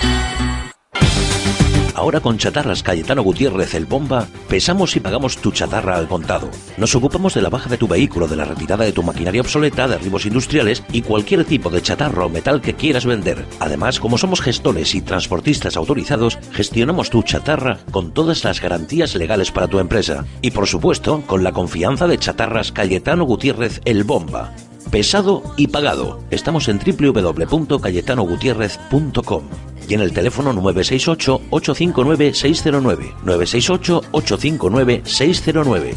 Ahora 1.95 2.21
con 2.21 2.39
Chatarras 2.39 2.83
Cayetano 2.83 3.23
Gutiérrez 3.23 3.75
el 3.75 3.87
Bomba, 3.87 4.27
pesamos 4.49 4.97
y 4.97 5.01
pagamos 5.01 5.37
tu 5.37 5.53
chatarra 5.53 5.97
al 5.97 6.09
contado. 6.09 6.51
Nos 6.77 6.95
ocupamos 6.97 7.35
de 7.35 7.43
la 7.43 7.51
baja 7.51 7.71
de 7.71 7.79
tu 7.79 7.87
vehículo, 7.87 8.27
de 8.27 8.35
la 8.35 8.45
retirada 8.45 8.85
de 8.85 8.93
tu 8.93 9.05
maquinaria 9.05 9.41
obsoleta, 9.41 9.87
de 9.87 9.95
arribos 9.95 10.27
industriales 10.27 10.83
y 10.93 11.03
cualquier 11.03 11.45
tipo 11.45 11.71
de 11.71 11.83
chatarra 11.83 12.25
o 12.25 12.29
metal 12.29 12.61
que 12.61 12.75
quieras 12.75 13.07
vender. 13.07 13.47
Además, 13.61 14.01
como 14.01 14.19
somos 14.19 14.41
gestores 14.41 14.95
y 14.97 15.03
transportistas 15.03 15.77
autorizados, 15.77 16.39
gestionamos 16.53 17.11
tu 17.11 17.23
chatarra 17.23 17.79
con 17.93 18.13
todas 18.13 18.43
las 18.43 18.61
garantías 18.61 19.15
legales 19.15 19.53
para 19.53 19.69
tu 19.69 19.79
empresa. 19.79 20.25
Y 20.43 20.51
por 20.51 20.67
supuesto, 20.67 21.23
con 21.27 21.45
la 21.45 21.53
confianza 21.53 22.09
de 22.09 22.19
Chatarras 22.19 22.73
Cayetano 22.73 23.25
Gutiérrez 23.25 23.81
el 23.85 24.03
Bomba 24.03 24.53
pesado 24.91 25.43
y 25.57 25.68
pagado. 25.68 26.22
Estamos 26.30 26.68
en 26.68 26.78
www.cayetanogutierrez.com 26.78 29.45
y 29.89 29.95
en 29.95 30.01
el 30.01 30.12
teléfono 30.12 30.53
968-859-609. 30.55 33.14
968-859-609. 33.24 35.95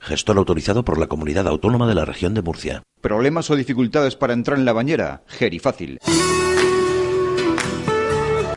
Gestor 0.00 0.36
autorizado 0.36 0.84
por 0.84 0.98
la 0.98 1.06
Comunidad 1.06 1.46
Autónoma 1.46 1.86
de 1.86 1.94
la 1.94 2.04
Región 2.04 2.34
de 2.34 2.42
Murcia. 2.42 2.82
¿Problemas 3.00 3.48
o 3.50 3.56
dificultades 3.56 4.16
para 4.16 4.32
entrar 4.32 4.58
en 4.58 4.64
la 4.64 4.72
bañera? 4.72 5.22
Gerifácil. 5.26 6.00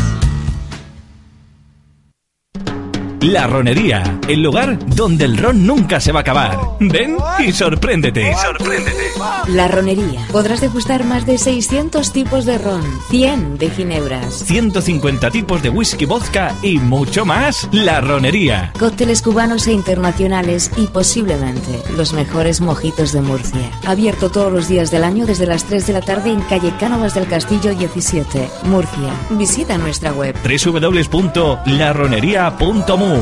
La 3.27 3.47
Ronería, 3.49 4.21
el 4.29 4.41
lugar 4.41 4.79
donde 4.95 5.25
el 5.25 5.37
ron 5.37 5.67
nunca 5.67 5.99
se 5.99 6.13
va 6.13 6.21
a 6.21 6.23
acabar. 6.23 6.57
Ven 6.79 7.17
y 7.45 7.51
sorpréndete. 7.51 8.33
Sorpréndete. 8.37 9.11
La 9.49 9.67
Ronería. 9.67 10.25
Podrás 10.31 10.61
degustar 10.61 11.05
más 11.05 11.27
de 11.27 11.37
600 11.37 12.13
tipos 12.13 12.45
de 12.45 12.57
ron, 12.57 12.85
100 13.11 13.59
de 13.59 13.71
ginebras, 13.71 14.45
150 14.45 15.33
tipos 15.33 15.61
de 15.61 15.71
whisky 15.71 16.05
vodka 16.05 16.55
y 16.63 16.79
mucho 16.79 17.27
más. 17.27 17.69
La 17.73 18.01
Ronería. 18.01 18.73
Cócteles 18.79 19.23
cubanos 19.23 19.67
e 19.67 19.73
internacionales 19.73 20.71
y 20.77 20.87
posiblemente 20.87 21.83
los 21.97 22.13
mejores 22.13 22.61
mojitos 22.61 23.11
de 23.11 23.23
Murcia. 23.23 23.73
Abierto 23.87 24.31
todos 24.31 24.53
los 24.53 24.69
días 24.69 24.93
del 24.93 25.03
año 25.03 25.27
desde 25.27 25.47
las 25.47 25.65
3 25.65 25.85
de 25.85 25.93
la 25.93 26.01
tarde 26.01 26.31
en 26.31 26.43
calle 26.43 26.73
Cánovas 26.79 27.17
del 27.17 27.27
Castillo 27.27 27.75
17, 27.75 28.49
Murcia. 28.67 29.13
Visita 29.31 29.79
nuestra 29.79 30.13
web 30.13 30.37
www.laronería.mu 30.45 33.16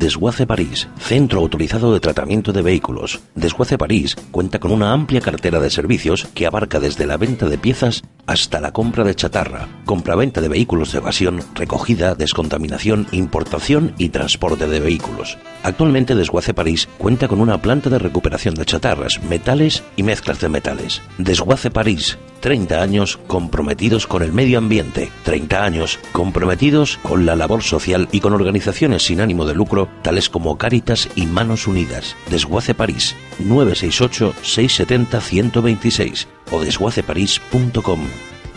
Desguace 0.00 0.46
París, 0.46 0.88
centro 0.98 1.40
autorizado 1.40 1.92
de 1.92 2.00
tratamiento 2.00 2.52
de 2.52 2.62
vehículos. 2.62 3.20
Desguace 3.34 3.76
París 3.76 4.16
cuenta 4.30 4.58
con 4.58 4.72
una 4.72 4.92
amplia 4.92 5.20
cartera 5.20 5.60
de 5.60 5.68
servicios 5.68 6.26
que 6.32 6.46
abarca 6.46 6.80
desde 6.80 7.06
la 7.06 7.18
venta 7.18 7.48
de 7.48 7.58
piezas 7.58 8.02
hasta 8.26 8.60
la 8.60 8.72
compra 8.72 9.04
de 9.04 9.14
chatarra, 9.14 9.68
compraventa 9.84 10.40
de 10.40 10.48
vehículos 10.48 10.92
de 10.92 10.98
evasión, 10.98 11.40
recogida, 11.54 12.14
descontaminación, 12.14 13.08
importación 13.12 13.92
y 13.98 14.08
transporte 14.08 14.66
de 14.66 14.80
vehículos. 14.80 15.36
Actualmente 15.62 16.14
Desguace 16.14 16.54
París 16.54 16.88
cuenta 16.96 17.28
con 17.28 17.40
una 17.40 17.60
planta 17.60 17.90
de 17.90 17.98
recuperación 17.98 18.54
de 18.54 18.64
chatarras, 18.64 19.22
metales 19.22 19.82
y 19.96 20.02
mezclas 20.02 20.40
de 20.40 20.48
metales. 20.48 21.02
Desguace 21.18 21.70
París, 21.70 22.16
30 22.40 22.82
años 22.82 23.18
comprometidos 23.26 24.06
con 24.06 24.22
el 24.22 24.32
medio 24.32 24.58
ambiente, 24.58 25.10
30 25.24 25.64
años 25.64 25.98
comprometidos 26.12 26.98
con 27.02 27.26
la 27.26 27.34
labor 27.36 27.62
social 27.62 28.08
y 28.12 28.20
con 28.20 28.32
organizaciones 28.32 29.02
sin 29.04 29.20
ánimo 29.20 29.44
de 29.44 29.54
lucro 29.54 29.88
tales 30.02 30.28
como 30.28 30.58
Cáritas 30.58 31.08
y 31.14 31.26
Manos 31.26 31.66
Unidas. 31.66 32.16
Desguace 32.30 32.74
París, 32.74 33.16
968-670-126 33.40 36.26
o 36.50 36.60
desguaceparís.com. 36.60 38.00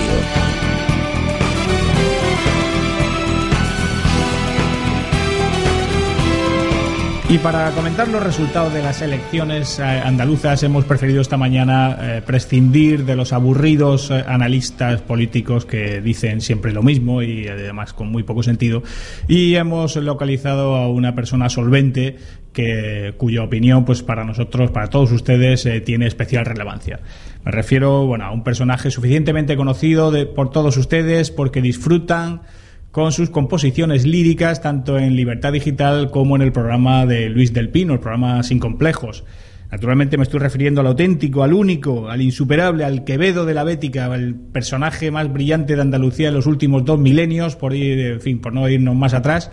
Y 7.28 7.36
para 7.38 7.70
comentar 7.72 8.08
los 8.08 8.22
resultados 8.22 8.72
de 8.72 8.82
las 8.82 9.02
elecciones 9.02 9.78
eh, 9.78 9.82
andaluzas 9.82 10.62
hemos 10.62 10.86
preferido 10.86 11.20
esta 11.20 11.36
mañana 11.36 11.98
eh, 12.00 12.22
prescindir 12.24 13.04
de 13.04 13.14
los 13.14 13.34
aburridos 13.34 14.10
eh, 14.10 14.24
analistas 14.26 15.02
políticos 15.02 15.66
que 15.66 16.00
dicen 16.00 16.40
siempre 16.40 16.72
lo 16.72 16.82
mismo 16.82 17.22
y 17.22 17.46
además 17.46 17.92
con 17.92 18.10
muy 18.10 18.22
poco 18.22 18.42
sentido 18.42 18.82
y 19.28 19.54
hemos 19.56 19.96
localizado 19.96 20.76
a 20.76 20.88
una 20.88 21.14
persona 21.14 21.50
solvente 21.50 22.16
que 22.54 23.12
cuya 23.18 23.42
opinión 23.42 23.84
pues 23.84 24.02
para 24.02 24.24
nosotros, 24.24 24.70
para 24.70 24.88
todos 24.88 25.12
ustedes 25.12 25.68
tiene 25.84 26.06
especial 26.06 26.46
relevancia. 26.46 27.00
Me 27.44 27.50
refiero 27.52 28.06
bueno, 28.06 28.24
a 28.26 28.32
un 28.32 28.44
personaje 28.44 28.90
suficientemente 28.90 29.56
conocido 29.56 30.10
de- 30.10 30.26
por 30.26 30.50
todos 30.50 30.76
ustedes 30.76 31.30
porque 31.30 31.62
disfrutan 31.62 32.42
con 32.90 33.12
sus 33.12 33.30
composiciones 33.30 34.04
líricas 34.04 34.60
tanto 34.60 34.98
en 34.98 35.14
Libertad 35.16 35.52
Digital 35.52 36.10
como 36.10 36.36
en 36.36 36.42
el 36.42 36.52
programa 36.52 37.06
de 37.06 37.28
Luis 37.30 37.52
del 37.52 37.70
Pino, 37.70 37.94
el 37.94 38.00
programa 38.00 38.42
Sin 38.42 38.58
Complejos. 38.58 39.24
Naturalmente 39.70 40.16
me 40.16 40.24
estoy 40.24 40.40
refiriendo 40.40 40.80
al 40.80 40.88
auténtico, 40.88 41.44
al 41.44 41.52
único, 41.52 42.10
al 42.10 42.20
insuperable, 42.20 42.84
al 42.84 43.04
Quevedo 43.04 43.46
de 43.46 43.54
la 43.54 43.62
Bética, 43.62 44.06
al 44.06 44.34
personaje 44.34 45.12
más 45.12 45.32
brillante 45.32 45.76
de 45.76 45.82
Andalucía 45.82 46.28
en 46.28 46.34
los 46.34 46.46
últimos 46.46 46.84
dos 46.84 46.98
milenios, 46.98 47.54
por 47.54 47.72
ir, 47.74 48.00
en 48.00 48.20
fin, 48.20 48.40
por 48.40 48.52
no 48.52 48.68
irnos 48.68 48.96
más 48.96 49.14
atrás, 49.14 49.52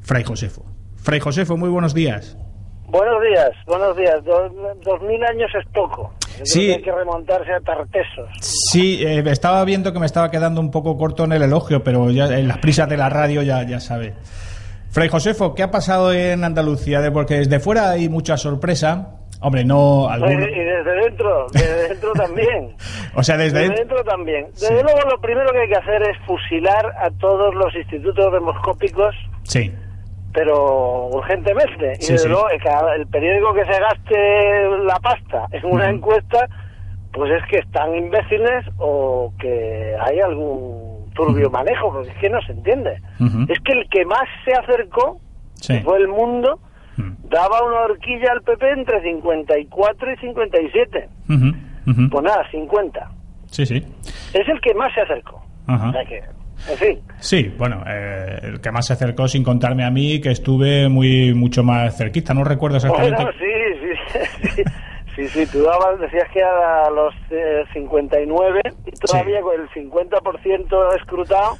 Fray 0.00 0.22
Josefo. 0.22 0.64
Fray 0.94 1.18
Josefo, 1.18 1.56
muy 1.56 1.68
buenos 1.70 1.92
días. 1.92 2.38
Buenos 2.86 3.20
días, 3.22 3.50
buenos 3.66 3.96
días. 3.96 4.22
Dos 4.24 5.02
mil 5.02 5.24
años 5.24 5.50
es 5.58 5.66
poco. 5.74 6.14
Yo 6.32 6.36
creo 6.36 6.46
Sí. 6.46 6.66
que 6.68 6.74
hay 6.74 6.82
que 6.82 6.92
remontarse 6.92 7.52
a 7.52 7.60
Tartesos. 7.60 8.28
Sí, 8.40 9.02
eh, 9.04 9.22
estaba 9.26 9.64
viendo 9.64 9.92
que 9.92 9.98
me 9.98 10.06
estaba 10.06 10.30
quedando 10.30 10.60
un 10.60 10.70
poco 10.70 10.96
corto 10.96 11.24
en 11.24 11.32
el 11.32 11.42
elogio, 11.42 11.82
pero 11.82 12.10
ya 12.10 12.26
en 12.26 12.48
las 12.48 12.58
prisas 12.58 12.88
de 12.88 12.96
la 12.96 13.08
radio 13.08 13.42
ya, 13.42 13.62
ya 13.64 13.80
sabe. 13.80 14.14
Fray 14.90 15.08
Josefo, 15.08 15.54
¿qué 15.54 15.62
ha 15.62 15.70
pasado 15.70 16.12
en 16.12 16.44
Andalucía? 16.44 17.00
Porque 17.12 17.36
desde 17.36 17.60
fuera 17.60 17.90
hay 17.90 18.08
mucha 18.08 18.36
sorpresa. 18.36 19.16
Hombre, 19.40 19.64
no 19.64 20.08
alguno. 20.08 20.32
Y 20.46 20.60
desde 20.60 20.92
dentro, 21.02 21.46
desde 21.52 21.88
dentro 21.88 22.12
también. 22.14 22.76
O 23.14 23.22
sea, 23.22 23.36
desde, 23.36 23.60
Desde 23.60 23.74
dentro 23.74 24.04
también. 24.04 24.46
Desde 24.52 24.82
luego 24.82 25.00
lo 25.10 25.20
primero 25.20 25.50
que 25.50 25.60
hay 25.62 25.68
que 25.68 25.76
hacer 25.78 26.02
es 26.02 26.16
fusilar 26.26 26.86
a 27.02 27.10
todos 27.18 27.54
los 27.54 27.74
institutos 27.74 28.32
demoscópicos, 28.32 29.14
Sí. 29.44 29.72
Pero 30.32 31.06
urgentemente. 31.08 31.92
Y 31.98 32.02
Sí, 32.02 32.12
desde 32.12 32.24
sí. 32.24 32.28
luego 32.28 32.46
el 32.50 33.06
periódico 33.06 33.54
que 33.54 33.64
se 33.64 33.80
gaste 33.80 34.68
la 34.84 34.96
pasta 35.00 35.46
en 35.52 35.64
una 35.66 35.88
encuesta, 35.90 36.48
pues 37.12 37.30
es 37.32 37.44
que 37.48 37.58
están 37.58 37.94
imbéciles 37.94 38.64
o 38.78 39.32
que 39.38 39.94
hay 40.00 40.20
algún 40.20 41.10
turbio 41.14 41.50
manejo, 41.50 41.92
porque 41.92 42.10
es 42.10 42.16
que 42.18 42.30
no 42.30 42.40
se 42.42 42.52
entiende. 42.52 43.00
Es 43.48 43.60
que 43.60 43.72
el 43.72 43.88
que 43.90 44.04
más 44.06 44.22
se 44.44 44.52
acercó 44.54 45.18
Sí. 45.54 45.74
que 45.74 45.82
fue 45.84 45.98
el 45.98 46.08
mundo, 46.08 46.58
daba 47.28 47.62
una 47.66 47.80
horquilla 47.82 48.32
al 48.32 48.42
PP 48.42 48.70
entre 48.72 49.00
54 49.02 50.12
y 50.12 50.16
57. 50.16 51.08
Ujú, 51.28 51.90
ujú. 51.90 52.10
Pues 52.10 52.24
nada, 52.24 52.42
50. 52.50 53.10
Sí, 53.46 53.64
sí. 53.66 53.76
Es 54.34 54.48
el 54.48 54.60
que 54.60 54.74
más 54.74 54.92
se 54.94 55.02
acercó. 55.02 55.42
Ajá. 55.66 55.88
O 55.90 55.92
sea 55.92 56.04
que, 56.04 56.22
fin. 56.76 57.00
Sí, 57.18 57.52
bueno, 57.56 57.82
eh, 57.86 58.38
el 58.42 58.60
que 58.60 58.70
más 58.70 58.86
se 58.86 58.92
acercó 58.94 59.28
sin 59.28 59.42
contarme 59.42 59.84
a 59.84 59.90
mí, 59.90 60.20
que 60.20 60.30
estuve 60.30 60.88
muy 60.88 61.34
mucho 61.34 61.62
más 61.62 61.96
cerquita. 61.96 62.34
No 62.34 62.44
recuerdo 62.44 62.76
exactamente. 62.76 63.22
Bueno, 63.22 63.32
sí, 63.38 64.16
sí, 64.42 64.50
sí. 64.56 64.62
Sí, 65.14 65.28
sí, 65.28 65.46
tú 65.46 65.62
dabas, 65.62 66.00
decías 66.00 66.26
que 66.32 66.42
a 66.42 66.88
los 66.88 67.14
eh, 67.30 67.64
59 67.74 68.60
y 68.86 68.90
todavía 68.92 69.42
con 69.42 69.60
el 69.60 69.68
50% 69.68 70.96
escrutado. 70.96 71.58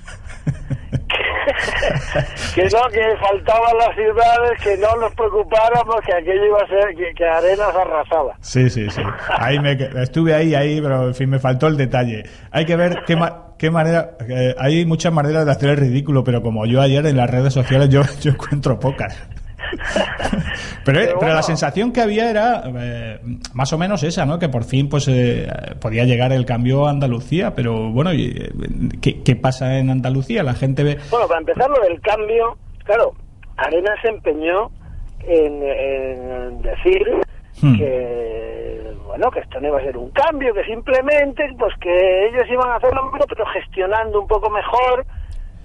que 2.54 2.62
no, 2.64 2.88
que 2.90 3.16
faltaban 3.20 3.76
las 3.78 3.94
ciudades, 3.94 4.60
que 4.62 4.76
no 4.78 4.96
nos 4.96 5.14
preocupáramos, 5.14 5.96
que 6.06 6.14
aquello 6.14 6.44
iba 6.46 6.58
a 6.62 6.66
ser, 6.66 6.94
que, 6.96 7.12
que 7.14 7.24
Arenas 7.24 7.74
arrasaba. 7.74 8.34
Sí, 8.40 8.68
sí, 8.70 8.88
sí. 8.90 9.02
Ahí 9.38 9.58
me, 9.58 9.72
estuve 10.02 10.34
ahí, 10.34 10.54
ahí, 10.54 10.80
pero 10.80 11.08
en 11.08 11.14
fin, 11.14 11.30
me 11.30 11.38
faltó 11.38 11.66
el 11.66 11.76
detalle. 11.76 12.24
Hay 12.50 12.64
que 12.66 12.76
ver 12.76 13.02
qué, 13.06 13.16
ma- 13.16 13.54
qué 13.58 13.70
manera. 13.70 14.12
eh, 14.28 14.54
hay 14.58 14.84
muchas 14.86 15.12
maneras 15.12 15.44
de 15.46 15.52
hacer 15.52 15.70
el 15.70 15.76
ridículo, 15.78 16.24
pero 16.24 16.42
como 16.42 16.66
yo 16.66 16.80
ayer 16.80 17.04
en 17.06 17.16
las 17.16 17.30
redes 17.30 17.52
sociales, 17.52 17.88
yo, 17.88 18.02
yo 18.20 18.32
encuentro 18.32 18.78
pocas. 18.78 19.16
Pero, 20.84 21.00
eh, 21.00 21.14
pero 21.20 21.32
la 21.32 21.42
sensación 21.42 21.92
que 21.92 22.00
había 22.00 22.28
era 22.28 22.64
eh, 22.66 23.20
más 23.54 23.72
o 23.72 23.78
menos 23.78 24.02
esa, 24.02 24.26
¿no? 24.26 24.40
Que 24.40 24.48
por 24.48 24.64
fin 24.64 24.88
pues 24.88 25.06
eh, 25.06 25.46
podía 25.80 26.04
llegar 26.04 26.32
el 26.32 26.44
cambio 26.44 26.86
a 26.86 26.90
Andalucía, 26.90 27.54
pero 27.54 27.92
bueno, 27.92 28.10
eh, 28.10 28.50
¿qué, 29.00 29.22
qué 29.22 29.36
pasa 29.36 29.78
en 29.78 29.90
Andalucía? 29.90 30.42
La 30.42 30.54
gente 30.54 30.82
ve... 30.82 30.98
Bueno, 31.08 31.28
para 31.28 31.38
empezar 31.38 31.70
lo 31.70 31.80
del 31.84 32.00
cambio, 32.00 32.58
claro, 32.84 33.12
Arenas 33.56 33.96
se 34.02 34.08
empeñó 34.08 34.72
en, 35.20 35.62
en 35.62 36.62
decir 36.62 37.06
Hmm. 37.60 37.76
que 37.76 38.92
bueno 39.06 39.30
que 39.30 39.40
esto 39.40 39.60
no 39.60 39.68
iba 39.68 39.78
a 39.78 39.82
ser 39.82 39.96
un 39.96 40.10
cambio, 40.10 40.54
que 40.54 40.64
simplemente 40.64 41.44
pues 41.58 41.72
que 41.80 42.26
ellos 42.28 42.44
iban 42.50 42.70
a 42.70 42.76
hacer 42.76 42.92
lo 42.94 43.04
mismo 43.04 43.24
pero 43.28 43.46
gestionando 43.46 44.20
un 44.20 44.26
poco 44.26 44.50
mejor 44.50 45.04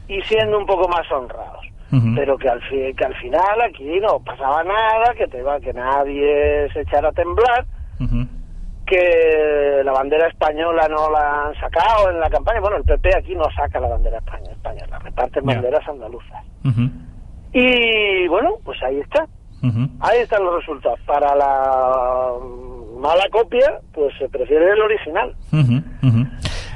y 0.08 0.22
siendo 0.24 0.60
un 0.60 0.66
poco 0.66 0.88
más 0.88 1.10
honrados. 1.12 1.66
Pero 2.16 2.38
que 2.38 2.50
al, 2.50 2.62
fi- 2.64 2.94
que 2.96 3.06
al 3.06 3.16
final 3.16 3.62
aquí 3.62 4.00
no 4.02 4.20
pasaba 4.20 4.64
nada, 4.64 5.14
que 5.18 5.28
te 5.28 5.40
iba, 5.40 5.60
que 5.60 5.72
nadie 5.74 6.68
se 6.74 6.82
echara 6.82 7.10
a 7.10 7.12
temblar, 7.14 7.66
que 8.86 9.82
la 9.84 9.92
bandera 9.92 10.28
española 10.28 10.88
no 10.90 11.10
la 11.12 11.48
han 11.48 11.56
sacado 11.56 12.10
en 12.10 12.20
la 12.20 12.30
campaña. 12.30 12.60
Bueno, 12.62 12.78
el 12.78 12.84
PP 12.84 13.10
aquí 13.18 13.36
no 13.36 13.44
saca 13.56 13.80
la 13.80 13.90
bandera 13.90 14.18
España, 14.18 14.52
España 14.52 14.86
la 14.90 15.00
reparten 15.00 15.44
banderas 15.56 15.88
andaluzas. 15.88 16.44
Y 17.54 18.28
bueno, 18.28 18.56
pues 18.64 18.82
ahí 18.84 19.00
está. 19.00 19.26
Ahí 20.02 20.20
están 20.20 20.44
los 20.44 20.56
resultados. 20.56 21.00
Para 21.06 21.36
la 21.36 22.34
mala 23.00 23.24
copia, 23.32 23.80
pues 23.94 24.14
se 24.20 24.30
prefiere 24.30 24.72
el 24.72 24.82
original. 24.82 25.36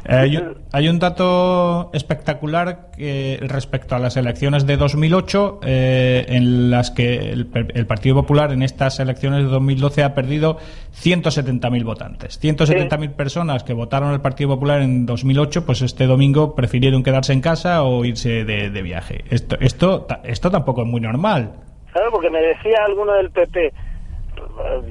Eh, 0.06 0.16
hay, 0.16 0.40
hay 0.72 0.90
un 0.90 1.00
dato 1.00 1.92
espectacular 1.94 2.92
que, 2.98 3.40
respecto 3.42 3.96
a 3.96 4.00
las 4.00 4.18
elecciones 4.18 4.66
de 4.66 4.78
2008, 4.78 5.60
eh, 5.64 6.26
en 6.28 6.72
las 6.72 6.92
que 6.92 7.32
el, 7.32 7.50
el 7.74 7.86
Partido 7.86 8.16
Popular 8.16 8.52
en 8.52 8.64
estas 8.64 9.00
elecciones 9.00 9.44
de 9.44 9.50
2012 9.50 10.04
ha 10.04 10.14
perdido 10.14 10.58
170.000 10.94 11.84
votantes. 11.84 12.42
170.000 12.42 13.16
personas 13.16 13.64
que 13.64 13.74
votaron 13.74 14.10
al 14.10 14.22
Partido 14.22 14.52
Popular 14.52 14.82
en 14.82 15.06
2008, 15.06 15.66
pues 15.66 15.82
este 15.82 16.06
domingo 16.06 16.56
prefirieron 16.56 17.04
quedarse 17.04 17.34
en 17.34 17.42
casa 17.42 17.84
o 17.84 18.04
irse 18.06 18.44
de, 18.46 18.82
viaje. 18.82 19.24
Esto, 19.30 19.58
esto, 19.60 20.08
esto 20.24 20.50
tampoco 20.50 20.82
es 20.82 20.88
muy 20.88 21.02
normal. 21.02 21.52
¿Sabes? 21.94 22.10
Porque 22.12 22.30
me 22.30 22.42
decía 22.42 22.78
alguno 22.86 23.14
del 23.14 23.30
PP, 23.30 23.72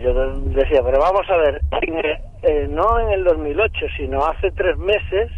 yo 0.03 0.15
decía, 0.51 0.81
pero 0.85 1.01
vamos 1.01 1.27
a 1.29 1.37
ver, 1.37 1.61
eh, 2.43 2.67
no 2.71 2.99
en 3.01 3.11
el 3.11 3.25
2008, 3.25 3.87
sino 3.97 4.25
hace 4.27 4.51
tres 4.53 4.77
meses, 4.79 5.31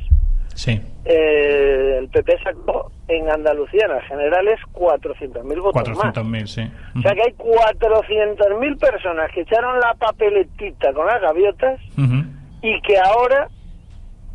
Sí. 0.55 0.81
eh, 1.05 1.97
el 1.99 2.09
PP 2.11 2.39
sacó 2.45 2.93
en 3.09 3.29
Andalucía, 3.31 3.87
en 3.87 3.93
las 3.97 4.05
generales, 4.07 4.61
400.000 4.73 5.61
votos 5.61 5.89
más. 5.97 6.13
400.000, 6.15 6.47
sí. 6.47 6.71
O 6.99 7.01
sea 7.03 7.15
que 7.15 7.23
hay 7.23 7.33
400.000 7.33 8.79
personas 8.79 9.31
que 9.33 9.41
echaron 9.43 9.81
la 9.81 9.95
papeletita 9.95 10.93
con 10.93 11.07
las 11.07 11.21
gaviotas 11.21 11.81
y 12.63 12.81
que 12.83 12.99
ahora 12.99 13.49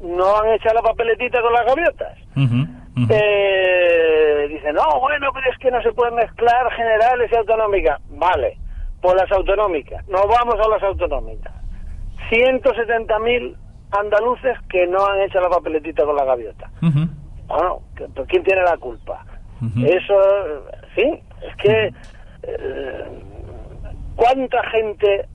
no 0.01 0.37
han 0.39 0.53
echado 0.53 0.75
la 0.75 0.81
papeletita 0.81 1.41
con 1.41 1.53
las 1.53 1.65
gaviotas. 1.65 2.17
ujú, 2.35 2.67
Eh, 3.09 4.47
dice, 4.49 4.73
no, 4.73 4.99
bueno, 4.99 5.29
pero 5.33 5.51
es 5.51 5.57
que 5.59 5.69
no 5.71 5.81
se 5.83 5.91
pueden 5.93 6.15
mezclar 6.15 6.71
generales 6.73 7.29
y 7.31 7.35
autonómicas. 7.35 7.99
Vale, 8.09 8.57
por 9.01 9.15
las 9.15 9.31
autonómicas. 9.31 10.07
Nos 10.07 10.25
vamos 10.27 10.55
a 10.55 10.67
las 10.69 10.81
autonómicas. 10.83 11.53
170.000 12.29 13.55
andaluces 13.91 14.57
que 14.69 14.85
no 14.87 15.05
han 15.05 15.21
hecho 15.21 15.39
la 15.39 15.49
papeletita 15.49 16.03
con 16.05 16.15
la 16.15 16.25
gaviota. 16.25 16.69
Bueno, 17.47 17.81
¿que- 17.95 18.07
pues 18.07 18.27
¿quién 18.27 18.43
tiene 18.43 18.61
la 18.63 18.77
culpa? 18.77 19.25
Eso, 19.85 20.13
sí, 20.95 21.19
es 21.41 21.55
que 21.57 21.93
eh, 22.43 23.05
¿cuánta 24.15 24.61
gente 24.69 25.25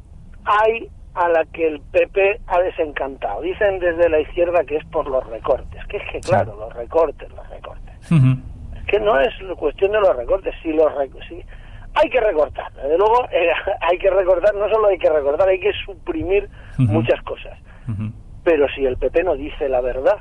hay 0.45 0.89
a 1.15 1.29
la 1.29 1.45
que 1.47 1.67
el 1.67 1.81
PP 1.81 2.41
ha 2.47 2.59
desencantado? 2.61 3.41
Dicen 3.43 3.79
desde 3.81 4.09
la 4.09 4.21
izquierda 4.21 4.65
que 4.65 4.77
es 4.77 4.85
por 4.87 5.09
los 5.09 5.27
recortes. 5.29 5.85
Que 5.87 5.97
es 5.97 6.03
que, 6.13 6.21
claro, 6.21 6.55
los 6.57 6.73
recortes, 6.75 7.29
los 7.31 7.49
recortes. 7.51 7.95
Es 8.77 8.85
que 8.87 9.01
no 9.01 9.19
es 9.21 9.33
cuestión 9.57 9.93
de 9.93 10.01
los 10.01 10.15
recortes. 10.17 10.55
Si 10.63 10.73
los 10.73 10.93
si- 11.29 11.45
hay 11.95 12.09
que 12.11 12.21
recortar. 12.21 12.73
Desde 12.75 12.99
luego, 12.99 13.25
eh, 13.33 13.51
hay 13.81 13.99
que 13.99 14.11
recortar, 14.11 14.55
no 14.55 14.69
solo 14.69 14.89
hay 14.89 14.99
que 14.99 15.11
recortar, 15.11 15.49
hay 15.49 15.61
que 15.61 15.73
suprimir 15.85 16.49
muchas 16.79 17.21
cosas. 17.23 17.59
Pero 18.45 18.67
si 18.75 18.85
el 18.85 18.97
PP 18.97 19.23
no 19.25 19.35
dice 19.35 19.69
la 19.69 19.81
verdad, 19.81 20.19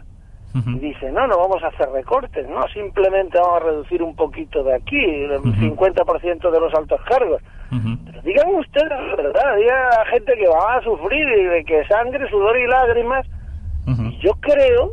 dice, 0.54 1.12
no, 1.12 1.28
no 1.28 1.38
vamos 1.38 1.64
a 1.64 1.68
hacer 1.68 1.90
recortes, 1.90 2.48
no, 2.50 2.68
simplemente 2.74 3.40
vamos 3.40 3.62
a 3.62 3.66
reducir 3.66 4.04
un 4.04 4.16
poquito 4.16 4.64
de 4.64 4.76
aquí, 4.76 4.98
el 4.98 5.42
50% 5.42 6.52
de 6.52 6.60
los 6.60 6.74
altos 6.74 7.00
cargos. 7.08 7.42
Pero 8.06 8.22
digan 8.24 8.50
ustedes 8.56 8.90
la 8.90 9.16
verdad, 9.16 9.56
digan 9.58 9.78
a 9.78 9.98
la 10.00 10.06
gente 10.08 10.34
que 10.36 10.48
va 10.48 10.76
a 10.76 10.84
sufrir 10.84 11.26
y 11.26 11.44
de 11.46 11.64
que 11.64 11.86
sangre, 11.88 12.30
sudor 12.30 12.58
y 12.58 12.68
lágrimas. 12.68 13.26
Y 13.88 14.18
yo 14.20 14.32
creo 14.42 14.92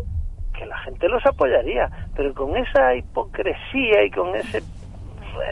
que 0.57 0.67
la 0.67 0.79
gente 0.79 1.09
los 1.09 1.25
apoyaría, 1.27 1.91
pero 2.17 2.33
con 2.35 2.57
esa 2.57 2.95
hipocresía 2.95 4.05
y 4.05 4.11
con 4.11 4.35
ese... 4.37 4.63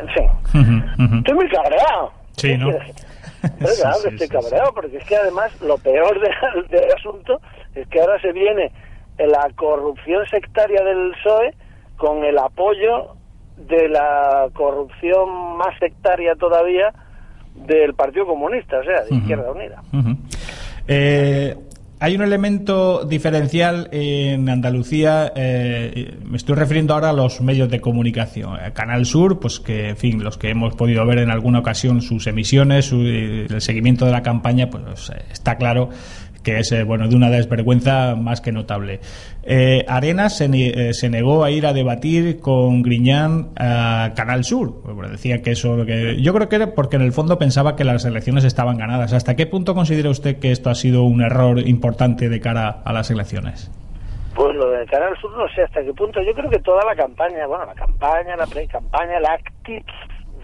En 0.00 0.08
fin, 0.08 1.18
estoy 1.18 1.34
muy 1.34 1.48
cabreado. 1.48 2.12
Sí, 2.36 2.48
¿Qué 2.48 2.58
¿no? 2.58 2.70
Pero 2.70 3.70
claro 3.80 3.96
que 4.02 4.08
estoy 4.10 4.28
cabreado, 4.28 4.72
porque 4.74 4.96
es 4.98 5.04
que 5.04 5.16
además 5.16 5.60
lo 5.60 5.78
peor 5.78 6.20
de- 6.20 6.68
del 6.76 6.92
asunto 6.92 7.40
es 7.74 7.86
que 7.88 8.00
ahora 8.00 8.20
se 8.20 8.32
viene 8.32 8.72
la 9.18 9.48
corrupción 9.56 10.26
sectaria 10.30 10.82
del 10.82 11.12
PSOE 11.12 11.54
con 11.96 12.24
el 12.24 12.36
apoyo 12.38 13.14
de 13.56 13.88
la 13.88 14.48
corrupción 14.52 15.56
más 15.56 15.78
sectaria 15.78 16.34
todavía 16.34 16.92
del 17.54 17.94
Partido 17.94 18.26
Comunista, 18.26 18.78
o 18.80 18.84
sea, 18.84 19.02
de 19.04 19.14
Izquierda 19.16 19.50
Unida. 19.50 19.82
Eh, 20.88 21.56
hay 21.98 22.14
un 22.14 22.22
elemento 22.22 23.04
diferencial 23.04 23.88
en 23.90 24.48
Andalucía, 24.50 25.32
eh, 25.34 26.18
me 26.24 26.36
estoy 26.36 26.54
refiriendo 26.54 26.92
ahora 26.92 27.10
a 27.10 27.12
los 27.14 27.40
medios 27.40 27.70
de 27.70 27.80
comunicación. 27.80 28.54
Eh, 28.56 28.72
Canal 28.74 29.06
Sur, 29.06 29.40
pues 29.40 29.60
que, 29.60 29.88
en 29.90 29.96
fin, 29.96 30.22
los 30.22 30.36
que 30.36 30.50
hemos 30.50 30.74
podido 30.74 31.06
ver 31.06 31.18
en 31.20 31.30
alguna 31.30 31.60
ocasión 31.60 32.02
sus 32.02 32.26
emisiones, 32.26 32.84
su- 32.84 33.00
eh, 33.02 33.46
el 33.48 33.60
seguimiento 33.62 34.04
de 34.04 34.12
la 34.12 34.22
campaña, 34.22 34.68
pues 34.68 35.08
eh, 35.10 35.22
está 35.32 35.56
claro 35.56 35.88
que 36.46 36.60
es 36.60 36.70
eh, 36.70 36.84
bueno 36.84 37.08
de 37.08 37.16
una 37.16 37.28
desvergüenza 37.28 38.14
más 38.14 38.40
que 38.40 38.52
notable. 38.52 39.00
Eh, 39.42 39.84
Arenas 39.88 40.36
se, 40.36 40.48
ne- 40.48 40.68
eh, 40.90 40.94
se 40.94 41.10
negó 41.10 41.42
a 41.42 41.50
ir 41.50 41.66
a 41.66 41.72
debatir 41.72 42.38
con 42.38 42.82
Griñán 42.82 43.48
a 43.58 44.12
Canal 44.14 44.44
Sur. 44.44 44.80
Bueno, 44.84 45.08
decía 45.10 45.42
que 45.42 45.50
eso, 45.50 45.84
que 45.84 46.22
yo 46.22 46.32
creo 46.32 46.48
que 46.48 46.54
era 46.54 46.72
porque 46.72 46.94
en 46.96 47.02
el 47.02 47.10
fondo 47.12 47.36
pensaba 47.36 47.74
que 47.74 47.82
las 47.82 48.04
elecciones 48.04 48.44
estaban 48.44 48.78
ganadas. 48.78 49.12
¿Hasta 49.12 49.34
qué 49.34 49.46
punto 49.46 49.74
considera 49.74 50.08
usted 50.08 50.38
que 50.38 50.52
esto 50.52 50.70
ha 50.70 50.76
sido 50.76 51.02
un 51.02 51.20
error 51.20 51.58
importante 51.58 52.28
de 52.28 52.40
cara 52.40 52.68
a 52.84 52.92
las 52.92 53.10
elecciones? 53.10 53.68
Pues 54.36 54.54
lo 54.54 54.70
del 54.70 54.88
Canal 54.88 55.16
Sur 55.20 55.36
no 55.36 55.48
sé 55.52 55.62
hasta 55.62 55.82
qué 55.82 55.92
punto. 55.94 56.20
Yo 56.22 56.32
creo 56.32 56.48
que 56.48 56.60
toda 56.60 56.84
la 56.84 56.94
campaña, 56.94 57.44
bueno, 57.48 57.64
la 57.66 57.74
campaña, 57.74 58.36
la 58.36 58.46
pre-campaña, 58.46 59.18
la 59.18 59.32
actitud 59.32 59.82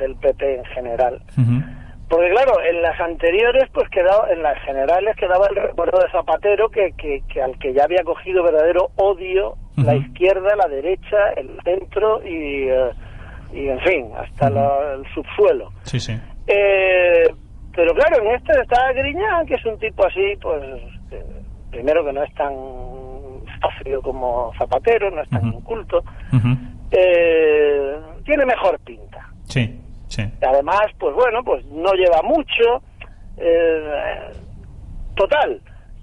del 0.00 0.16
PP 0.16 0.57
en 0.57 0.64
general. 0.64 1.22
Porque 2.12 2.28
claro, 2.28 2.52
en 2.62 2.82
las 2.82 3.00
anteriores, 3.00 3.70
pues 3.72 3.88
quedaba, 3.88 4.30
en 4.30 4.42
las 4.42 4.58
generales 4.64 5.16
quedaba 5.16 5.46
el 5.48 5.56
recuerdo 5.56 5.98
de 5.98 6.10
Zapatero 6.10 6.68
que, 6.68 6.92
que, 6.98 7.22
que 7.32 7.40
al 7.40 7.58
que 7.58 7.72
ya 7.72 7.84
había 7.84 8.02
cogido 8.04 8.42
verdadero 8.42 8.90
odio 8.96 9.54
la 9.78 9.94
izquierda, 9.96 10.54
la 10.54 10.68
derecha, 10.68 11.30
el 11.38 11.48
centro 11.64 12.20
y, 12.22 12.68
eh, 12.68 12.90
y 13.54 13.66
en 13.68 13.80
fin, 13.80 14.10
hasta 14.14 14.50
la- 14.50 14.92
el 14.96 15.06
subsuelo. 15.14 15.70
Sí, 15.84 15.98
sí. 15.98 16.12
Eh, 16.48 17.24
pero 17.74 17.94
claro, 17.94 18.22
en 18.22 18.34
este 18.34 18.60
está 18.60 18.92
Griñán, 18.92 19.46
que 19.46 19.54
es 19.54 19.64
un 19.64 19.78
tipo 19.78 20.06
así, 20.06 20.34
pues, 20.42 20.62
eh, 21.12 21.24
primero 21.70 22.04
que 22.04 22.12
no 22.12 22.22
es 22.24 22.34
tan 22.34 22.52
fácil 23.62 23.98
como 24.02 24.52
Zapatero, 24.58 25.10
no 25.10 25.22
es 25.22 25.30
tan 25.30 25.46
inculto, 25.46 26.02
eh, 26.90 27.96
tiene 28.26 28.44
mejor 28.44 28.78
pinta. 28.80 29.26
Sí, 29.44 29.80
sí. 30.12 30.22
Además, 30.46 30.82
pues 30.98 31.14
bueno, 31.14 31.42
pues 31.44 31.64
no 31.66 31.92
lleva 31.94 32.20
mucho. 32.22 32.82
eh, 33.38 34.32
total, 35.14 35.60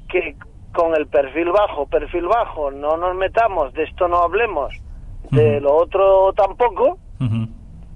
que 0.10 0.36
con 0.74 0.95
el 0.95 1.07
perfil 1.07 1.51
bajo, 1.51 1.86
perfil 1.88 2.26
bajo, 2.28 2.72
no 2.72 2.97
nos 2.97 3.16
metamos, 3.16 3.74
de 3.74 3.84
esto 3.84 4.07
no 4.07 4.18
hablemos, 4.24 4.74
de 5.32 5.60
lo 5.62 5.76
otro 5.76 6.34
tampoco, 6.34 6.97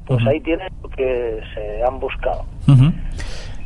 pues 0.06 0.26
ahí 0.28 0.40
tienen 0.42 0.68
lo 0.82 0.90
que 0.90 1.42
se 1.54 1.84
han 1.84 2.00
buscado. 2.00 2.46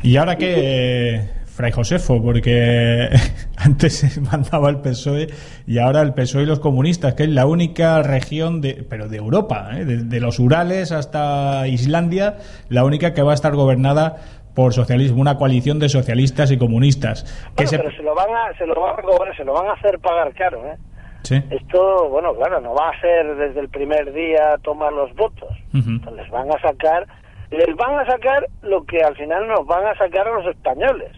Y 0.03 0.17
ahora 0.17 0.35
que 0.35 1.21
Fray 1.57 1.71
Josefo, 1.71 2.21
porque 2.21 3.09
antes 3.57 3.97
se 3.97 4.21
mandaba 4.21 4.69
el 4.69 4.77
PSOE 4.81 5.27
y 5.65 5.79
ahora 5.79 6.01
el 6.01 6.13
PSOE 6.13 6.43
y 6.43 6.45
los 6.45 6.59
comunistas, 6.59 7.15
que 7.15 7.23
es 7.23 7.29
la 7.29 7.47
única 7.47 8.03
región 8.03 8.61
de, 8.61 8.85
pero 8.87 9.09
de 9.09 9.17
Europa, 9.17 9.69
¿eh? 9.73 9.83
de, 9.83 9.97
de 10.03 10.19
los 10.19 10.39
Urales 10.39 10.91
hasta 10.91 11.67
Islandia, 11.67 12.37
la 12.69 12.85
única 12.85 13.13
que 13.15 13.23
va 13.23 13.31
a 13.31 13.35
estar 13.35 13.55
gobernada 13.55 14.17
por 14.53 14.73
socialismo, 14.73 15.19
una 15.19 15.37
coalición 15.37 15.79
de 15.79 15.89
socialistas 15.89 16.51
y 16.51 16.57
comunistas. 16.57 17.23
Que 17.55 17.63
Bueno, 17.65 17.69
se- 17.69 17.77
pero 17.79 17.91
se 17.91 18.03
lo 18.03 18.13
van 18.15 18.29
a, 18.29 18.57
se 18.57 18.65
lo 18.67 18.79
van 18.79 18.99
a 18.99 19.01
cobrar, 19.01 19.35
se 19.35 19.43
lo 19.43 19.53
van 19.53 19.67
a 19.67 19.73
hacer 19.73 19.99
pagar 19.99 20.33
caro, 20.35 20.63
¿eh? 20.67 20.77
Sí. 21.23 21.35
Esto, 21.49 22.07
bueno, 22.09 22.33
claro, 22.35 22.61
no 22.61 22.73
va 22.73 22.89
a 22.89 23.01
ser 23.01 23.35
desde 23.35 23.59
el 23.59 23.69
primer 23.69 24.13
día 24.13 24.57
tomar 24.63 24.93
los 24.93 25.13
votos. 25.15 25.49
Ujú. 25.73 25.99
Les 26.15 26.29
van 26.31 26.47
a 26.49 26.59
sacar, 26.61 27.05
les 27.51 27.75
van 27.75 27.97
a 27.99 28.05
sacar 28.05 28.45
lo 28.61 28.83
que 28.85 29.01
al 29.01 29.15
final 29.15 29.47
nos 29.47 29.65
van 29.65 29.85
a 29.85 29.95
sacar 29.97 30.27
a 30.27 30.33
los 30.33 30.45
españoles, 30.47 31.11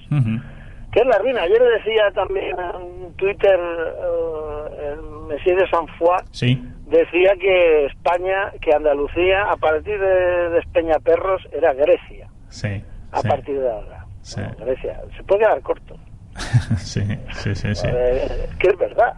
que 0.92 1.00
es 1.02 1.06
la 1.06 1.18
ruina. 1.20 1.42
Ayer 1.44 1.62
decía 1.78 2.12
también 2.14 2.56
en 2.60 3.14
Twitter 3.16 3.60
eh, 3.60 4.94
el 4.94 5.02
Messier 5.28 5.58
de 5.58 5.70
Sanfoix, 5.70 6.24
Sí. 6.32 6.62
decía 6.88 7.34
que 7.40 7.86
España, 7.88 8.52
que 8.62 8.74
Andalucía, 8.74 9.44
a 9.52 9.58
partir 9.58 10.00
de, 10.00 10.50
de 10.50 10.60
Espeñaperros, 10.60 11.42
era 11.52 11.74
Grecia, 11.74 12.28
Sí. 12.50 12.84
a 13.12 13.22
sí, 13.22 13.28
partir 13.28 13.60
de 13.60 13.72
ahora. 13.72 14.06
sí. 14.22 14.42
Grecia, 14.60 15.02
se 15.16 15.24
puede 15.24 15.42
quedar 15.42 15.62
corto. 15.62 15.96
sí, 16.78 17.02
sí, 17.34 17.54
sí, 17.56 17.76
sí. 17.76 17.88
Eh, 17.88 18.28
es 18.50 18.56
que 18.58 18.68
es 18.70 18.78
verdad. 18.78 19.14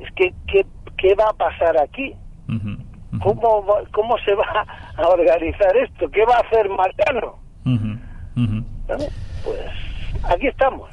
Es 0.00 0.08
que, 0.14 0.32
¿qué, 0.46 0.64
qué 0.96 1.14
va 1.14 1.26
a 1.28 1.32
pasar 1.34 1.76
aquí? 1.78 2.14
¿Cómo, 3.18 3.64
va- 3.66 3.82
¿Cómo 3.92 4.16
se 4.18 4.34
va 4.34 4.64
a 4.96 5.08
organizar 5.08 5.76
esto? 5.76 6.08
¿Qué 6.10 6.24
va 6.24 6.36
a 6.36 6.40
hacer 6.40 6.68
Marcano? 6.68 7.38
Pues 9.44 9.60
aquí 10.24 10.46
estamos. 10.46 10.88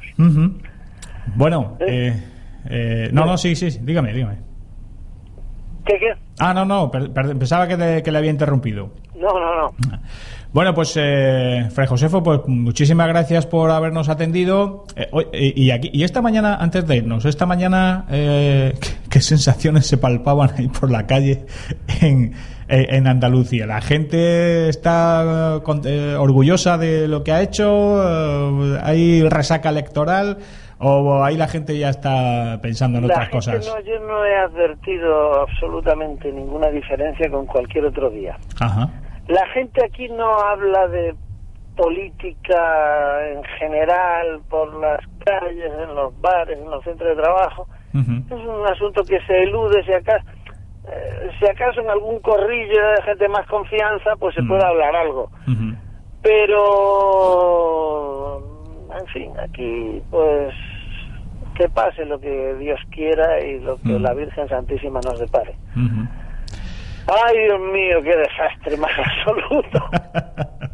Bueno, 1.36 1.76
eh, 1.80 2.12
eh, 2.68 3.10
no, 3.12 3.24
no, 3.26 3.38
sí, 3.38 3.54
sí, 3.54 3.70
sí, 3.70 3.78
dígame, 3.82 4.12
dígame. 4.12 4.38
¿Qué, 5.86 5.98
qué? 5.98 6.14
Ah, 6.40 6.52
no, 6.54 6.64
no, 6.64 6.90
pensaba 6.90 7.66
que, 7.68 8.02
que 8.02 8.10
le 8.10 8.18
había 8.18 8.30
interrumpido. 8.30 8.90
No, 9.14 9.28
no, 9.38 9.54
no. 9.62 9.74
Bueno, 10.52 10.72
pues, 10.74 10.94
eh, 10.98 11.68
Fray 11.72 11.86
Josefo, 11.86 12.22
pues 12.22 12.40
muchísimas 12.46 13.06
gracias 13.08 13.46
por 13.46 13.70
habernos 13.70 14.08
atendido. 14.08 14.84
Eh, 14.96 15.06
hoy- 15.12 15.26
y, 15.32 15.70
aquí, 15.70 15.90
y 15.92 16.04
esta 16.04 16.22
mañana, 16.22 16.56
antes 16.56 16.86
de 16.86 16.96
irnos, 16.96 17.26
esta 17.26 17.44
mañana, 17.44 18.06
eh, 18.10 18.72
¿qué, 18.80 18.88
qué 19.10 19.20
sensaciones 19.20 19.86
se 19.86 19.98
palpaban 19.98 20.50
ahí 20.56 20.68
por 20.68 20.90
la 20.90 21.06
calle 21.06 21.44
en, 22.00 22.32
eh, 22.68 22.86
en 22.90 23.06
Andalucía? 23.06 23.66
¿La 23.66 23.82
gente 23.82 24.70
está 24.70 25.56
eh, 25.58 25.62
con- 25.62 25.82
orgullosa 26.18 26.78
de 26.78 27.08
lo 27.08 27.22
que 27.24 27.32
ha 27.32 27.42
hecho? 27.42 28.02
¿Hay 28.82 29.28
resaca 29.28 29.68
electoral? 29.68 30.38
¿O 30.80 31.24
ahí 31.24 31.36
la 31.36 31.48
gente 31.48 31.76
ya 31.76 31.90
está 31.90 32.58
pensando 32.62 32.98
en 32.98 33.08
La 33.08 33.14
otras 33.14 33.28
cosas? 33.30 33.66
no, 33.66 33.80
yo 33.82 33.98
no 34.06 34.24
he 34.24 34.34
advertido 34.36 35.42
absolutamente 35.42 36.32
ninguna 36.32 36.68
diferencia 36.68 37.28
con 37.30 37.44
cualquier 37.46 37.84
otro 37.84 38.08
día. 38.10 38.38
Ajá. 38.60 38.88
La 39.28 39.46
gente 39.48 39.84
aquí 39.84 40.08
no 40.08 40.38
habla 40.38 40.88
de 40.88 41.14
política 41.76 43.28
en 43.30 43.44
general 43.58 44.40
por 44.48 44.72
las 44.80 45.00
calles, 45.24 45.70
en 45.82 45.94
los 45.94 46.18
bares, 46.20 46.58
en 46.58 46.70
los 46.70 46.82
centros 46.82 47.14
de 47.16 47.22
trabajo. 47.22 47.68
Es 47.94 48.32
un 48.32 48.66
asunto 48.66 49.02
que 49.04 49.20
se 49.26 49.42
elude 49.44 49.84
si 49.84 49.92
acaso, 49.92 50.24
eh, 50.90 51.30
si 51.38 51.46
acaso 51.46 51.80
en 51.80 51.90
algún 51.90 52.18
corrillo 52.20 52.88
de 52.96 53.02
gente 53.04 53.28
más 53.28 53.46
confianza, 53.46 54.16
pues 54.18 54.34
se 54.34 54.42
puede 54.42 54.64
hablar 54.64 54.96
algo. 54.96 55.30
Pero, 56.22 56.58
en 58.98 59.06
fin, 59.08 59.32
aquí 59.38 60.02
pues 60.10 60.54
que 61.54 61.68
pase 61.68 62.04
lo 62.04 62.18
que 62.18 62.54
Dios 62.54 62.80
quiera 62.90 63.44
y 63.44 63.60
lo 63.60 63.76
que 63.78 63.98
la 63.98 64.14
Virgen 64.14 64.48
Santísima 64.48 65.00
nos 65.04 65.20
depare. 65.20 65.54
Ay, 67.08 67.38
Dios 67.44 67.60
mío, 67.72 67.98
qué 68.02 68.16
desastre 68.16 68.76
más 68.76 68.90
absoluto. 68.98 69.84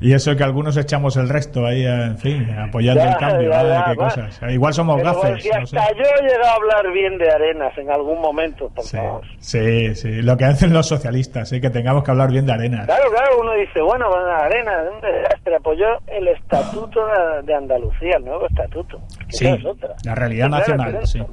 Y 0.00 0.14
eso 0.14 0.34
que 0.36 0.44
algunos 0.44 0.76
echamos 0.76 1.16
el 1.16 1.28
resto 1.28 1.66
ahí, 1.66 1.84
en 1.84 2.16
fin, 2.18 2.48
apoyando 2.58 3.02
Ya, 3.02 3.10
el 3.10 3.16
cambio, 3.18 3.50
ya, 3.50 3.84
qué 3.90 3.96
cosas. 3.96 4.42
Eh, 4.42 4.52
Igual 4.54 4.72
somos 4.72 5.02
gafes, 5.02 5.42
si 5.42 5.50
no 5.50 5.66
sé. 5.66 5.76
hasta 5.78 5.92
yo 5.94 6.02
he 6.04 6.22
llegado 6.22 6.44
a 6.46 6.54
hablar 6.54 6.92
bien 6.92 7.18
de 7.18 7.30
Arenas 7.30 7.76
en 7.76 7.90
algún 7.90 8.20
momento, 8.20 8.70
por 8.74 8.84
favor. 8.84 9.22
Sí, 9.40 9.94
sí, 9.94 10.22
lo 10.22 10.36
que 10.36 10.44
hacen 10.46 10.72
los 10.72 10.86
socialistas, 10.88 11.52
¿eh? 11.52 11.60
que 11.60 11.68
tengamos 11.68 12.02
que 12.04 12.12
hablar 12.12 12.30
bien 12.30 12.46
de 12.46 12.52
arenas. 12.52 12.86
Claro, 12.86 13.10
claro, 13.10 13.40
uno 13.40 13.52
dice, 13.54 13.82
bueno, 13.82 14.08
bueno, 14.08 14.26
Arenas, 14.26 14.84
un 14.94 15.00
desastre, 15.00 15.56
apoyó 15.56 15.86
el 16.06 16.28
estatuto 16.28 17.00
de, 17.44 17.54
Andalucía, 17.54 18.16
el 18.18 18.24
nuevo 18.24 18.46
estatuto. 18.46 19.00
Que 19.26 19.32
Sí, 19.36 19.46
esa 19.46 19.56
es 19.56 19.64
otra. 19.66 19.94
la 20.04 20.14
realidad 20.14 20.46
Claro, 20.48 20.58
nacional, 20.60 21.06
se 21.06 21.18
sí. 21.18 21.24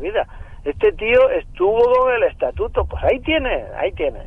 Este 0.66 0.92
tío 0.94 1.30
estuvo 1.30 1.80
con 1.80 2.14
el 2.16 2.24
estatuto, 2.24 2.86
pues 2.86 3.04
ahí 3.04 3.20
tiene, 3.22 3.64
ahí 3.80 3.92
tiene. 3.94 4.20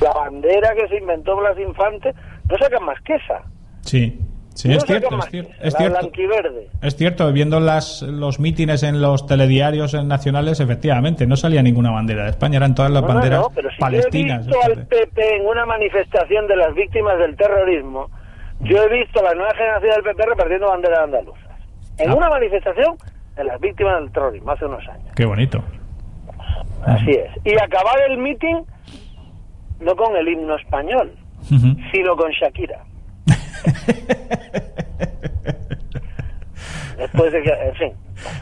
La 0.00 0.12
bandera 0.12 0.74
que 0.74 0.88
se 0.88 0.96
inventó 0.98 1.36
Blas 1.36 1.58
Infante, 1.58 2.12
no 2.48 2.58
sacan 2.58 2.84
más 2.84 3.00
que 3.02 3.14
esa. 3.14 3.42
Sí, 3.80 4.20
sí, 4.54 4.68
no 4.68 4.74
es 4.76 4.84
cierto, 4.84 5.18
es 5.18 5.26
esa, 5.34 5.46
Es 5.62 5.74
cierto. 5.76 6.10
Es 6.82 6.96
cierto, 6.96 7.32
viendo 7.32 7.58
las, 7.60 8.02
los 8.02 8.38
mítines 8.40 8.82
en 8.82 9.00
los 9.00 9.26
telediarios 9.26 9.94
nacionales, 10.04 10.60
efectivamente, 10.60 11.26
no 11.26 11.36
salía 11.36 11.62
ninguna 11.62 11.90
bandera 11.90 12.24
de 12.24 12.30
España, 12.30 12.58
eran 12.58 12.74
todas 12.74 12.90
las 12.90 13.02
no, 13.02 13.08
banderas 13.08 13.40
no, 13.40 13.48
pero 13.54 13.70
si 13.70 13.78
palestinas. 13.78 14.46
yo 14.46 14.52
he 14.52 14.68
visto 14.68 14.80
al 14.80 14.86
PP 14.86 15.36
en 15.36 15.46
una 15.46 15.64
manifestación 15.64 16.46
de 16.48 16.56
las 16.56 16.74
víctimas 16.74 17.18
del 17.18 17.36
terrorismo, 17.36 18.10
yo 18.60 18.82
he 18.82 18.88
visto 18.98 19.20
a 19.20 19.22
la 19.22 19.34
nueva 19.34 19.54
generación 19.54 19.90
del 19.92 20.02
PP 20.02 20.26
repartiendo 20.26 20.66
banderas 20.68 20.98
andaluzas. 21.00 21.42
En 21.98 22.10
Ah. 22.10 22.14
una 22.14 22.28
manifestación 22.30 22.96
de 23.36 23.44
las 23.44 23.60
víctimas 23.60 24.00
del 24.00 24.12
terrorismo, 24.12 24.50
hace 24.52 24.64
unos 24.66 24.86
años. 24.88 25.06
Qué 25.14 25.24
bonito. 25.24 25.62
Así 26.84 27.10
es. 27.10 27.30
Y 27.44 27.54
acabar 27.54 28.00
el 28.08 28.18
mitin 28.18 28.64
no 29.80 29.96
con 29.96 30.16
el 30.16 30.28
himno 30.28 30.56
español, 30.56 31.12
sino 31.48 32.16
con 32.16 32.30
Shakira. 32.32 32.80
Después 36.98 37.32
de 37.32 37.42
que, 37.42 37.50
en 37.50 37.74
fin, 37.74 37.92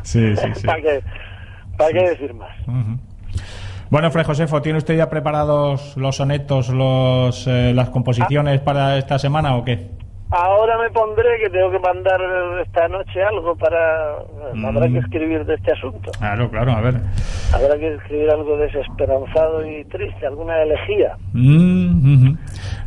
Sí, 0.02 0.36
sí, 0.36 0.48
sí. 0.54 0.66
¿para 0.66 0.82
qué, 0.82 1.00
para 1.76 1.92
qué 1.92 2.10
decir 2.10 2.34
más? 2.34 2.50
Ujú. 2.66 2.98
Bueno, 3.90 4.10
Fray 4.10 4.24
Josefo, 4.24 4.60
¿tiene 4.62 4.78
usted 4.78 4.96
ya 4.96 5.08
preparados 5.08 5.96
los 5.96 6.16
sonetos, 6.16 6.68
los, 6.68 7.46
eh, 7.46 7.72
las 7.74 7.90
composiciones 7.90 8.60
para 8.60 8.98
esta 8.98 9.18
semana 9.18 9.56
o 9.56 9.64
qué? 9.64 9.88
Ahora 10.32 10.78
me 10.78 10.88
pondré 10.90 11.28
que 11.42 11.50
tengo 11.50 11.70
que 11.72 11.78
mandar 11.80 12.20
esta 12.64 12.86
noche 12.88 13.20
algo 13.22 13.56
para... 13.56 14.14
Habrá 14.64 14.88
Mm. 14.88 14.92
que 14.92 14.98
escribir 15.00 15.44
de 15.44 15.54
este 15.54 15.72
asunto. 15.72 16.10
Claro, 16.18 16.48
claro, 16.50 16.72
a 16.72 16.80
ver. 16.80 16.94
Habrá 17.52 17.76
que 17.78 17.94
escribir 17.94 18.30
algo 18.30 18.56
desesperanzado 18.56 19.66
y 19.66 19.84
triste, 19.86 20.26
alguna 20.26 20.62
elegía. 20.62 21.16
Mm. 21.32 22.34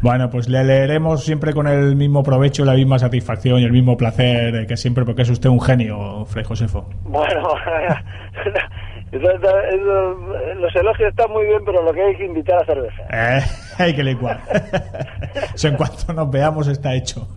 Bueno, 0.02 0.30
pues 0.30 0.48
le 0.48 0.64
leeremos 0.64 1.24
siempre 1.26 1.54
con 1.54 1.68
el 1.68 1.96
mismo 1.98 2.24
provecho, 2.24 2.64
la 2.64 2.74
misma 2.76 2.98
satisfacción 3.00 3.60
y 3.60 3.66
el 3.66 3.72
mismo 3.72 3.98
placer 3.98 4.56
eh, 4.56 4.66
que 4.68 4.78
siempre, 4.78 5.04
porque 5.04 5.24
es 5.24 5.30
usted 5.30 5.50
un 5.50 5.60
genio, 5.62 6.24
Fray 6.26 6.46
Josefo. 6.46 6.90
Bueno, 7.04 7.44
los 9.20 10.76
elogios 10.76 11.10
están 11.10 11.32
muy 11.32 11.46
bien, 11.46 11.64
pero 11.66 11.82
lo 11.84 11.94
que 11.94 12.02
hay 12.02 12.16
que 12.16 12.26
invitar 12.26 12.62
a 12.62 12.66
cerveza. 12.66 13.04
Eh, 13.12 13.42
hay 13.78 13.96
que 13.96 14.04
licuar. 14.04 14.40
Eso 15.56 15.68
en 15.68 15.76
cuanto 15.76 16.14
nos 16.14 16.30
veamos 16.30 16.68
está 16.68 16.94
hecho. 16.94 17.28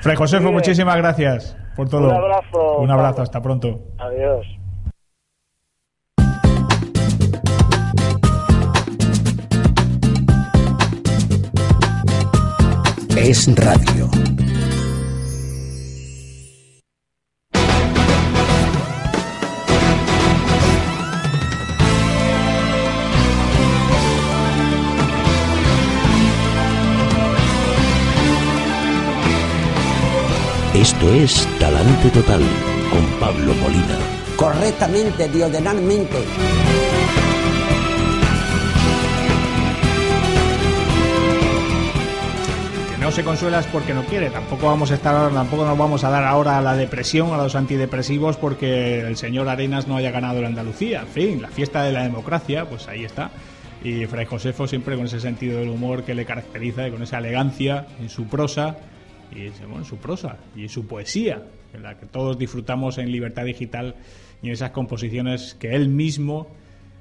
Fray 0.00 0.16
Josefo, 0.16 0.50
muchísimas 0.50 0.96
gracias 0.96 1.56
por 1.76 1.88
todo. 1.88 2.08
Un 2.08 2.14
abrazo, 2.14 2.78
Un 2.78 2.90
abrazo, 2.90 3.10
Pablo. 3.10 3.22
hasta 3.22 3.42
pronto. 3.42 3.80
Adiós. 3.98 4.46
Es 13.16 13.46
radio. 13.54 14.01
Esto 30.74 31.12
es 31.12 31.46
Talante 31.60 32.08
Total 32.08 32.40
con 32.90 33.04
Pablo 33.20 33.52
Molina. 33.60 33.98
correctamente, 34.36 35.28
diordenalmente. 35.28 36.16
Que 42.90 42.96
no 42.98 43.12
se 43.12 43.22
consuela 43.22 43.60
es 43.60 43.66
porque 43.66 43.92
no 43.92 44.02
quiere. 44.04 44.30
Tampoco 44.30 44.66
vamos 44.66 44.90
a 44.90 44.94
estar, 44.94 45.30
tampoco 45.30 45.66
nos 45.66 45.76
vamos 45.76 46.04
a 46.04 46.10
dar 46.10 46.24
ahora 46.24 46.56
a 46.56 46.62
la 46.62 46.74
depresión, 46.74 47.34
a 47.34 47.36
los 47.36 47.54
antidepresivos, 47.54 48.38
porque 48.38 49.00
el 49.00 49.18
señor 49.18 49.50
Arenas 49.50 49.86
no 49.86 49.96
haya 49.96 50.10
ganado 50.10 50.40
la 50.40 50.48
Andalucía. 50.48 51.02
En 51.02 51.08
fin, 51.08 51.42
la 51.42 51.48
fiesta 51.48 51.82
de 51.82 51.92
la 51.92 52.02
democracia, 52.02 52.64
pues 52.64 52.88
ahí 52.88 53.04
está. 53.04 53.30
Y 53.84 54.06
Fray 54.06 54.24
Josefo 54.24 54.66
siempre 54.66 54.96
con 54.96 55.04
ese 55.04 55.20
sentido 55.20 55.58
del 55.58 55.68
humor 55.68 56.02
que 56.02 56.14
le 56.14 56.24
caracteriza 56.24 56.88
y 56.88 56.90
con 56.90 57.02
esa 57.02 57.18
elegancia 57.18 57.86
en 58.00 58.08
su 58.08 58.26
prosa 58.26 58.76
y 59.34 59.50
bueno, 59.60 59.78
en 59.78 59.84
su 59.84 59.96
prosa 59.96 60.36
y 60.54 60.68
su 60.68 60.86
poesía, 60.86 61.42
en 61.72 61.82
la 61.82 61.98
que 61.98 62.06
todos 62.06 62.38
disfrutamos 62.38 62.98
en 62.98 63.10
Libertad 63.10 63.44
Digital 63.44 63.94
y 64.42 64.48
en 64.48 64.52
esas 64.52 64.70
composiciones 64.70 65.54
que 65.54 65.74
él 65.74 65.88
mismo 65.88 66.48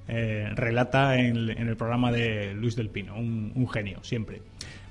eh, 0.08 0.50
relata 0.56 1.18
en, 1.18 1.50
en 1.50 1.68
el 1.68 1.76
programa 1.78 2.12
de 2.12 2.54
Luis 2.54 2.76
del 2.76 2.90
Pino, 2.90 3.16
un, 3.16 3.52
un 3.56 3.70
genio, 3.70 4.00
siempre. 4.04 4.42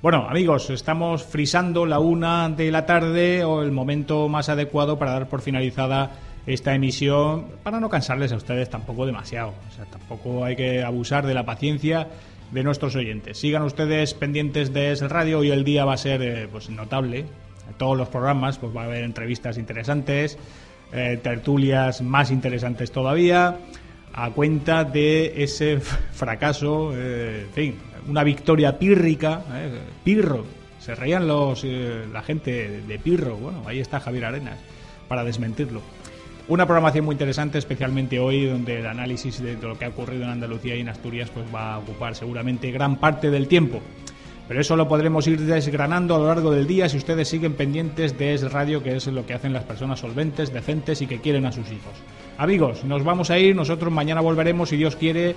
Bueno, 0.02 0.26
amigos, 0.28 0.70
estamos 0.70 1.24
frisando 1.24 1.84
la 1.84 1.98
una 1.98 2.48
de 2.48 2.70
la 2.70 2.86
tarde 2.86 3.44
o 3.44 3.62
el 3.62 3.70
momento 3.70 4.28
más 4.28 4.48
adecuado 4.48 4.98
para 4.98 5.12
dar 5.12 5.28
por 5.28 5.42
finalizada 5.42 6.12
esta 6.46 6.74
emisión, 6.74 7.46
para 7.62 7.80
no 7.80 7.88
cansarles 7.88 8.32
a 8.32 8.36
ustedes 8.36 8.70
tampoco 8.70 9.04
demasiado. 9.04 9.52
O 9.68 9.74
sea, 9.74 9.84
tampoco 9.84 10.44
hay 10.44 10.56
que 10.56 10.82
abusar 10.82 11.26
de 11.26 11.34
la 11.34 11.44
paciencia 11.44 12.08
de 12.50 12.62
nuestros 12.62 12.96
oyentes. 12.96 13.38
Sigan 13.38 13.62
ustedes 13.62 14.14
pendientes 14.14 14.72
de 14.72 14.92
ese 14.92 15.08
radio 15.08 15.44
y 15.44 15.50
el 15.50 15.64
día 15.64 15.84
va 15.84 15.94
a 15.94 15.98
ser 15.98 16.22
eh, 16.22 16.48
pues 16.50 16.70
notable. 16.70 17.26
Todos 17.78 17.96
los 17.96 18.08
programas 18.08 18.58
pues 18.58 18.76
va 18.76 18.82
a 18.82 18.84
haber 18.86 19.04
entrevistas 19.04 19.58
interesantes, 19.58 20.38
eh, 20.92 21.20
tertulias 21.22 22.02
más 22.02 22.32
interesantes 22.32 22.90
todavía, 22.90 23.58
a 24.12 24.30
cuenta 24.30 24.82
de 24.82 25.44
ese 25.44 25.80
fracaso, 26.12 26.92
eh, 26.94 27.46
en 27.46 27.54
fin, 27.54 27.74
una 28.08 28.24
victoria 28.24 28.78
pírrica, 28.78 29.44
eh, 29.54 29.78
Pirro. 30.02 30.44
Se 30.80 30.94
reían 30.94 31.28
los, 31.28 31.62
la 31.62 32.22
gente 32.22 32.82
de 32.88 32.98
Pirro. 32.98 33.36
Bueno, 33.36 33.62
ahí 33.66 33.80
está 33.80 34.00
Javier 34.00 34.24
Arenas 34.24 34.58
para 35.08 35.24
desmentirlo. 35.24 35.82
Una 36.48 36.66
programación 36.66 37.04
muy 37.04 37.14
interesante, 37.14 37.58
especialmente 37.58 38.18
hoy, 38.18 38.46
donde 38.46 38.80
el 38.80 38.86
análisis 38.86 39.40
de 39.40 39.56
lo 39.56 39.78
que 39.78 39.84
ha 39.84 39.88
ocurrido 39.88 40.24
en 40.24 40.30
Andalucía 40.30 40.74
y 40.74 40.80
en 40.80 40.88
Asturias 40.88 41.30
pues 41.32 41.46
va 41.54 41.74
a 41.74 41.78
ocupar 41.78 42.14
seguramente 42.16 42.70
gran 42.72 42.96
parte 42.96 43.30
del 43.30 43.46
tiempo. 43.46 43.80
Pero 44.48 44.60
eso 44.60 44.74
lo 44.74 44.88
podremos 44.88 45.28
ir 45.28 45.40
desgranando 45.40 46.16
a 46.16 46.18
lo 46.18 46.26
largo 46.26 46.50
del 46.50 46.66
día 46.66 46.88
si 46.88 46.96
ustedes 46.96 47.28
siguen 47.28 47.54
pendientes 47.54 48.18
de 48.18 48.34
Es 48.34 48.50
Radio, 48.50 48.82
que 48.82 48.96
es 48.96 49.06
lo 49.06 49.24
que 49.24 49.34
hacen 49.34 49.52
las 49.52 49.62
personas 49.62 50.00
solventes, 50.00 50.52
decentes 50.52 51.00
y 51.02 51.06
que 51.06 51.20
quieren 51.20 51.46
a 51.46 51.52
sus 51.52 51.68
hijos. 51.68 51.92
Amigos, 52.36 52.82
nos 52.82 53.04
vamos 53.04 53.30
a 53.30 53.38
ir, 53.38 53.54
nosotros 53.54 53.92
mañana 53.92 54.20
volveremos 54.20 54.70
si 54.70 54.76
Dios 54.76 54.96
quiere 54.96 55.36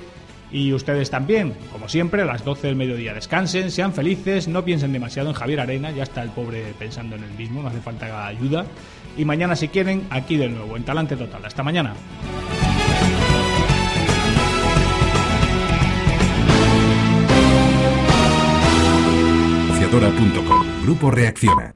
y 0.51 0.73
ustedes 0.73 1.09
también, 1.11 1.53
como 1.71 1.89
siempre, 1.89 2.21
a 2.21 2.25
las 2.25 2.43
12 2.43 2.65
del 2.65 2.75
mediodía. 2.75 3.13
Descansen, 3.13 3.69
sean 3.69 3.93
felices, 3.93 4.47
no 4.47 4.65
piensen 4.65 4.93
demasiado 4.93 5.29
en 5.29 5.35
Javier 5.35 5.59
Arena, 5.59 5.91
ya 5.91 6.03
está 6.03 6.23
el 6.23 6.29
pobre 6.31 6.73
pensando 6.79 7.15
en 7.15 7.23
el 7.23 7.31
mismo, 7.31 7.61
no 7.61 7.69
hace 7.69 7.81
falta 7.81 8.25
ayuda. 8.25 8.65
Y 9.17 9.25
mañana, 9.25 9.55
si 9.55 9.67
quieren, 9.67 10.07
aquí 10.09 10.37
de 10.37 10.49
nuevo, 10.49 10.75
en 10.75 10.83
Talante 10.83 11.15
Total. 11.15 11.45
Hasta 11.45 11.63
mañana. 11.63 11.93
Grupo 20.83 21.11
Reacciona. 21.11 21.75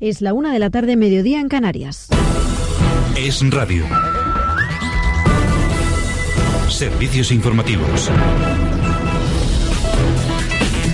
Es 0.00 0.20
la 0.20 0.32
una 0.34 0.52
de 0.52 0.58
la 0.58 0.70
tarde, 0.70 0.96
mediodía 0.96 1.40
en 1.40 1.48
Canarias. 1.48 2.08
Es 3.16 3.48
radio. 3.50 3.84
Servicios 6.68 7.30
informativos. 7.32 8.10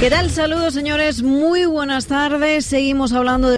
¿Qué 0.02 0.10
tal? 0.10 0.30
Saludos, 0.30 0.74
señores. 0.74 1.22
Muy 1.22 1.64
buenas 1.64 2.06
tardes. 2.06 2.66
Seguimos 2.66 3.12
hablando 3.12 3.46
de 3.46 3.50